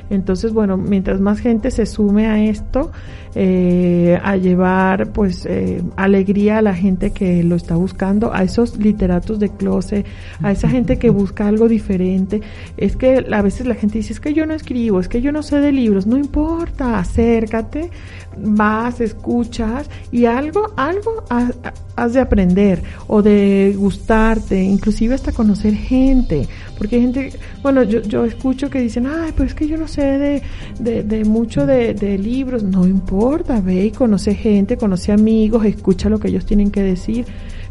Entonces, 0.09 0.53
bueno, 0.53 0.77
mientras 0.77 1.19
más 1.19 1.39
gente 1.39 1.71
se 1.71 1.85
sume 1.87 2.27
a 2.27 2.43
esto, 2.43 2.91
eh, 3.35 4.19
a 4.23 4.37
llevar 4.37 5.11
pues 5.11 5.45
eh, 5.45 5.83
alegría 5.95 6.59
a 6.59 6.61
la 6.61 6.73
gente 6.75 7.11
que 7.11 7.43
lo 7.43 7.55
está 7.55 7.75
buscando, 7.75 8.33
a 8.33 8.43
esos 8.43 8.77
literatos 8.77 9.39
de 9.39 9.49
closet, 9.49 10.05
a 10.41 10.51
esa 10.51 10.69
gente 10.69 10.99
que 10.99 11.09
busca 11.09 11.47
algo 11.47 11.67
diferente. 11.67 12.41
Es 12.77 12.95
que 12.95 13.25
a 13.31 13.41
veces 13.41 13.65
la 13.65 13.75
gente 13.75 13.97
dice, 13.97 14.13
es 14.13 14.19
que 14.19 14.33
yo 14.33 14.45
no 14.45 14.53
escribo, 14.53 14.99
es 14.99 15.07
que 15.07 15.21
yo 15.21 15.31
no 15.31 15.41
sé 15.41 15.59
de 15.59 15.71
libros, 15.71 16.05
no 16.05 16.17
importa, 16.17 16.99
acércate, 16.99 17.89
vas, 18.37 19.01
y 20.11 20.25
algo, 20.25 20.71
algo 20.77 21.23
ha- 21.29 21.51
ha- 21.63 21.73
has 21.95 22.13
de 22.13 22.19
aprender 22.21 22.81
o 23.07 23.21
de 23.21 23.75
gustarte, 23.77 24.61
inclusive 24.63 25.15
hasta 25.15 25.31
conocer 25.31 25.73
gente, 25.73 26.47
porque 26.77 26.95
hay 26.95 27.01
gente, 27.01 27.33
bueno, 27.61 27.83
yo, 27.83 28.01
yo 28.01 28.25
escucho 28.25 28.69
que 28.69 28.79
dicen, 28.79 29.05
ay, 29.07 29.31
pues 29.35 29.49
es 29.49 29.55
que 29.55 29.67
yo 29.67 29.77
no 29.77 29.87
sé 29.87 30.01
de, 30.03 30.41
de, 30.79 31.03
de 31.03 31.25
mucho 31.25 31.65
de, 31.65 31.93
de 31.93 32.17
libros, 32.17 32.63
no 32.63 32.87
importa, 32.87 33.59
ve 33.61 33.85
y 33.85 33.91
conoce 33.91 34.33
gente, 34.35 34.77
conoce 34.77 35.11
amigos, 35.11 35.65
escucha 35.65 36.09
lo 36.09 36.19
que 36.19 36.29
ellos 36.29 36.45
tienen 36.45 36.71
que 36.71 36.81
decir. 36.83 37.25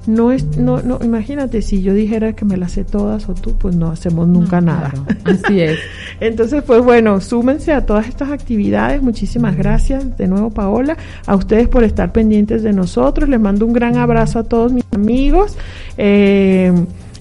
No 0.08 0.32
es, 0.32 0.56
no, 0.56 0.80
no, 0.80 0.98
imagínate 1.04 1.60
si 1.60 1.82
yo 1.82 1.92
dijera 1.92 2.32
que 2.32 2.46
me 2.46 2.56
las 2.56 2.72
sé 2.72 2.82
todas 2.82 3.28
o 3.28 3.34
tú, 3.34 3.58
pues 3.58 3.76
no 3.76 3.90
hacemos 3.90 4.26
nunca 4.26 4.58
No, 4.62 4.72
nada. 4.72 4.90
claro, 4.90 5.06
Así 5.44 5.60
es. 5.60 5.78
Entonces, 6.20 6.62
pues 6.66 6.82
bueno, 6.82 7.20
súmense 7.20 7.74
a 7.74 7.84
todas 7.84 8.08
estas 8.08 8.30
actividades. 8.30 9.02
Muchísimas 9.02 9.54
gracias 9.54 10.16
de 10.16 10.26
nuevo, 10.26 10.48
Paola. 10.48 10.96
A 11.26 11.36
ustedes 11.36 11.68
por 11.68 11.84
estar 11.84 12.10
pendientes 12.10 12.62
de 12.62 12.72
nosotros. 12.72 13.28
Les 13.28 13.38
mando 13.38 13.66
un 13.66 13.74
gran 13.74 13.98
abrazo 13.98 14.38
a 14.38 14.44
todos 14.44 14.72
mis 14.72 14.84
amigos. 14.92 15.58
Eh, 15.98 16.72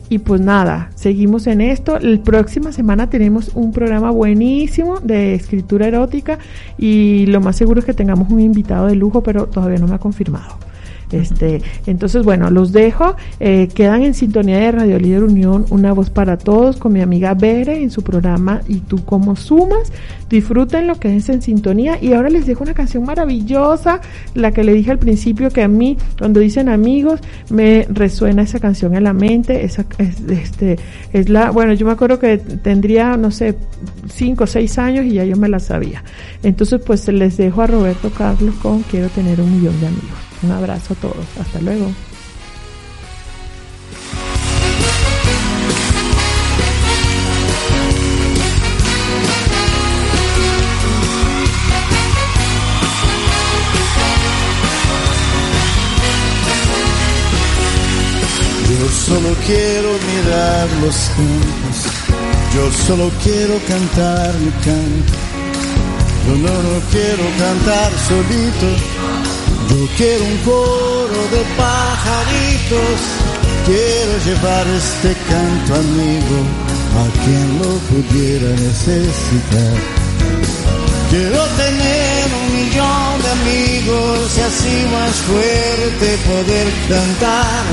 y 0.09 0.19
pues 0.19 0.39
nada, 0.39 0.89
seguimos 0.95 1.45
en 1.47 1.59
esto. 1.59 1.99
La 1.99 2.17
próxima 2.23 2.71
semana 2.71 3.09
tenemos 3.09 3.51
un 3.53 3.73
programa 3.73 4.11
buenísimo 4.11 5.01
de 5.01 5.33
escritura 5.35 5.88
erótica 5.88 6.39
y 6.77 7.25
lo 7.25 7.41
más 7.41 7.57
seguro 7.57 7.81
es 7.81 7.85
que 7.85 7.93
tengamos 7.93 8.29
un 8.31 8.39
invitado 8.39 8.88
de 8.88 8.95
lujo, 8.95 9.21
pero 9.21 9.47
todavía 9.47 9.77
no 9.77 9.88
me 9.88 9.95
ha 9.95 9.99
confirmado. 9.99 10.55
Este, 11.12 11.62
entonces, 11.86 12.24
bueno, 12.24 12.49
los 12.49 12.72
dejo. 12.72 13.16
Eh, 13.39 13.70
quedan 13.74 14.03
en 14.03 14.14
sintonía 14.14 14.58
de 14.58 14.72
Radio 14.72 14.99
Líder 14.99 15.24
Unión, 15.24 15.66
una 15.70 15.93
voz 15.93 16.10
para 16.10 16.38
todos, 16.38 16.78
con 16.78 16.93
mi 16.93 17.01
amiga 17.01 17.34
Bere 17.34 17.82
en 17.82 17.91
su 17.91 18.01
programa 18.03 18.62
Y 18.68 18.80
tú 18.80 19.03
cómo 19.05 19.36
sumas. 19.36 19.91
Disfruten 20.30 20.88
lo 20.88 20.95
que 20.95 21.16
es 21.16 21.30
en 21.30 21.41
sintonía. 21.41 21.97
Y 22.01 22.14
ahora 22.14 22.30
les 22.30 22.45
dejo 22.45 22.64
una 22.64 22.74
canción 22.74 23.03
maravillosa, 23.05 24.01
la 24.34 24.51
que 24.51 24.64
le 24.64 24.74
dije 24.74 24.91
al 24.91 24.99
principio 24.99 25.49
que 25.49 25.64
a 25.64 25.68
mí, 25.68 25.97
cuando 26.18 26.39
dicen 26.39 26.70
amigos, 26.70 27.22
me 27.49 27.88
resuena 27.89 28.41
esa 28.41 28.60
canción 28.60 28.95
en 28.95 29.03
la 29.03 29.14
mente. 29.14 29.64
Esa, 29.64 29.86
es, 29.97 30.20
este, 30.30 30.78
es 31.14 31.30
la, 31.30 31.51
bueno, 31.51 31.74
yo 31.74 31.86
me 31.86 31.93
acuerdo 31.93 32.20
que 32.20 32.38
tendría, 32.38 33.16
no 33.16 33.32
sé, 33.32 33.55
cinco 34.08 34.43
o 34.43 34.47
seis 34.47 34.78
años 34.78 35.05
y 35.05 35.14
ya 35.14 35.24
yo 35.24 35.38
me 35.38 35.47
la 35.47 35.60
sabía. 35.60 36.03
Entonces, 36.43 36.82
pues 36.86 37.08
les 37.08 37.38
dejo 37.38 37.62
a 37.62 37.68
Roberto 37.68 38.10
Carlos 38.10 38.55
con 38.55 38.82
Quiero 38.84 39.10
tener 39.10 39.39
un 39.39 39.51
millón 39.51 39.80
de 39.80 39.88
amigos. 39.88 40.26
Un 40.43 40.51
abrazo 40.51 40.93
a 40.93 40.97
todos. 40.97 41.25
Hasta 41.39 41.59
luego. 41.61 41.91
Yo 58.79 58.88
solo 58.93 59.35
quiero 59.45 59.89
mirar 59.93 60.67
los 60.81 60.95
campos, 61.15 61.77
yo 62.53 62.71
solo 62.85 63.11
quiero 63.23 63.59
cantar 63.67 64.33
mi 64.35 64.51
canto. 64.51 65.13
Yo 66.27 66.35
no, 66.35 66.53
no 66.61 66.79
quiero 66.91 67.23
cantar 67.39 67.91
solito, 68.07 68.67
yo 69.70 69.88
quiero 69.97 70.24
un 70.26 70.38
coro 70.39 71.22
de 71.32 71.41
pajaritos. 71.57 72.99
Quiero 73.65 74.13
llevar 74.26 74.68
este 74.68 75.13
canto 75.30 75.76
amigo 75.76 76.39
a 77.01 77.05
quien 77.24 77.59
lo 77.59 77.72
pudiera 77.89 78.49
necesitar. 78.49 79.76
Quiero 81.09 81.43
tener 81.63 82.26
un 82.41 82.47
millón 82.55 83.22
de 83.24 83.30
amigos 83.39 84.38
y 84.38 84.41
así 84.41 84.86
más 84.91 85.15
fuerte 85.28 86.18
poder 86.26 86.68
cantar. 86.89 87.63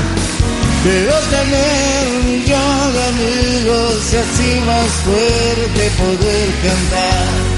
Quiero 0.83 1.15
tener 1.35 2.07
un 2.19 2.25
millón 2.31 2.93
de 2.93 3.03
amigos 3.13 4.13
y 4.13 4.17
así 4.17 4.59
más 4.65 4.91
fuerte 5.03 5.91
poder 5.97 6.47
cantar. 6.63 7.54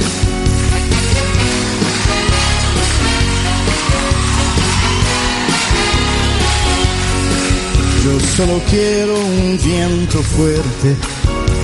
Solo 8.20 8.62
quiero 8.70 9.16
un 9.16 9.60
viento 9.64 10.22
fuerte, 10.22 10.96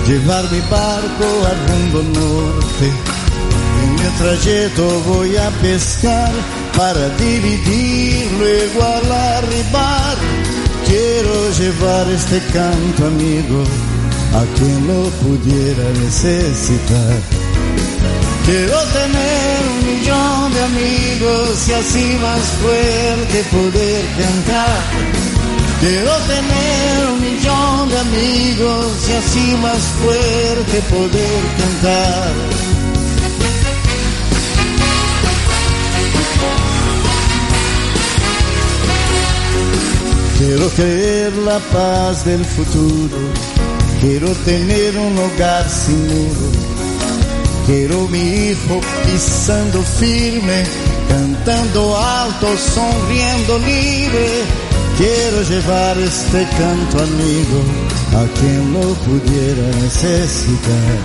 llevar 0.07 0.43
mi 0.51 0.59
barco 0.61 1.45
al 1.45 1.57
rumbo 1.67 2.19
norte. 2.19 2.91
En 3.83 3.93
mi 3.93 4.17
trayecto 4.17 5.01
voy 5.07 5.35
a 5.37 5.49
pescar 5.61 6.31
para 6.75 7.09
dividir, 7.17 8.31
luego 8.39 8.83
al 8.83 9.11
arribar. 9.11 10.17
Quiero 10.87 11.49
llevar 11.57 12.09
este 12.09 12.39
canto 12.51 13.07
amigo 13.07 13.63
a 14.33 14.43
quien 14.57 14.87
lo 14.87 15.09
pudiera 15.21 15.89
necesitar. 16.03 17.17
Quiero 18.45 18.79
tener 18.99 19.59
un 19.73 19.85
millón 19.85 20.53
de 20.53 20.63
amigos 20.63 21.67
y 21.67 21.73
así 21.73 22.17
más 22.21 22.41
fuerte 22.61 23.43
poder 23.51 24.05
cantar. 24.17 25.22
Quiero 25.83 26.15
tener 26.15 27.09
un 27.11 27.19
millón 27.19 27.89
de 27.89 27.99
amigos 27.99 29.09
y 29.09 29.11
así 29.11 29.57
más 29.61 29.81
fuerte 29.99 30.81
poder 30.89 31.41
cantar. 31.57 32.33
Quiero 40.37 40.69
creer 40.69 41.33
la 41.39 41.59
paz 41.59 42.23
del 42.23 42.45
futuro, 42.45 43.17
quiero 43.99 44.29
tener 44.45 44.97
un 44.97 45.17
hogar 45.17 45.69
sin 45.69 45.99
muro, 46.07 46.51
quiero 47.65 48.07
mi 48.07 48.51
hijo 48.51 48.79
pisando 49.05 49.83
firme, 49.83 50.63
cantando 51.09 51.97
alto, 51.97 52.47
sonriendo 52.73 53.57
libre. 53.59 54.62
Quiero 54.97 55.41
llevar 55.41 55.97
este 55.97 56.47
canto 56.57 56.99
amigo 56.99 57.59
a 58.15 58.25
quien 58.39 58.73
lo 58.73 58.93
pudiera 59.05 59.65
necesitar. 59.81 60.97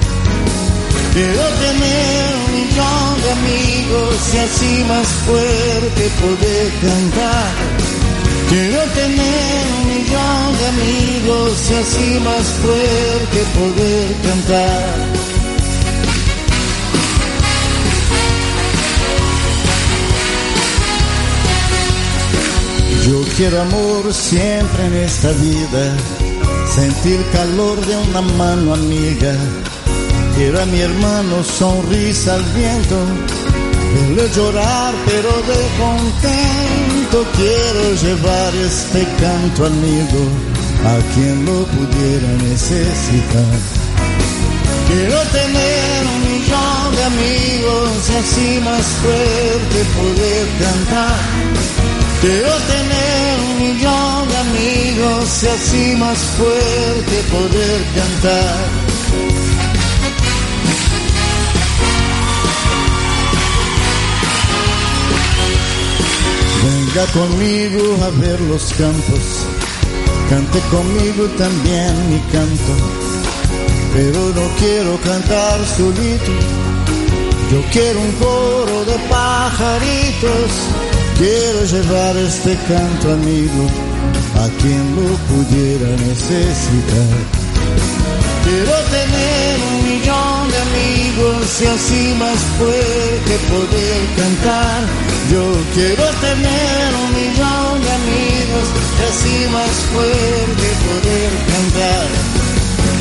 Quiero 1.14 1.42
tener 1.64 2.34
un 2.44 2.52
millón 2.54 3.22
de 3.22 3.30
amigos 3.32 4.34
y 4.34 4.38
así 4.38 4.84
más 4.86 5.08
fuerte 5.26 6.10
poder 6.20 6.68
cantar. 6.82 7.50
Quiero 8.50 8.82
tener 8.92 9.62
un 9.78 9.86
millón 9.88 10.58
de 10.58 10.66
amigos 10.66 11.70
y 11.70 11.74
así 11.74 12.20
más 12.20 12.46
fuerte 12.60 13.38
poder 13.56 14.16
cantar. 14.22 15.07
Yo 23.06 23.22
quiero 23.36 23.62
amor 23.62 24.12
siempre 24.12 24.86
en 24.86 24.94
esta 24.94 25.30
vida, 25.32 25.96
sentir 26.74 27.24
calor 27.32 27.84
de 27.86 27.96
una 27.96 28.20
mano 28.20 28.74
amiga. 28.74 29.34
Quiero 30.36 30.60
a 30.60 30.66
mi 30.66 30.80
hermano 30.80 31.42
sonrisa 31.42 32.34
al 32.34 32.44
viento, 32.54 32.96
verle 33.94 34.28
llorar 34.34 34.94
pero 35.06 35.30
de 35.50 35.60
contento. 35.78 37.24
Quiero 37.36 37.94
llevar 38.02 38.54
este 38.56 39.06
canto 39.20 39.66
amigo 39.66 40.22
a 40.84 41.14
quien 41.14 41.44
lo 41.44 41.64
pudiera 41.64 42.28
necesitar. 42.48 43.58
Quiero 44.88 45.20
tener 45.32 46.06
un 46.14 46.32
millón 46.32 46.96
de 46.96 47.04
amigos 47.04 48.10
y 48.10 48.14
así 48.16 48.60
más 48.64 48.86
fuerte 49.02 49.84
poder 49.96 50.46
cantar. 50.60 51.97
Quiero 52.20 52.52
tener 52.52 53.40
un 53.48 53.58
millón 53.62 54.28
de 54.28 54.36
amigos 54.38 55.42
y 55.44 55.46
así 55.46 55.96
más 55.96 56.18
fuerte 56.18 57.22
poder 57.30 57.84
cantar. 57.94 58.66
Venga 66.64 67.06
conmigo 67.12 68.04
a 68.04 68.10
ver 68.20 68.40
los 68.40 68.64
campos, 68.74 69.46
cante 70.28 70.58
conmigo 70.72 71.24
también 71.38 71.94
mi 72.10 72.18
canto, 72.32 72.72
pero 73.94 74.18
no 74.34 74.56
quiero 74.58 74.98
cantar 75.02 75.64
solito, 75.76 76.32
yo 77.52 77.62
quiero 77.70 78.00
un 78.00 78.12
coro 78.12 78.84
de 78.86 78.98
pajaritos 79.08 80.50
Quiero 81.18 81.64
llevar 81.64 82.16
este 82.16 82.54
canto 82.68 83.12
amigo 83.12 83.66
a 84.38 84.46
quien 84.62 84.84
lo 84.94 85.10
pudiera 85.26 85.90
necesitar. 86.06 87.18
Quiero 88.44 88.76
tener 88.94 89.58
un 89.66 89.78
millón 89.82 90.48
de 90.48 90.58
amigos 90.68 91.42
y 91.60 91.66
así 91.66 92.14
más 92.22 92.38
fuerte 92.56 93.34
poder 93.50 94.00
cantar. 94.14 94.80
Yo 95.32 95.42
quiero 95.74 96.06
tener 96.22 96.86
un 97.02 97.10
millón 97.10 97.82
de 97.82 97.90
amigos 97.98 98.66
y 98.94 99.02
así 99.10 99.36
más 99.50 99.74
fuerte 99.90 100.66
poder 100.86 101.30
cantar. 101.50 102.06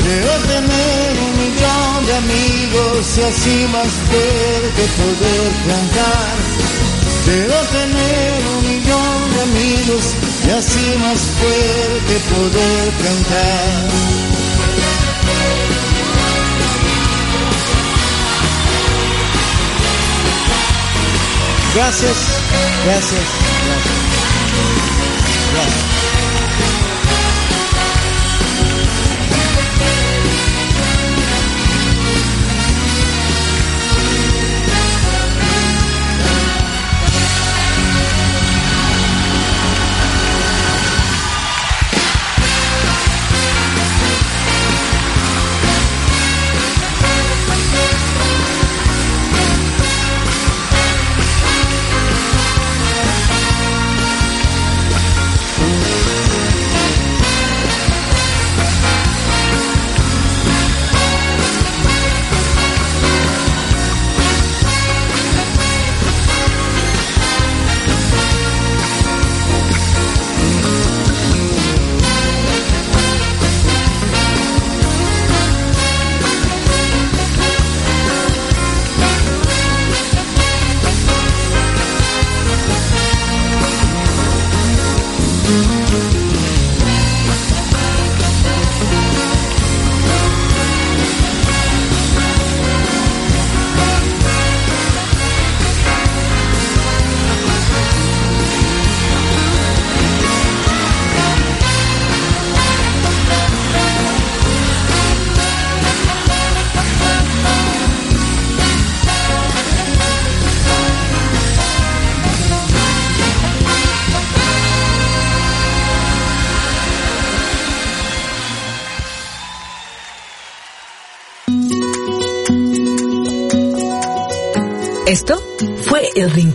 Quiero 0.02 0.34
tener 0.54 1.10
un 1.22 1.34
millón 1.38 2.06
de 2.08 2.14
amigos 2.24 2.98
y 3.16 3.22
así 3.30 3.58
más 3.70 3.92
fuerte 4.10 4.82
poder 4.98 5.50
cantar. 5.70 6.67
Quiero 7.28 7.52
tener 7.52 8.42
un 8.56 8.62
millón 8.70 9.34
de 9.34 9.40
amigos 9.42 10.14
y 10.46 10.50
así 10.50 10.96
más 10.98 11.20
fuerte 11.36 12.14
poder 12.32 12.92
cantar. 13.04 13.88
Gracias, 21.74 22.16
gracias, 22.86 23.26
gracias. 23.66 23.98
Gracias. 25.52 26.87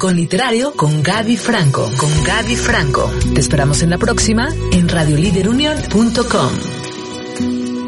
Rincón 0.04 0.18
Literario 0.18 0.74
con 0.74 1.02
Gaby 1.02 1.38
Franco. 1.38 1.90
Con 1.96 2.24
Gaby 2.26 2.58
Franco. 2.58 3.10
Te 3.34 3.40
esperamos 3.40 3.84
en 3.84 3.90
la 3.90 3.98
próxima 3.98 4.50
en 4.74 4.90
radioliderunion.com. 4.90 6.73